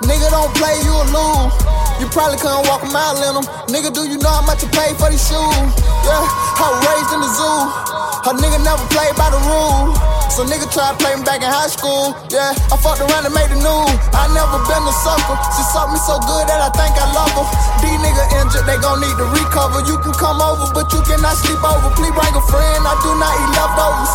Nigga 0.07 0.31
don't 0.31 0.53
play, 0.55 0.79
you'll 0.87 1.11
lose. 1.11 1.51
You 1.99 2.07
probably 2.15 2.39
couldn't 2.39 2.71
walk 2.71 2.87
a 2.87 2.91
mile 2.95 3.19
in 3.19 3.35
them. 3.35 3.47
Nigga, 3.67 3.91
do 3.91 4.07
you 4.07 4.19
know 4.23 4.31
how 4.31 4.47
much 4.47 4.63
you 4.63 4.71
pay 4.71 4.95
for 4.95 5.11
these 5.11 5.27
shoes? 5.27 5.59
Yeah, 6.07 6.23
I 6.63 6.67
raised 6.87 7.11
in 7.11 7.19
the 7.19 7.31
zoo. 7.35 7.59
A 8.31 8.33
nigga 8.39 8.63
never 8.63 8.85
played 8.95 9.15
by 9.19 9.35
the 9.35 9.41
rules. 9.51 10.14
So 10.33 10.43
nigga 10.43 10.67
try 10.73 10.91
to 10.91 10.97
play 10.99 11.15
me 11.15 11.23
back 11.23 11.45
in 11.45 11.51
high 11.51 11.71
school. 11.71 12.17
Yeah, 12.33 12.57
I 12.73 12.77
fucked 12.81 13.05
around 13.05 13.25
and 13.25 13.35
made 13.35 13.51
the 13.53 13.61
news. 13.61 13.95
I 14.17 14.27
never 14.35 14.59
been 14.67 14.83
a 14.83 14.95
sucker. 15.05 15.37
She 15.55 15.63
sucked 15.71 15.95
me 15.95 16.01
so 16.03 16.19
good 16.25 16.45
that 16.51 16.59
I 16.59 16.71
think 16.75 16.95
I 16.99 17.07
love 17.15 17.31
her. 17.39 17.47
These 17.85 18.01
nigga 18.03 18.25
injured, 18.43 18.67
they 18.67 18.79
gon' 18.83 18.99
need 18.99 19.15
to 19.21 19.27
recover. 19.31 19.85
You 19.87 20.01
can 20.03 20.15
come 20.17 20.43
over, 20.43 20.67
but 20.75 20.91
you 20.91 21.01
cannot 21.07 21.39
sleep 21.39 21.63
over. 21.63 21.91
Please 21.95 22.15
bring 22.15 22.35
a 22.35 22.45
friend. 22.51 22.83
I 22.83 22.95
do 23.05 23.11
not 23.15 23.31
eat 23.31 23.51
leftovers. 23.55 24.13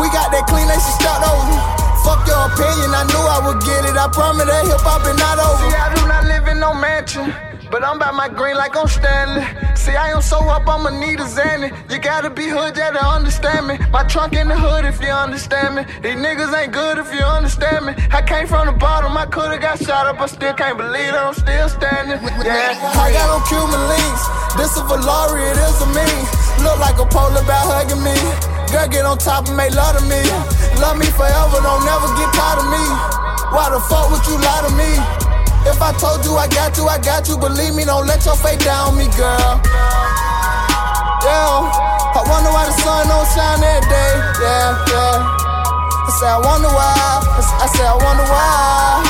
We 0.00 0.06
got 0.12 0.32
that 0.32 0.44
clean, 0.48 0.68
they 0.68 0.76
should 0.76 0.98
start 1.00 1.24
over. 1.24 1.56
Fuck 2.02 2.26
your 2.26 2.42
opinion, 2.50 2.90
I 2.92 3.06
knew 3.06 3.22
I 3.22 3.38
would 3.46 3.60
get 3.62 3.86
it. 3.86 3.94
I 3.94 4.10
promise 4.10 4.46
that 4.46 4.66
hip 4.66 4.82
hop 4.82 5.06
is 5.06 5.16
not 5.16 5.38
over. 5.38 5.70
See, 5.70 5.76
I 5.76 5.88
do 5.94 6.02
not 6.08 6.24
live 6.26 6.48
in 6.48 6.58
no 6.58 6.74
mansion. 6.74 7.51
But 7.72 7.82
I'm 7.88 7.98
by 7.98 8.10
my 8.12 8.28
green 8.28 8.54
like 8.54 8.76
I'm 8.76 8.86
Stanley. 8.86 9.40
See, 9.72 9.96
I 9.96 10.12
am 10.12 10.20
so 10.20 10.36
up, 10.44 10.68
I'ma 10.68 10.92
need 10.92 11.24
a 11.24 11.24
Zanny. 11.24 11.72
You 11.88 11.98
gotta 11.98 12.28
be 12.28 12.44
hood, 12.44 12.76
yeah, 12.76 12.92
to 12.92 13.00
understand 13.00 13.64
me. 13.66 13.80
My 13.88 14.04
trunk 14.04 14.36
in 14.36 14.52
the 14.52 14.54
hood, 14.54 14.84
if 14.84 15.00
you 15.00 15.08
understand 15.08 15.80
me. 15.80 15.82
These 16.04 16.20
niggas 16.20 16.52
ain't 16.52 16.76
good 16.76 17.00
if 17.00 17.08
you 17.16 17.24
understand 17.24 17.88
me. 17.88 17.96
I 18.12 18.20
came 18.20 18.46
from 18.46 18.68
the 18.68 18.76
bottom, 18.76 19.16
I 19.16 19.24
could've 19.24 19.64
got 19.64 19.80
shot 19.80 20.04
up, 20.04 20.20
I 20.20 20.26
still 20.26 20.52
can't 20.52 20.76
believe 20.76 21.16
that 21.16 21.24
I'm 21.24 21.32
still 21.32 21.68
standing. 21.72 22.20
Yeah, 22.44 22.76
I 22.76 23.08
got 23.08 23.32
on 23.32 23.40
Cuban 23.48 23.80
links. 23.88 24.24
This 24.52 24.76
a 24.76 24.84
Valari, 24.84 25.40
it 25.40 25.56
is 25.56 25.80
a 25.80 25.88
me. 25.96 26.04
Look 26.60 26.76
like 26.76 27.00
a 27.00 27.08
polar 27.08 27.40
bear 27.48 27.64
hugging 27.72 28.04
me. 28.04 28.12
Girl, 28.68 28.84
get 28.84 29.08
on 29.08 29.16
top 29.16 29.48
and 29.48 29.56
make 29.56 29.72
love 29.72 29.96
to 29.96 30.04
me. 30.12 30.20
Love 30.76 31.00
me 31.00 31.08
forever, 31.16 31.56
don't 31.64 31.88
never 31.88 32.04
get 32.20 32.28
tired 32.36 32.60
of 32.60 32.68
me. 32.68 32.84
Why 33.48 33.72
the 33.72 33.80
fuck 33.88 34.12
would 34.12 34.20
you 34.28 34.36
lie 34.36 34.60
to 34.60 34.72
me? 34.76 35.21
If 35.64 35.80
I 35.80 35.92
told 35.98 36.24
you 36.24 36.34
I 36.34 36.48
got 36.48 36.76
you, 36.76 36.86
I 36.86 36.98
got 36.98 37.28
you. 37.28 37.38
Believe 37.38 37.74
me, 37.74 37.84
don't 37.84 38.06
let 38.06 38.24
your 38.26 38.34
fate 38.36 38.60
down 38.60 38.98
me, 38.98 39.06
girl. 39.14 39.62
Yeah, 41.22 41.70
I 42.18 42.20
wonder 42.26 42.50
why 42.50 42.66
the 42.66 42.74
sun 42.82 43.06
don't 43.06 43.26
shine 43.30 43.62
every 43.62 43.86
day. 43.86 44.12
Yeah, 44.42 44.74
yeah. 44.90 45.38
I 46.02 46.10
say 46.18 46.26
I 46.26 46.38
wonder 46.42 46.66
why. 46.66 46.90
I 47.62 47.66
say 47.70 47.86
I 47.86 47.94
wonder 47.94 48.26
why. 48.26 49.06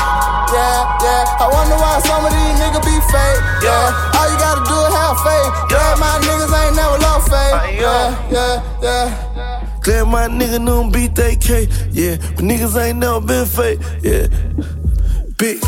Yeah, 0.53 0.85
yeah. 1.01 1.41
I 1.41 1.49
wonder 1.49 1.73
why 1.73 1.97
some 2.05 2.21
of 2.21 2.29
these 2.29 2.53
niggas 2.61 2.85
be 2.85 2.95
fake. 3.09 3.41
Yeah, 3.65 4.13
all 4.13 4.29
you 4.29 4.37
gotta 4.37 4.61
do 4.61 4.77
is 4.77 4.93
have 4.93 5.17
faith. 5.25 5.51
Yeah, 5.73 5.97
my 5.97 6.21
niggas 6.21 6.53
ain't 6.53 6.75
never 6.77 6.97
lost 7.01 7.33
faith. 7.33 7.81
Yeah, 7.81 8.13
yeah, 8.29 8.61
yeah. 8.85 9.79
Glad 9.81 10.05
my 10.05 10.27
nigga 10.29 10.63
don't 10.63 10.93
beat 10.93 11.15
that 11.15 11.41
K, 11.41 11.67
yeah. 11.91 12.17
But 12.37 12.45
niggas 12.45 12.77
ain't 12.77 12.99
never 12.99 13.19
been 13.19 13.45
fake, 13.47 13.79
yeah. 14.03 14.27
Big 15.37 15.59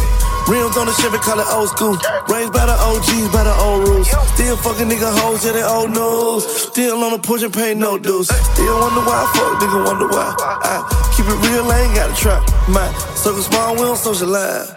rims 0.48 0.78
on 0.78 0.86
the 0.86 0.94
Chevy, 0.94 1.18
call 1.18 1.40
it 1.40 1.48
old 1.50 1.70
school. 1.70 1.98
Raised 2.30 2.54
by 2.54 2.66
the 2.66 2.78
OGs, 2.78 3.30
by 3.34 3.44
the 3.44 3.56
old 3.62 3.88
rules. 3.88 4.10
Still 4.34 4.58
fucking 4.58 4.90
nigga 4.90 5.10
hoes, 5.22 5.46
yeah, 5.46 5.54
they 5.54 5.64
old 5.64 5.92
news. 5.92 6.46
Still 6.46 7.04
on 7.04 7.12
the 7.14 7.20
push 7.20 7.44
and 7.44 7.54
pay 7.54 7.74
no 7.74 7.98
dues. 7.98 8.28
Still 8.30 8.80
wonder 8.80 9.02
why 9.02 9.26
fuck, 9.34 9.62
nigga 9.62 9.86
wonder 9.86 10.08
why. 10.08 10.36
I 10.40 10.84
keep 11.16 11.26
it 11.26 11.38
real, 11.50 11.66
I 11.70 11.82
ain't 11.82 11.96
gotta 11.96 12.16
try. 12.16 12.40
My 12.70 12.88
circle 13.16 13.42
small, 13.42 13.74
we 13.76 13.82
don't 13.82 13.98
socialize. 13.98 14.74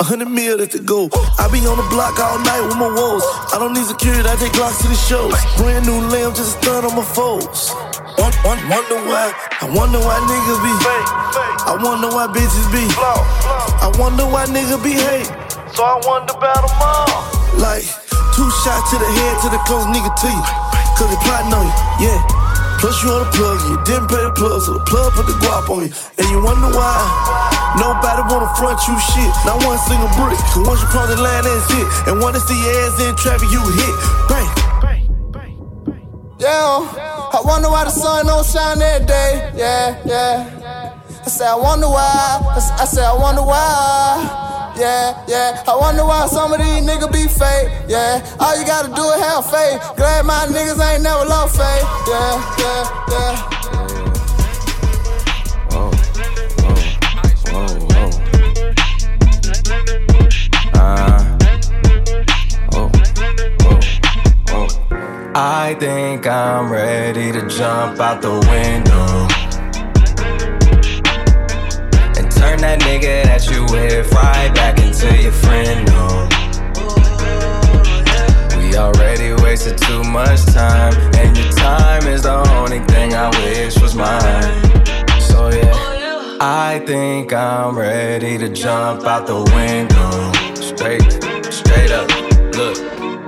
A 0.00 0.04
hundred 0.04 0.30
mil 0.30 0.60
at 0.62 0.70
the 0.70 0.78
go. 0.78 1.10
I 1.38 1.44
be 1.52 1.60
on 1.68 1.76
the 1.76 1.84
block 1.92 2.18
all 2.18 2.38
night 2.40 2.64
with 2.64 2.76
my 2.76 2.88
woes. 2.88 3.24
I 3.52 3.58
don't 3.58 3.74
need 3.74 3.84
security, 3.84 4.24
I 4.26 4.34
take 4.36 4.52
Glocks 4.52 4.80
to 4.80 4.88
the 4.88 4.96
shows. 4.96 5.36
Brand 5.58 5.84
new 5.84 6.00
lamb, 6.08 6.34
just 6.34 6.64
a 6.64 6.70
on 6.70 6.96
my 6.96 7.04
foes. 7.04 7.68
Won- 8.20 8.36
won- 8.44 8.60
Wonder 8.68 9.00
why, 9.08 9.32
I 9.64 9.66
wonder 9.72 9.96
why 9.98 10.20
niggas 10.28 10.60
be 10.60 10.72
fake. 10.84 11.08
I 11.64 11.72
wonder 11.80 12.08
why 12.12 12.28
bitches 12.28 12.68
be. 12.68 12.84
I 13.80 13.88
wonder 13.96 14.26
why 14.28 14.44
niggas 14.44 14.82
be 14.84 14.92
hate. 14.92 15.24
So 15.72 15.80
I 15.84 15.96
wonder 16.04 16.36
about 16.36 16.60
them 16.68 16.76
all. 16.84 17.08
Like, 17.56 17.80
two 18.36 18.50
shots 18.60 18.92
to 18.92 18.96
the 19.00 19.08
head 19.08 19.34
to 19.40 19.48
the 19.48 19.60
close 19.64 19.88
nigga 19.88 20.12
to 20.12 20.28
you. 20.28 20.44
Cause 21.00 21.08
they 21.08 21.16
plotting 21.24 21.54
on 21.56 21.64
you, 21.64 21.72
yeah. 22.12 22.20
Plus 22.76 23.00
you 23.02 23.08
on 23.08 23.24
the 23.24 23.30
plug, 23.32 23.56
you 23.72 23.76
didn't 23.88 24.08
pay 24.12 24.20
the 24.20 24.32
plug, 24.36 24.60
so 24.60 24.76
the 24.76 24.84
plug 24.84 25.12
put 25.16 25.24
the 25.24 25.36
guap 25.40 25.68
on 25.72 25.88
you. 25.88 25.92
And 26.20 26.26
you 26.28 26.44
wonder 26.44 26.68
why 26.76 26.92
nobody 27.80 28.20
wanna 28.28 28.52
front 28.60 28.80
you 28.84 29.00
shit. 29.00 29.32
Not 29.48 29.64
one 29.64 29.80
single 29.88 30.12
brick. 30.20 30.36
Cause 30.52 30.68
once 30.68 30.80
you 30.84 30.88
cross 30.92 31.08
the 31.08 31.16
line, 31.16 31.40
that's 31.44 31.72
it. 31.72 31.86
And 32.12 32.20
once 32.20 32.36
see 32.44 32.56
your 32.60 32.72
ass 32.84 33.00
in 33.00 33.16
traffic, 33.16 33.48
you 33.48 33.64
hit. 33.64 33.94
Bang. 34.28 34.48
Bang, 34.84 35.04
bang, 35.32 35.56
bang. 35.88 36.04
Yeah, 36.36 36.84
I 37.32 37.40
wonder 37.44 37.68
why 37.68 37.84
the 37.84 37.90
sun 37.90 38.26
don't 38.26 38.44
shine 38.44 38.82
every 38.82 39.06
day. 39.06 39.52
Yeah, 39.54 40.02
yeah. 40.04 40.98
I 41.24 41.28
say 41.28 41.46
I 41.46 41.54
wonder 41.54 41.86
why. 41.86 42.40
I 42.78 42.84
say 42.84 43.04
I 43.04 43.14
wonder 43.14 43.42
why. 43.42 44.74
Yeah, 44.76 45.24
yeah. 45.28 45.62
I 45.68 45.76
wonder 45.76 46.04
why 46.04 46.26
some 46.26 46.52
of 46.52 46.58
these 46.58 46.82
niggas 46.82 47.12
be 47.12 47.28
fake. 47.28 47.70
Yeah, 47.88 48.18
all 48.40 48.58
you 48.58 48.66
gotta 48.66 48.88
do 48.88 49.02
is 49.14 49.20
have 49.22 49.46
faith. 49.46 49.78
Glad 49.96 50.26
my 50.26 50.46
niggas 50.50 50.80
ain't 50.82 51.02
never 51.02 51.24
lost 51.24 51.56
faith. 51.56 51.86
Yeah, 52.08 52.34
yeah, 52.58 52.82
yeah. 53.10 54.09
I 65.32 65.76
think 65.78 66.26
I'm 66.26 66.72
ready 66.72 67.30
to 67.30 67.46
jump 67.46 68.00
out 68.00 68.20
the 68.20 68.32
window 68.32 69.28
and 72.18 72.32
turn 72.32 72.58
that 72.62 72.80
nigga 72.80 73.22
that 73.24 73.48
you 73.48 73.62
with 73.70 74.12
right 74.12 74.52
back 74.54 74.80
into 74.80 75.22
your 75.22 75.30
friend. 75.30 75.86
No. 75.86 76.26
We 78.58 78.76
already 78.76 79.40
wasted 79.40 79.78
too 79.78 80.02
much 80.02 80.44
time, 80.46 80.94
and 81.14 81.36
your 81.38 81.52
time 81.52 82.08
is 82.08 82.22
the 82.22 82.34
only 82.58 82.80
thing 82.86 83.14
I 83.14 83.28
wish 83.28 83.80
was 83.80 83.94
mine. 83.94 84.80
So 85.20 85.48
yeah, 85.50 86.38
I 86.40 86.82
think 86.84 87.32
I'm 87.32 87.78
ready 87.78 88.36
to 88.36 88.48
jump 88.48 89.04
out 89.04 89.28
the 89.28 89.44
window. 89.54 90.32
Straight, 90.60 91.22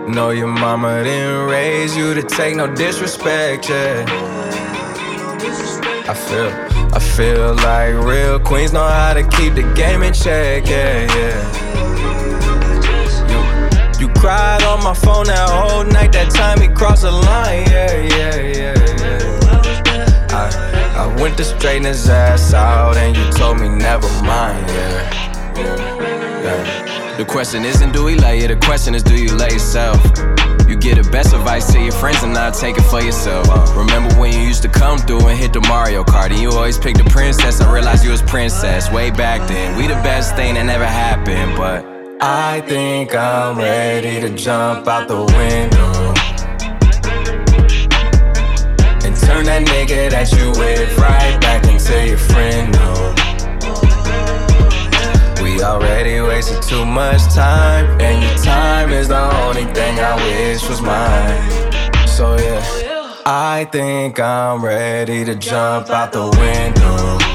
Know 0.09 0.31
your 0.31 0.49
mama 0.49 1.05
didn't 1.05 1.47
raise 1.49 1.97
you 1.97 2.13
to 2.13 2.23
take 2.23 2.57
no 2.57 2.67
disrespect, 2.75 3.71
yeah. 3.71 4.05
I 6.09 6.15
feel, 6.15 6.51
I 6.93 6.99
feel 6.99 7.55
like 7.55 7.95
real 8.05 8.41
queens 8.41 8.73
know 8.73 8.85
how 8.87 9.15
to 9.15 9.23
keep 9.23 9.55
the 9.55 9.63
game 9.75 10.03
in 10.03 10.13
check, 10.13 10.67
yeah, 10.67 11.07
yeah. 11.15 11.61
You, 14.01 14.09
cried 14.09 14.65
on 14.65 14.83
my 14.83 14.93
phone 14.93 15.27
that 15.27 15.49
whole 15.49 15.85
night, 15.85 16.11
that 16.13 16.31
time 16.31 16.59
we 16.59 16.67
crossed 16.75 17.03
the 17.03 17.13
line, 17.13 17.71
yeah, 17.71 17.95
yeah, 17.95 18.37
yeah, 18.37 18.75
yeah. 18.99 20.27
I, 20.31 20.51
I 20.97 21.23
went 21.23 21.37
to 21.39 21.45
straighten 21.45 21.85
his 21.85 22.09
ass 22.09 22.53
out, 22.53 22.97
and 22.97 23.17
you 23.17 23.25
told 23.31 23.61
me 23.61 23.69
never 23.69 24.09
mind, 24.25 24.67
yeah, 24.69 25.63
yeah. 26.43 27.02
The 27.19 27.27
question 27.27 27.67
isn't 27.67 27.93
do 27.93 28.05
we 28.05 28.15
lay 28.17 28.39
it, 28.39 28.49
the 28.49 28.57
question 28.57 28.95
is 28.95 29.03
do 29.03 29.15
you 29.15 29.37
lay 29.37 29.51
yourself? 29.51 30.03
You 30.67 30.77
get 30.77 30.97
the 30.97 31.07
best 31.13 31.35
advice 31.35 31.71
to 31.73 31.79
your 31.79 31.93
friends 31.93 32.23
and 32.23 32.33
not 32.33 32.55
take 32.55 32.79
it 32.79 32.85
for 32.85 33.03
yourself. 33.03 33.47
Uh, 33.51 33.71
remember 33.77 34.15
when 34.19 34.33
you 34.33 34.41
used 34.41 34.63
to 34.63 34.69
come 34.69 34.97
through 34.97 35.29
and 35.29 35.39
hit 35.39 35.53
the 35.53 35.61
Mario 35.61 36.05
Kart 36.05 36.31
and 36.31 36.41
you 36.41 36.51
always 36.51 36.79
picked 36.79 36.97
the 36.97 37.05
princess? 37.11 37.61
I 37.61 37.71
realized 37.71 38.03
you 38.03 38.13
was 38.13 38.23
princess 38.23 38.91
way 38.91 39.11
back 39.11 39.47
then. 39.47 39.77
We 39.77 39.87
the 39.89 39.95
best 39.97 40.35
thing 40.37 40.55
that 40.55 40.65
never 40.65 40.87
happened, 40.87 41.55
but 41.55 41.85
I 42.23 42.63
think 42.63 43.15
I'm 43.15 43.59
ready 43.59 44.19
to 44.23 44.35
jump 44.35 44.89
out 44.89 45.07
the 45.07 45.21
window 45.21 45.93
and 49.07 49.15
turn 49.21 49.45
that 49.45 49.67
nigga 49.67 50.11
that 50.11 50.33
you 50.33 50.49
with 50.59 50.97
right 50.97 51.39
back 51.43 51.65
into 51.65 52.09
your 52.09 52.17
friend. 52.17 52.73
No. 52.73 53.32
Already 55.63 56.21
wasted 56.21 56.61
too 56.63 56.85
much 56.85 57.23
time, 57.33 57.87
and 58.01 58.23
your 58.23 58.37
time 58.45 58.91
is 58.91 59.07
the 59.09 59.23
only 59.45 59.65
thing 59.73 59.99
I 60.01 60.17
wish 60.17 60.69
was 60.69 60.83
mine. 60.83 62.07
So 62.07 62.37
yeah, 62.37 63.23
I 63.25 63.69
think 63.71 64.19
I'm 64.19 64.65
ready 64.65 65.25
to 65.25 65.37
jump 65.37 65.89
out 65.91 66.13
the 66.13 66.25
window. 66.25 67.32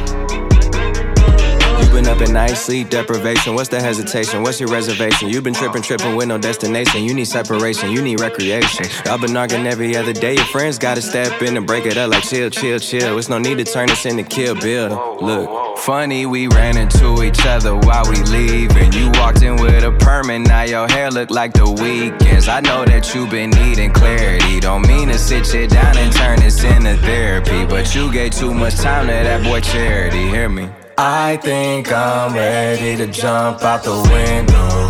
Been 2.08 2.16
up 2.16 2.22
at 2.22 2.30
night, 2.30 2.54
sleep 2.54 2.90
deprivation. 2.90 3.54
What's 3.54 3.68
the 3.68 3.82
hesitation? 3.82 4.42
What's 4.42 4.62
your 4.62 4.70
reservation? 4.70 5.28
You've 5.28 5.44
been 5.44 5.54
tripping, 5.54 5.82
tripping 5.82 6.16
with 6.16 6.30
no 6.30 6.38
destination. 6.38 7.04
You 7.04 7.14
need 7.14 7.28
separation, 7.28 7.92
you 7.92 8.02
need 8.02 8.22
recreation. 8.22 8.86
Y'all 9.06 9.18
been 9.18 9.36
arguing 9.36 9.68
every 9.68 9.94
other 9.98 10.14
day. 10.14 10.36
Your 10.36 10.46
friends 10.46 10.78
gotta 10.78 11.02
step 11.02 11.42
in 11.42 11.58
and 11.58 11.68
break 11.68 11.86
it 11.86 11.98
up 11.98 12.12
like 12.12 12.24
chill, 12.24 12.50
chill, 12.50 12.80
chill. 12.80 13.18
It's 13.18 13.28
no 13.28 13.40
need 13.40 13.58
to 13.58 13.66
turn 13.66 13.88
this 13.88 14.06
into 14.06 14.24
kill 14.24 14.56
bill. 14.56 15.18
Look, 15.20 15.80
funny, 15.80 16.26
we 16.26 16.48
ran 16.48 16.78
into 16.78 17.24
each 17.24 17.46
other 17.46 17.76
while 17.76 18.06
we 18.10 18.16
leaving. 18.32 18.94
You 18.94 19.12
walked 19.16 19.42
in 19.42 19.58
with 19.58 19.84
a 19.84 19.92
perm 19.92 20.30
and 20.30 20.48
now 20.48 20.64
your 20.64 20.88
hair 20.88 21.12
look 21.12 21.30
like 21.30 21.52
the 21.52 21.70
weekends. 21.70 22.48
I 22.48 22.62
know 22.62 22.86
that 22.86 23.14
you've 23.14 23.32
been 23.32 23.50
needing 23.50 23.92
clarity. 23.92 24.62
Don't 24.62 24.88
mean 24.88 25.10
to 25.10 25.20
sit 25.20 25.54
you 25.54 25.68
down 25.68 25.98
and 25.98 26.14
turn 26.14 26.40
this 26.40 26.64
into 26.64 26.96
therapy. 27.00 27.66
But 27.66 27.94
you 27.94 28.10
gave 28.14 28.32
too 28.32 28.54
much 28.54 28.76
time 28.76 29.08
to 29.08 29.12
that 29.12 29.44
boy 29.44 29.60
charity. 29.60 30.30
Hear 30.30 30.48
me? 30.48 30.70
I 31.00 31.38
think 31.38 31.92
I'm 31.92 32.34
ready 32.34 32.96
to 32.96 33.06
jump 33.06 33.62
out 33.62 33.84
the 33.84 33.94
window. 34.10 34.90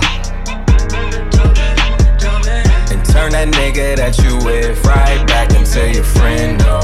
And 2.89 3.05
turn 3.05 3.33
that 3.33 3.49
nigga 3.49 3.97
that 3.97 4.17
you 4.19 4.37
with 4.45 4.85
right 4.85 5.27
back 5.27 5.53
into 5.53 5.91
your 5.91 6.05
friend, 6.05 6.57
no. 6.59 6.79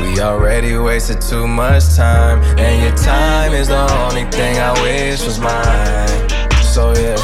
We 0.00 0.20
already 0.20 0.78
wasted 0.78 1.20
too 1.20 1.48
much 1.48 1.96
time, 1.96 2.42
and 2.56 2.80
your 2.80 2.94
time 2.96 3.54
is 3.54 3.66
the 3.66 3.84
only 4.04 4.30
thing 4.30 4.58
I 4.58 4.72
wish 4.80 5.24
was 5.24 5.40
mine. 5.40 6.28
So 6.62 6.94
yeah, 6.94 7.16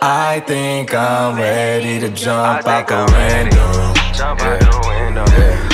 I 0.00 0.42
think 0.46 0.94
I'm 0.94 1.36
ready 1.36 2.00
to 2.00 2.08
jump 2.08 2.66
out 2.66 2.88
the 2.88 3.04
window. 3.12 3.92
Yeah. 4.16 5.36
Yeah. 5.38 5.65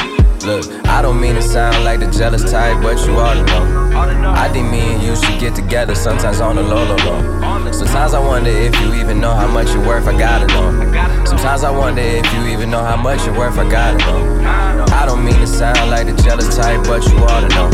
Look, 0.44 0.66
I 0.86 1.02
don't 1.02 1.20
mean 1.20 1.36
to 1.36 1.42
sound 1.42 1.84
like 1.84 2.00
the 2.00 2.10
jealous 2.10 2.50
type, 2.50 2.82
but 2.82 2.98
you 3.06 3.14
ought 3.14 3.34
to 3.34 3.44
know. 3.44 4.32
I 4.34 4.48
think 4.48 4.68
me 4.72 4.80
and 4.80 5.00
you 5.00 5.14
should 5.14 5.38
get 5.38 5.54
together 5.54 5.94
sometimes 5.94 6.40
on 6.40 6.56
the 6.56 6.62
low, 6.62 6.82
low, 6.82 6.96
low. 6.96 7.70
Sometimes 7.70 8.12
I 8.12 8.18
wonder 8.18 8.50
if 8.50 8.74
you 8.80 8.92
even 8.94 9.20
know 9.20 9.32
how 9.32 9.46
much 9.46 9.68
you're 9.68 9.86
worth, 9.86 10.08
I 10.08 10.18
gotta 10.18 10.48
know. 10.48 11.24
Sometimes 11.24 11.62
I 11.62 11.70
wonder 11.70 12.02
if 12.02 12.26
you 12.34 12.48
even 12.48 12.70
know 12.70 12.82
how 12.82 12.96
much 12.96 13.24
you're 13.24 13.38
worth, 13.38 13.56
I 13.56 13.70
gotta 13.70 13.98
know. 13.98 14.42
I 14.90 15.06
don't 15.06 15.24
mean 15.24 15.38
to 15.38 15.46
sound 15.46 15.90
like 15.90 16.08
the 16.08 16.20
jealous 16.24 16.56
type, 16.56 16.82
but 16.88 17.06
you 17.06 17.18
ought 17.18 17.48
to 17.48 17.48
know. 17.54 17.70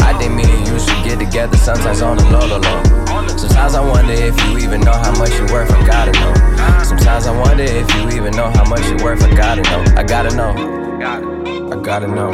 I 0.00 0.12
think 0.18 0.34
me 0.34 0.44
and 0.44 0.68
you 0.68 0.78
should 0.78 1.02
get 1.04 1.18
together 1.18 1.56
sometimes 1.56 2.02
on 2.02 2.18
the 2.18 2.24
low, 2.24 2.46
low, 2.46 2.58
low. 2.58 3.26
Sometimes 3.28 3.74
I 3.74 3.80
wonder 3.80 4.12
if 4.12 4.36
you 4.44 4.58
even 4.58 4.82
know 4.82 4.92
how 4.92 5.16
much 5.18 5.32
you're 5.38 5.50
worth, 5.50 5.72
I 5.72 5.86
gotta 5.86 6.12
know. 6.12 6.84
Sometimes 6.84 7.26
I 7.26 7.32
wonder 7.32 7.62
if 7.62 7.88
you 7.94 8.10
even 8.10 8.36
know 8.36 8.50
how 8.50 8.68
much 8.68 8.84
you're 8.88 9.02
worth, 9.02 9.24
I 9.24 9.34
gotta 9.34 9.62
know. 9.62 9.84
I 9.96 10.02
gotta 10.02 10.36
know. 10.36 10.84
I 11.02 11.63
gotta 11.84 12.08
know. 12.08 12.30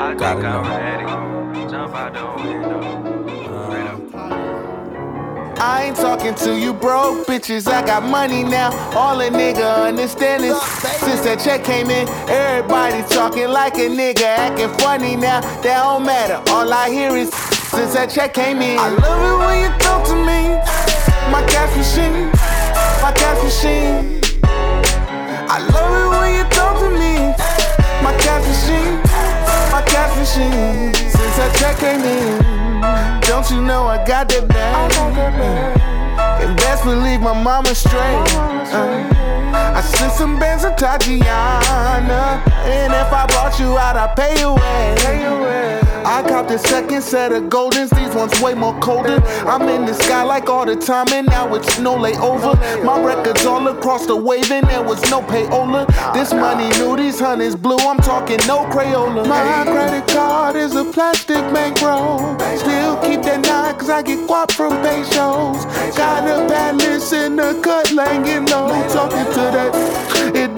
I 0.00 0.14
gotta 0.14 0.42
know. 0.42 0.62
I 5.64 5.84
ain't 5.84 5.96
talking 5.96 6.34
to 6.34 6.58
you 6.58 6.72
broke 6.72 7.24
bitches, 7.28 7.68
I 7.68 7.86
got 7.86 8.02
money 8.02 8.42
now. 8.42 8.72
All 8.98 9.20
a 9.20 9.30
nigga 9.30 9.86
understand 9.86 10.42
is 10.44 10.60
since 10.60 11.20
that 11.20 11.38
check 11.38 11.62
came 11.62 11.88
in, 11.88 12.08
everybody 12.28 13.02
talking 13.14 13.48
like 13.48 13.74
a 13.76 13.88
nigga, 13.88 14.22
acting 14.22 14.76
funny 14.80 15.14
now. 15.14 15.40
That 15.62 15.84
don't 15.84 16.04
matter, 16.04 16.42
all 16.50 16.72
I 16.72 16.90
hear 16.90 17.16
is 17.16 17.32
since 17.32 17.94
that 17.94 18.10
check 18.10 18.34
came 18.34 18.60
in. 18.60 18.76
I 18.76 18.88
love 18.88 19.22
it 19.22 19.38
when 19.46 19.62
you 19.62 19.78
talk 19.78 20.04
to 20.08 20.16
me, 20.16 20.58
my 21.30 21.46
cash 21.46 21.76
machine, 21.76 22.26
my 23.02 23.12
cash 23.12 23.40
machine. 23.44 24.20
I 25.48 25.58
love 25.70 25.94
it 25.94 26.08
when 26.18 26.34
you 26.34 26.44
talk 26.50 26.80
to 26.80 26.90
me 26.90 27.11
Since 30.24 31.36
that 31.36 31.52
check 31.58 31.78
came 31.78 32.00
in, 32.00 32.38
don't 33.22 33.50
you 33.50 33.60
know 33.60 33.88
I 33.88 34.04
got 34.06 34.28
that 34.28 34.46
bag? 34.46 34.92
And 36.40 36.56
best 36.58 36.84
believe 36.84 37.20
my 37.20 37.32
mama 37.32 37.74
straight. 37.74 37.98
Uh, 37.98 39.74
I 39.74 39.80
sent 39.80 40.12
some 40.12 40.38
bands 40.38 40.62
of 40.62 40.76
Tatiana, 40.76 42.40
and 42.46 42.92
if 42.92 43.12
I 43.12 43.26
brought 43.26 43.58
you 43.58 43.76
out, 43.76 43.96
I'd 43.96 44.14
pay 44.14 44.38
you 44.38 44.54
way. 44.54 45.91
I 46.04 46.22
copped 46.22 46.48
the 46.48 46.58
second 46.58 47.02
set 47.02 47.32
of 47.32 47.44
Goldens, 47.44 47.90
these 47.96 48.14
ones 48.14 48.38
way 48.40 48.54
more 48.54 48.78
colder. 48.80 49.20
I'm 49.46 49.68
in 49.68 49.86
the 49.86 49.94
sky 49.94 50.22
like 50.22 50.48
all 50.48 50.66
the 50.66 50.76
time, 50.76 51.06
and 51.12 51.26
now 51.26 51.54
it's 51.54 51.78
no 51.78 51.96
layover. 51.96 52.54
My 52.84 53.00
records 53.02 53.44
all 53.46 53.66
across 53.68 54.06
the 54.06 54.16
wave, 54.16 54.50
and 54.50 54.66
there 54.68 54.82
was 54.82 55.00
no 55.10 55.20
payola. 55.22 55.86
This 56.12 56.32
money 56.32 56.68
new, 56.78 56.96
these 56.96 57.20
honeys 57.20 57.54
blue, 57.54 57.78
I'm 57.78 57.98
talking 57.98 58.38
no 58.46 58.64
Crayola. 58.66 59.26
My 59.28 59.64
credit 59.64 60.08
card 60.08 60.56
is 60.56 60.74
a 60.74 60.84
plastic 60.84 61.42
bankroll. 61.54 62.38
Still 62.58 62.96
keep 63.02 63.22
that 63.22 63.40
nine, 63.46 63.74
cause 63.78 63.90
I 63.90 64.02
get 64.02 64.18
guap 64.28 64.52
from 64.52 64.82
pay 64.82 65.04
shows. 65.04 65.64
Got 65.96 66.24
a 66.24 66.48
balance 66.48 67.12
in 67.12 67.36
the 67.36 67.60
cut, 67.62 67.92
laying 67.92 68.46
low. 68.46 68.68
Talking 68.88 69.24
to 69.34 69.44
that, 69.54 69.72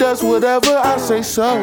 does 0.05 0.21
whatever 0.21 0.77
I 0.77 0.97
say 0.97 1.23
so. 1.23 1.57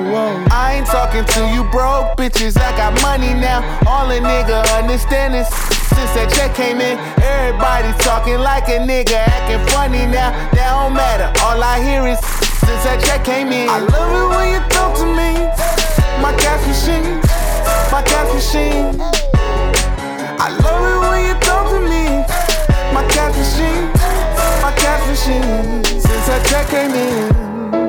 I 0.50 0.74
ain't 0.74 0.86
talking 0.86 1.24
to 1.24 1.40
you 1.54 1.62
broke 1.70 2.18
bitches, 2.18 2.58
I 2.58 2.74
got 2.76 2.90
money 3.00 3.34
now. 3.38 3.62
All 3.86 4.10
a 4.10 4.18
nigga 4.18 4.66
understand 4.74 5.36
is 5.36 5.46
since 5.94 6.10
that 6.18 6.26
check 6.34 6.50
came 6.52 6.80
in, 6.80 6.98
everybody 7.22 7.94
talking 8.02 8.42
like 8.42 8.66
a 8.66 8.82
nigga, 8.82 9.14
acting 9.14 9.62
funny 9.70 10.10
now. 10.10 10.34
That 10.58 10.74
don't 10.74 10.90
matter. 10.92 11.30
All 11.46 11.62
I 11.62 11.78
hear 11.86 12.02
is 12.02 12.18
since 12.58 12.82
that 12.82 12.98
check 13.06 13.22
came 13.22 13.54
in. 13.54 13.70
I 13.70 13.78
love 13.78 14.10
it 14.10 14.28
when 14.34 14.46
you 14.50 14.60
talk 14.74 14.98
to 14.98 15.06
me. 15.06 15.46
My 16.18 16.34
cash 16.34 16.66
machine, 16.66 17.22
my 17.94 18.02
cash 18.02 18.26
machine. 18.34 18.98
I 20.42 20.50
love 20.66 20.82
it 20.82 20.98
when 20.98 21.20
you 21.30 21.34
talk 21.46 21.70
to 21.70 21.78
me. 21.78 22.26
My 22.90 23.06
cash 23.06 23.38
machine, 23.38 23.86
my 24.66 24.74
cash 24.74 25.02
machine. 25.06 25.84
Since 25.86 26.26
that 26.26 26.42
check 26.50 26.66
came 26.74 26.90
in, 26.90 27.41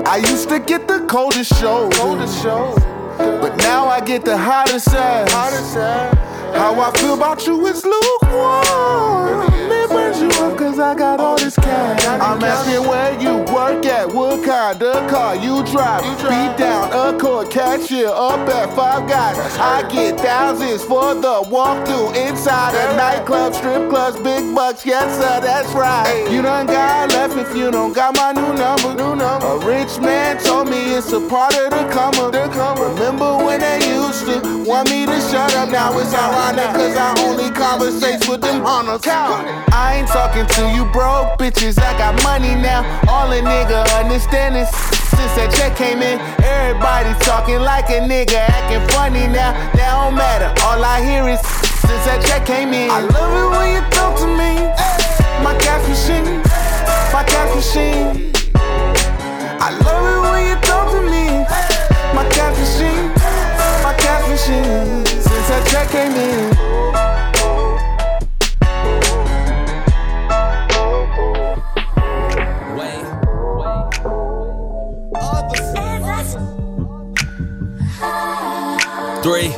I 0.06 0.18
used 0.18 0.50
to 0.50 0.60
get 0.60 0.88
the 0.88 1.06
coldest 1.08 1.54
shows. 1.60 1.94
Coldest 1.94 2.42
shows. 2.44 2.78
But 3.18 3.56
now 3.58 3.88
I 3.88 4.02
get 4.02 4.26
the 4.26 4.38
hottest 4.38 4.92
side. 4.92 6.23
How 6.54 6.80
I 6.80 6.92
feel 6.98 7.16
about 7.16 7.46
you 7.48 7.66
is 7.66 7.84
lukewarm. 7.84 9.52
It 9.54 9.90
burns 9.90 10.22
you 10.22 10.30
up 10.44 10.58
cause 10.58 10.80
I 10.80 10.96
got 10.96 11.20
all 11.20 11.38
this 11.38 11.56
cash. 11.56 12.06
I'm 12.06 12.44
asking 12.44 12.88
where 12.88 13.20
you 13.20 13.38
work 13.54 13.86
at, 13.86 14.08
what 14.08 14.46
kind 14.46 14.82
of 14.82 15.10
car 15.10 15.36
you 15.36 15.64
drive. 15.66 16.04
Beat 16.22 16.58
down 16.58 16.92
a 16.94 17.18
court 17.20 17.50
cashier 17.50 18.08
up 18.08 18.48
at 18.50 18.76
Five 18.76 19.10
Guys. 19.10 19.38
I 19.58 19.88
get 19.92 20.20
thousands 20.20 20.84
for 20.84 21.16
the 21.16 21.42
walkthrough 21.50 22.16
inside 22.16 22.76
a 22.76 22.96
nightclub, 22.96 23.54
strip 23.56 23.90
clubs, 23.90 24.20
big 24.22 24.54
bucks. 24.54 24.86
Yes, 24.86 25.12
sir, 25.20 25.42
that's 25.42 25.72
right. 25.74 26.28
You 26.32 26.42
done 26.42 26.68
got 26.68 27.10
left 27.10 27.36
if 27.36 27.56
you 27.58 27.72
don't 27.72 27.94
got 27.94 28.16
my 28.16 28.32
new 28.32 28.54
number. 28.54 28.94
New 28.94 29.16
number. 29.16 29.48
A 29.48 29.66
rich 29.66 30.00
man 30.00 30.38
told 30.44 30.70
me 30.70 30.94
it's 30.94 31.12
a 31.12 31.20
part 31.28 31.56
of 31.56 31.72
the 31.72 31.90
come 31.92 32.14
up. 32.16 32.34
Remember 32.80 33.38
when 33.38 33.60
they 33.60 33.80
used 33.88 34.26
to 34.26 34.64
want 34.68 34.90
me 34.90 35.06
to 35.06 35.20
shut 35.30 35.54
up? 35.56 35.70
Now 35.70 35.98
it's 36.00 36.14
cause 36.52 36.98
I 36.98 37.16
only 37.24 37.50
conversate 37.52 38.28
with 38.28 38.42
them 38.42 38.64
hunters. 38.64 39.08
I 39.08 40.00
ain't 40.00 40.08
talking 40.08 40.46
to 40.46 40.62
you 40.76 40.84
broke 40.92 41.40
bitches, 41.40 41.80
I 41.80 41.98
got 41.98 42.22
money 42.24 42.56
now. 42.56 42.84
All 43.08 43.32
a 43.32 43.40
nigga 43.40 43.88
understand 43.96 44.58
is 44.58 44.68
since 45.16 45.34
that 45.40 45.54
check 45.56 45.78
came 45.78 46.02
in, 46.02 46.20
everybody 46.44 47.16
talking 47.24 47.60
like 47.60 47.88
a 47.90 48.04
nigga, 48.04 48.36
acting 48.36 48.84
funny 48.92 49.28
now. 49.28 49.54
That 49.74 49.96
don't 49.96 50.16
matter, 50.16 50.52
all 50.68 50.84
I 50.84 51.00
hear 51.00 51.24
is 51.30 51.40
since 51.80 52.04
that 52.06 52.20
check 52.28 52.46
came 52.46 52.74
in. 52.74 52.92
I 52.92 53.00
love 53.00 53.32
it 53.32 53.50
when 53.56 53.68
you 53.76 53.82
talk 53.96 54.20
to 54.20 54.28
me. 54.28 54.68
My 55.40 55.56
cash 55.64 55.88
machine, 55.88 56.44
my 57.16 57.24
cash 57.24 57.56
machine. 57.56 58.34
I 59.64 59.72
love 59.80 60.04
it 60.12 60.20
when 60.28 60.44
you 60.52 60.58
talk 60.68 60.92
to 60.92 61.00
me. 61.08 61.48
My 62.12 62.28
cash 62.36 62.58
machine, 62.60 63.08
my 63.80 63.96
cash 63.96 64.28
machine. 64.28 64.83
That 65.84 65.92
came 65.92 66.16
in. 66.16 66.54
Three. 79.24 79.52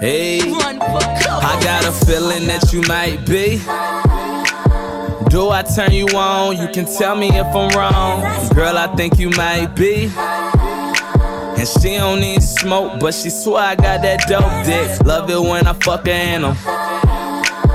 Hey, 0.00 0.40
I 0.40 1.60
got 1.62 1.84
a 1.84 1.92
feeling 2.04 2.46
that 2.48 2.72
you 2.72 2.82
might 2.82 3.24
be. 3.26 3.60
Do 5.30 5.50
I 5.50 5.62
turn 5.62 5.92
you 5.92 6.06
on? 6.08 6.58
You 6.58 6.68
can 6.68 6.84
tell 6.84 7.16
me 7.16 7.28
if 7.28 7.46
I'm 7.46 7.70
wrong. 7.70 8.22
Girl, 8.54 8.76
I 8.76 8.94
think 8.96 9.18
you 9.18 9.30
might 9.30 9.74
be. 9.74 10.10
And 11.60 11.68
she 11.68 11.98
don't 11.98 12.20
need 12.20 12.42
smoke, 12.42 13.00
but 13.00 13.12
she 13.12 13.28
swear 13.28 13.62
I 13.62 13.74
got 13.74 14.00
that 14.00 14.26
dope 14.26 14.64
dick. 14.64 15.06
Love 15.06 15.28
it 15.28 15.38
when 15.38 15.66
I 15.66 15.74
fuck 15.74 16.06
her 16.06 16.10
in 16.10 16.40
them. 16.40 16.54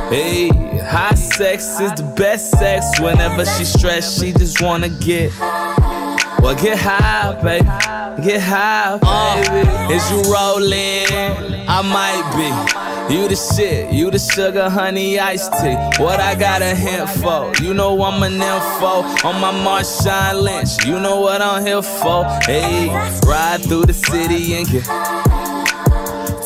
Hey, 0.09 0.47
high 0.79 1.13
sex 1.13 1.79
is 1.79 1.93
the 1.93 2.13
best 2.17 2.49
sex. 2.57 2.99
Whenever 2.99 3.45
she 3.45 3.63
stressed, 3.63 4.19
she 4.19 4.31
just 4.31 4.59
wanna 4.59 4.89
get. 4.89 5.31
Well, 5.39 6.55
get 6.55 6.79
high, 6.79 7.39
baby. 7.43 8.25
Get 8.27 8.41
high, 8.41 8.97
baby. 8.97 9.93
Is 9.93 10.09
you 10.09 10.33
rolling? 10.33 11.67
I 11.69 11.81
might 11.83 12.25
be. 12.33 12.84
You 13.07 13.27
the 13.27 13.35
shit, 13.35 13.93
you 13.93 14.09
the 14.09 14.17
sugar, 14.17 14.67
honey, 14.67 15.19
iced 15.19 15.51
tea. 15.53 15.75
What 16.01 16.19
I 16.19 16.33
got 16.33 16.63
a 16.63 16.73
hint 16.73 17.07
for? 17.07 17.53
You 17.63 17.75
know 17.75 18.01
I'm 18.01 18.23
an 18.23 18.33
info 18.33 19.27
on 19.27 19.39
my 19.39 19.53
Marshawn 19.53 20.41
Lynch. 20.41 20.83
You 20.85 20.99
know 20.99 21.21
what 21.21 21.39
I'm 21.39 21.63
here 21.63 21.83
for? 21.83 22.25
Hey, 22.45 22.89
ride 23.27 23.61
through 23.61 23.85
the 23.85 23.93
city 23.93 24.55
and 24.55 24.67
get. 24.67 24.85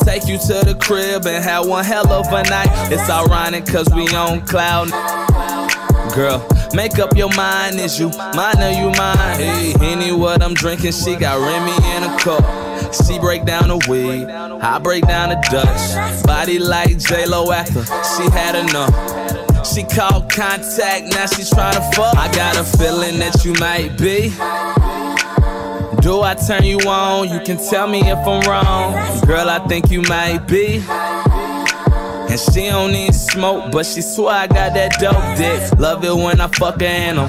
Take 0.04 0.28
you 0.28 0.38
to 0.38 0.66
the 0.66 0.76
crib 0.82 1.26
and 1.28 1.42
have 1.42 1.66
one 1.66 1.86
hell 1.86 2.12
of 2.12 2.28
a 2.28 2.44
night. 2.50 2.92
It's 2.92 3.10
ironic 3.10 3.66
cause 3.66 3.88
we 3.96 4.08
on 4.10 4.46
cloud. 4.46 4.90
Girl, 6.14 6.46
make 6.74 7.00
up 7.00 7.16
your 7.16 7.34
mind, 7.36 7.80
is 7.80 7.98
you 7.98 8.10
mine 8.10 8.62
or 8.62 8.72
you 8.72 8.92
mine? 8.98 9.40
Hey, 9.40 9.74
any 9.80 10.12
what 10.12 10.44
I'm 10.44 10.56
drinking, 10.56 10.92
she 10.92 11.16
got 11.16 11.40
Remy 11.40 11.72
in 11.96 12.04
a 12.04 12.20
cup. 12.20 12.59
She 12.94 13.20
break 13.20 13.46
down 13.46 13.68
the 13.68 13.78
weed, 13.90 14.26
I 14.30 14.80
break 14.80 15.08
down 15.08 15.30
the 15.30 15.36
Dutch. 15.52 16.24
Body 16.26 16.60
like 16.60 16.98
J-Lo 16.98 17.52
after 17.52 17.84
she 17.84 18.30
had 18.32 18.56
enough. 18.56 19.66
She 19.66 19.84
called 19.84 20.32
contact, 20.32 21.08
now 21.14 21.26
she's 21.28 21.50
trying 21.50 21.74
to 21.74 21.82
fuck. 21.96 22.16
I 22.18 22.32
got 22.32 22.58
a 22.58 22.64
feeling 22.64 23.20
that 23.20 23.44
you 23.46 23.54
might 23.60 23.98
be. 23.98 24.30
Do 26.02 26.22
I 26.22 26.34
turn 26.34 26.64
you 26.64 26.80
on? 26.88 27.30
You 27.30 27.40
can 27.42 27.58
tell 27.58 27.88
me 27.88 28.00
if 28.00 28.18
I'm 28.20 28.42
wrong. 28.50 28.94
Girl, 29.28 29.50
I 29.50 29.60
think 29.68 29.92
you 29.92 30.02
might 30.04 30.48
be. 30.48 30.82
And 30.88 32.40
she 32.40 32.68
don't 32.68 32.92
need 32.92 33.14
smoke, 33.14 33.72
but 33.72 33.86
she 33.86 34.02
swear 34.02 34.34
I 34.34 34.48
got 34.48 34.74
that 34.76 34.98
dope 35.00 35.38
dick. 35.38 35.80
Love 35.80 36.04
it 36.06 36.16
when 36.16 36.40
I 36.40 36.48
fuck 36.48 36.80
her 36.80 36.86
animal. 36.86 37.28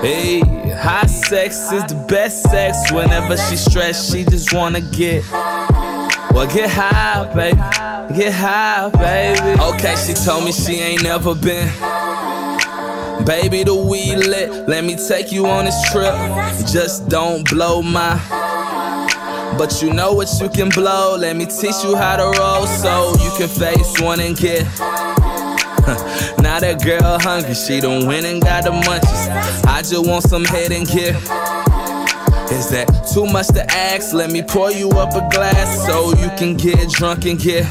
Hey, 0.00 0.40
high 0.84 1.06
sex 1.06 1.72
is 1.72 1.82
the 1.84 1.94
best 2.08 2.42
sex. 2.42 2.92
Whenever 2.92 3.38
she 3.38 3.56
stressed, 3.56 4.12
she 4.12 4.22
just 4.24 4.52
wanna 4.52 4.82
get. 4.82 5.24
Well, 5.32 6.46
get 6.52 6.68
high, 6.68 7.24
baby. 7.34 7.56
Get 8.14 8.32
high, 8.34 8.90
baby. 8.90 9.60
Okay, 9.62 9.96
she 9.96 10.12
told 10.12 10.44
me 10.44 10.52
she 10.52 10.74
ain't 10.74 11.02
never 11.02 11.34
been. 11.34 11.68
Baby, 13.24 13.64
the 13.64 13.74
weed 13.74 14.16
lit. 14.16 14.68
Let 14.68 14.84
me 14.84 14.96
take 15.08 15.32
you 15.32 15.46
on 15.46 15.64
this 15.64 15.90
trip. 15.90 16.14
Just 16.70 17.08
don't 17.08 17.48
blow 17.48 17.80
my. 17.80 18.20
But 19.56 19.80
you 19.80 19.90
know 19.90 20.12
what 20.12 20.28
you 20.38 20.50
can 20.50 20.68
blow. 20.68 21.16
Let 21.16 21.36
me 21.36 21.46
teach 21.46 21.82
you 21.82 21.96
how 21.96 22.16
to 22.16 22.38
roll 22.38 22.66
so 22.66 23.14
you 23.24 23.30
can 23.38 23.48
face 23.48 23.98
one 24.00 24.20
and 24.20 24.36
get. 24.36 24.66
now 26.42 26.60
that 26.60 26.82
girl 26.82 27.18
hungry, 27.18 27.54
she 27.54 27.78
done 27.78 28.06
went 28.06 28.24
and 28.24 28.40
got 28.40 28.64
the 28.64 28.70
munchies. 28.70 29.64
I 29.66 29.82
just 29.82 30.06
want 30.06 30.24
some 30.24 30.44
head 30.44 30.72
and 30.72 30.86
get. 30.86 31.14
Is 32.50 32.70
that 32.70 32.88
too 33.12 33.26
much 33.26 33.48
to 33.48 33.64
ask? 33.70 34.14
Let 34.14 34.30
me 34.30 34.42
pour 34.42 34.70
you 34.70 34.88
up 34.92 35.14
a 35.14 35.28
glass 35.28 35.84
so 35.86 36.10
you 36.16 36.30
can 36.38 36.56
get 36.56 36.88
drunk 36.88 37.26
and 37.26 37.38
get. 37.38 37.64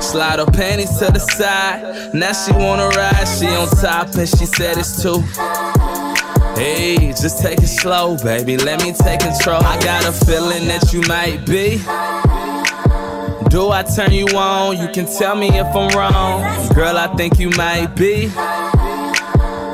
Slide 0.00 0.38
her 0.38 0.46
panties 0.46 0.96
to 0.98 1.10
the 1.10 1.18
side. 1.18 2.14
Now 2.14 2.32
she 2.32 2.52
wanna 2.52 2.88
ride. 2.90 3.24
She 3.24 3.46
on 3.48 3.66
top 3.68 4.14
and 4.14 4.28
she 4.28 4.46
said 4.46 4.78
it's 4.78 5.02
too. 5.02 5.18
Hey, 6.54 7.08
just 7.08 7.40
take 7.42 7.58
it 7.58 7.66
slow, 7.66 8.16
baby. 8.18 8.56
Let 8.56 8.84
me 8.84 8.92
take 8.92 9.18
control. 9.18 9.64
I 9.64 9.80
got 9.82 10.04
a 10.06 10.12
feeling 10.12 10.68
that 10.68 10.92
you 10.92 11.00
might 11.08 11.44
be. 11.44 11.80
Do 13.48 13.70
I 13.70 13.82
turn 13.82 14.12
you 14.12 14.26
on? 14.36 14.78
You 14.78 14.88
can 14.88 15.06
tell 15.06 15.36
me 15.36 15.48
if 15.48 15.66
I'm 15.74 15.88
wrong. 15.96 16.68
Girl, 16.74 16.96
I 16.96 17.06
think 17.16 17.38
you 17.38 17.50
might 17.50 17.94
be. 17.94 18.30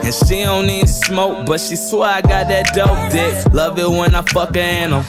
And 0.03 0.15
she 0.15 0.43
don't 0.43 0.67
need 0.67 0.89
smoke, 0.89 1.47
but 1.47 1.61
she 1.61 1.77
swear 1.77 2.11
I 2.11 2.21
got 2.23 2.49
that 2.49 2.75
dope 2.75 3.13
dick. 3.13 3.53
Love 3.53 3.79
it 3.79 3.89
when 3.89 4.15
I 4.15 4.23
fuck 4.23 4.55
her 4.55 4.61
animal. 4.61 5.03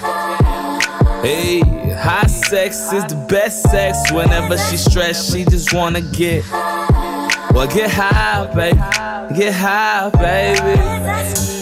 Hey, 1.22 1.60
high 1.94 2.28
sex 2.28 2.92
is 2.92 3.06
the 3.06 3.26
best 3.30 3.64
sex. 3.70 4.12
Whenever 4.12 4.58
she 4.58 4.78
stressed, 4.78 5.32
she 5.32 5.46
just 5.46 5.74
wanna 5.74 6.02
get. 6.02 6.44
Well, 6.52 7.68
get 7.68 7.92
high, 7.92 8.48
baby. 8.56 8.78
Get 9.38 9.54
high, 9.54 10.10
baby. 10.10 11.61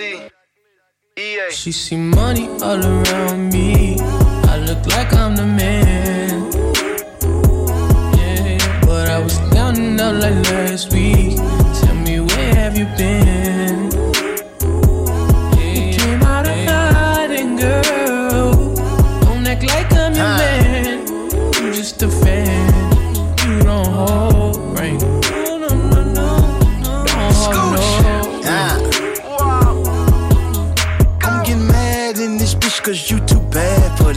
EA. 0.00 1.50
She 1.50 1.72
see 1.72 1.96
money 1.96 2.48
all 2.62 2.80
around 2.84 3.52
me. 3.52 3.98
I 3.98 4.58
look 4.58 4.86
like 4.86 5.12
I'm 5.12 5.34
the 5.34 5.44
man. 5.44 6.52
Yeah, 8.16 8.80
but 8.86 9.08
I 9.08 9.18
was 9.18 9.38
down 9.50 9.76
and 9.76 10.00
out 10.00 10.14
like 10.14 10.38
last 10.50 10.92
week. 10.92 11.36
Tell 11.80 11.96
me 11.96 12.20
where 12.20 12.54
have 12.54 12.78
you 12.78 12.86
been? 12.96 13.90
Came 15.98 16.22
out 16.22 16.46
of 16.46 16.56
hiding, 16.68 17.56
girl. 17.56 18.52
Don't 19.22 19.46
act 19.48 19.64
like 19.64 19.92
I'm 19.94 20.14
your 20.14 20.32
man. 20.42 21.06
You 21.54 21.72
just 21.72 22.00
a 22.02 22.08
fan. 22.08 22.70
You 23.48 23.62
don't 23.64 23.86
hold 23.86 24.37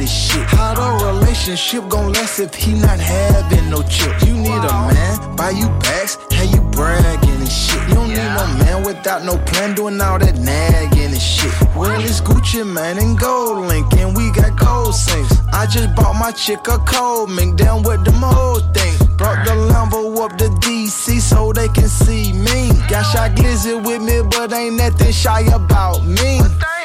this 0.02 0.12
shit. 0.12 0.46
How 0.48 0.74
the 0.74 1.06
relationship 1.06 1.88
gon' 1.88 2.12
last 2.14 2.40
if 2.40 2.54
he 2.56 2.74
not 2.74 3.00
having 3.00 3.70
no 3.70 3.82
chips? 3.84 4.26
You 4.26 4.36
need 4.36 4.64
a 4.74 4.74
man, 4.90 5.36
buy 5.36 5.52
you 5.52 5.70
bags, 5.86 6.18
have 6.32 6.50
you 6.54 6.62
bragging 6.72 7.30
and 7.30 7.52
shit. 7.52 7.82
You 7.88 7.96
don't 7.96 8.10
need 8.10 8.32
no 8.40 8.46
man 8.62 8.84
without 8.84 9.24
no 9.24 9.38
plan, 9.50 9.76
doing 9.76 10.02
all 10.02 10.18
that 10.18 10.38
nagging 10.38 11.14
and 11.14 11.22
shit. 11.22 11.54
Well, 11.76 12.02
it's 12.02 12.20
Gucci 12.20 12.66
Mane, 12.66 12.98
and 12.98 13.18
GoldLink, 13.18 13.94
and 14.02 14.18
we 14.18 14.32
got 14.32 14.58
gold 14.58 14.96
sinks. 14.96 15.38
I 15.54 15.68
just 15.68 15.96
bought 15.96 16.16
my 16.20 16.32
chick 16.32 16.68
a 16.68 16.78
cold 16.80 17.30
mink, 17.30 17.58
down 17.58 17.84
with 17.84 18.04
them 18.04 18.22
hoes 18.22 18.64
think. 18.74 18.98
Brought 19.18 19.46
the 19.46 19.54
Lambo 19.54 20.18
up 20.26 20.36
to 20.40 20.46
DC 20.66 21.22
so 21.22 21.54
they 21.54 21.68
can 21.68 21.88
see 21.88 22.34
me. 22.34 22.74
Got 22.90 23.04
shot 23.12 23.32
glizzy 23.38 23.78
with 23.78 24.02
me, 24.02 24.22
but 24.32 24.52
ain't 24.52 24.78
nothing 24.78 25.12
shy 25.12 25.42
about 25.54 26.04
me. 26.04 26.42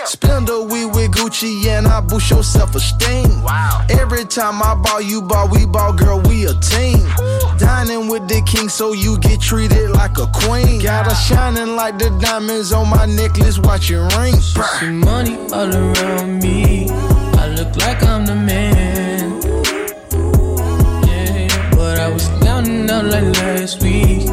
Spend 0.06 0.48
a 0.48 0.62
week 0.62 0.92
with 0.92 1.10
Gucci 1.10 1.66
and 1.66 1.86
I 1.88 2.00
boost 2.00 2.30
your 2.30 2.44
self-esteem. 2.44 3.42
Wow. 3.42 3.84
Every 3.90 4.24
time 4.24 4.62
I 4.62 4.76
ball, 4.76 5.00
you 5.00 5.20
ball, 5.20 5.48
we 5.48 5.66
ball, 5.66 5.92
girl, 5.92 6.20
we 6.20 6.46
a 6.46 6.54
team. 6.54 7.00
Dining 7.58 8.08
with 8.08 8.28
the 8.28 8.40
king, 8.46 8.68
so 8.68 8.92
you 8.92 9.18
get 9.18 9.40
treated 9.40 9.90
like 9.90 10.16
a 10.18 10.28
queen. 10.32 10.80
Got 10.80 11.06
her 11.06 11.14
shining 11.14 11.74
like 11.74 11.98
the 11.98 12.10
diamonds 12.20 12.72
on 12.72 12.88
my 12.88 13.06
necklace, 13.06 13.58
watching 13.58 13.98
ring. 14.16 14.34
See 14.34 14.90
money 14.90 15.36
all 15.52 15.74
around 15.74 16.40
me. 16.40 16.88
I 16.88 17.48
look 17.48 17.74
like 17.76 18.00
I'm 18.04 18.26
the 18.26 18.36
man. 18.36 19.40
Yeah, 21.04 21.70
but 21.74 21.98
I 21.98 22.08
was 22.12 22.28
down 22.44 22.66
and 22.66 22.88
out 22.88 23.06
like 23.06 23.24
last 23.38 23.82
week. 23.82 24.25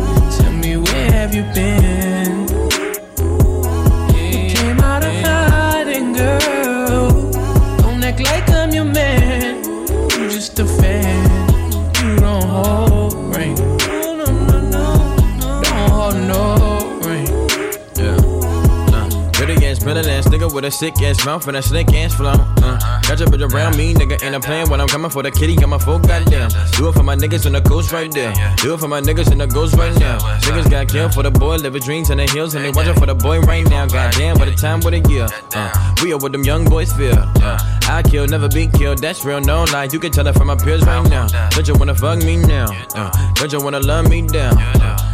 With 20.54 20.66
a 20.66 20.72
sick 20.72 21.02
ass 21.02 21.26
mouth 21.26 21.48
and 21.48 21.58
a 21.58 21.62
slick 21.62 21.92
ass 21.94 22.14
flow. 22.14 22.32
Uh, 22.32 22.78
got 23.02 23.20
your 23.20 23.28
bitch 23.28 23.52
around 23.52 23.76
me, 23.76 23.94
nigga, 23.94 24.22
and 24.24 24.36
I'm 24.36 24.42
playing 24.42 24.70
when 24.70 24.80
I'm 24.80 24.88
coming 24.88 25.10
for 25.10 25.24
the 25.24 25.32
kitty, 25.32 25.56
got 25.56 25.70
my 25.70 25.78
full 25.78 26.00
goddamn. 26.00 26.50
Do 26.78 26.90
it 26.90 26.94
for 26.94 27.04
my 27.04 27.16
niggas 27.16 27.46
in 27.46 27.54
the 27.54 27.62
coast 27.62 27.92
right 27.92 28.12
there. 28.12 28.34
Do 28.58 28.74
it 28.74 28.80
for 28.80 28.88
my 28.88 29.02
niggas 29.02 29.32
in 29.32 29.40
the 29.40 29.48
ghost 29.48 29.76
right 29.76 29.98
now. 30.00 30.20
Niggas 30.20 30.70
got 30.70 30.88
killed 30.88 31.14
for 31.14 31.24
the 31.24 31.32
boy, 31.32 31.56
living 31.56 31.82
dreams 31.82 32.10
in 32.10 32.18
the 32.18 32.26
hills, 32.30 32.56
and 32.56 32.64
they 32.64 32.72
watching 32.72 32.94
for 32.96 33.06
the 33.06 33.16
boy 33.16 33.40
right 33.42 33.68
now. 33.68 33.86
Goddamn, 33.88 34.38
what 34.38 34.48
a 34.48 34.56
time, 34.56 34.80
what 34.82 34.94
a 34.94 35.00
year. 35.10 35.28
Uh, 35.56 35.96
we 36.04 36.14
are 36.14 36.18
what 36.18 36.32
them 36.32 36.44
young 36.44 36.66
boys 36.66 36.94
feel. 36.94 37.18
Uh, 37.18 37.58
I 37.88 38.04
kill, 38.04 38.28
never 38.28 38.48
be 38.48 38.68
killed, 38.68 39.00
that's 39.00 39.26
real, 39.26 39.42
no 39.42 39.64
lie. 39.66 39.90
You 39.92 40.00
can 40.00 40.12
tell 40.12 40.28
it 40.28 40.34
from 40.34 40.48
my 40.48 40.56
peers 40.56 40.84
right 40.86 41.10
now. 41.10 41.28
Don't 41.50 41.68
you 41.68 41.76
wanna 41.76 41.96
fuck 41.96 42.20
me 42.20 42.38
now? 42.38 42.68
Uh, 42.96 43.12
don't 43.36 43.52
you 43.52 43.62
wanna 43.62 43.80
love 43.80 44.10
me 44.10 44.22
down? 44.22 44.58
Uh, 44.58 45.13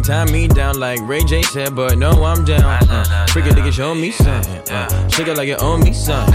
can't 0.00 0.28
tie 0.28 0.32
me 0.32 0.48
down 0.48 0.78
like 0.78 1.00
Ray 1.02 1.22
J 1.24 1.42
said, 1.42 1.74
but 1.74 1.98
no, 1.98 2.24
I'm 2.24 2.44
down. 2.44 2.62
Uh, 2.88 3.26
freaky 3.26 3.50
nigga 3.50 3.72
show 3.72 3.94
me 3.94 4.10
something. 4.10 4.60
Uh, 4.70 5.08
shake 5.08 5.28
it 5.28 5.36
like 5.36 5.48
it 5.48 5.60
owe 5.60 5.76
me 5.76 5.92
something. 5.92 6.34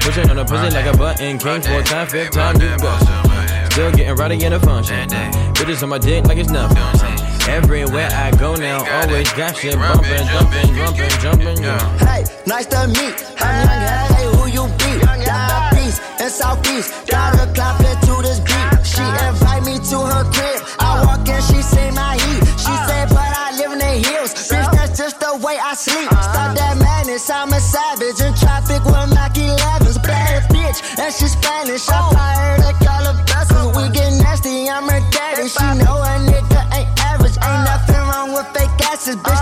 Push 0.00 0.18
it 0.18 0.30
on 0.30 0.36
the 0.36 0.44
pussy 0.44 0.70
like 0.74 0.86
a 0.86 0.96
button. 0.96 1.38
King 1.38 1.60
four 1.60 1.82
time, 1.82 2.06
fifth 2.06 2.30
time, 2.30 2.60
you 2.60 2.68
bust. 2.78 3.72
Still 3.72 3.90
getting 3.92 4.16
rowdy 4.16 4.42
in 4.44 4.52
the 4.52 4.60
function. 4.60 5.08
Bitches 5.54 5.82
on 5.82 5.90
my 5.90 5.98
dick 5.98 6.24
like 6.26 6.38
it's 6.38 6.50
nothing. 6.50 6.78
Everywhere 7.48 8.08
I 8.12 8.30
go 8.38 8.54
now, 8.54 8.78
always 9.02 9.30
got 9.34 9.56
shit 9.56 9.74
bumping, 9.74 10.26
jumping, 10.26 10.74
jumping, 10.74 11.10
jumping, 11.20 11.62
yeah. 11.62 11.98
Hey, 11.98 12.24
nice 12.46 12.66
to 12.66 12.86
meet. 12.88 13.16
I'm 13.38 13.68
young, 13.68 14.16
hey, 14.16 14.26
who 14.36 14.46
you 14.48 14.64
be? 14.78 15.04
Down 15.24 15.76
east 15.78 16.00
and 16.20 16.30
southeast. 16.30 17.06
Got 17.08 17.38
her 17.38 17.52
clapping 17.52 17.93
to 19.90 20.00
her 20.00 20.24
crib. 20.32 20.64
I 20.80 21.04
walk 21.04 21.28
in, 21.28 21.40
she 21.44 21.60
see 21.60 21.90
my 21.92 22.16
heat. 22.16 22.40
She 22.56 22.72
uh. 22.72 22.86
said, 22.88 23.08
but 23.12 23.28
I 23.36 23.52
live 23.60 23.72
in 23.72 23.78
the 23.78 23.94
hills. 24.08 24.32
Bitch, 24.32 24.70
that's 24.72 24.96
just 24.96 25.20
the 25.20 25.36
way 25.44 25.58
I 25.60 25.74
sleep. 25.74 26.08
Uh-huh. 26.08 26.32
Stop 26.32 26.56
that 26.56 26.76
madness, 26.78 27.28
I'm 27.28 27.52
a 27.52 27.60
savage. 27.60 28.20
In 28.24 28.32
traffic 28.34 28.84
with 28.84 29.12
Mac 29.12 29.34
11s. 29.36 30.00
Bad 30.02 30.48
bitch, 30.48 30.80
and 30.98 31.12
she 31.12 31.26
Spanish. 31.28 31.88
I 31.88 32.00
oh. 32.00 32.16
fired 32.16 32.60
her 32.64 32.76
Calabasas. 32.80 33.76
We 33.76 33.84
get 33.92 34.12
nasty, 34.24 34.68
I'm 34.68 34.88
her 34.88 35.04
daddy. 35.12 35.48
She 35.48 35.66
know 35.84 36.00
a 36.00 36.12
nigga 36.32 36.60
ain't 36.72 36.88
average. 37.04 37.36
Ain't 37.44 37.44
uh. 37.44 37.76
nothing 37.76 38.02
wrong 38.08 38.32
with 38.32 38.48
fake 38.56 38.72
asses. 38.88 39.16
Bitch, 39.16 39.33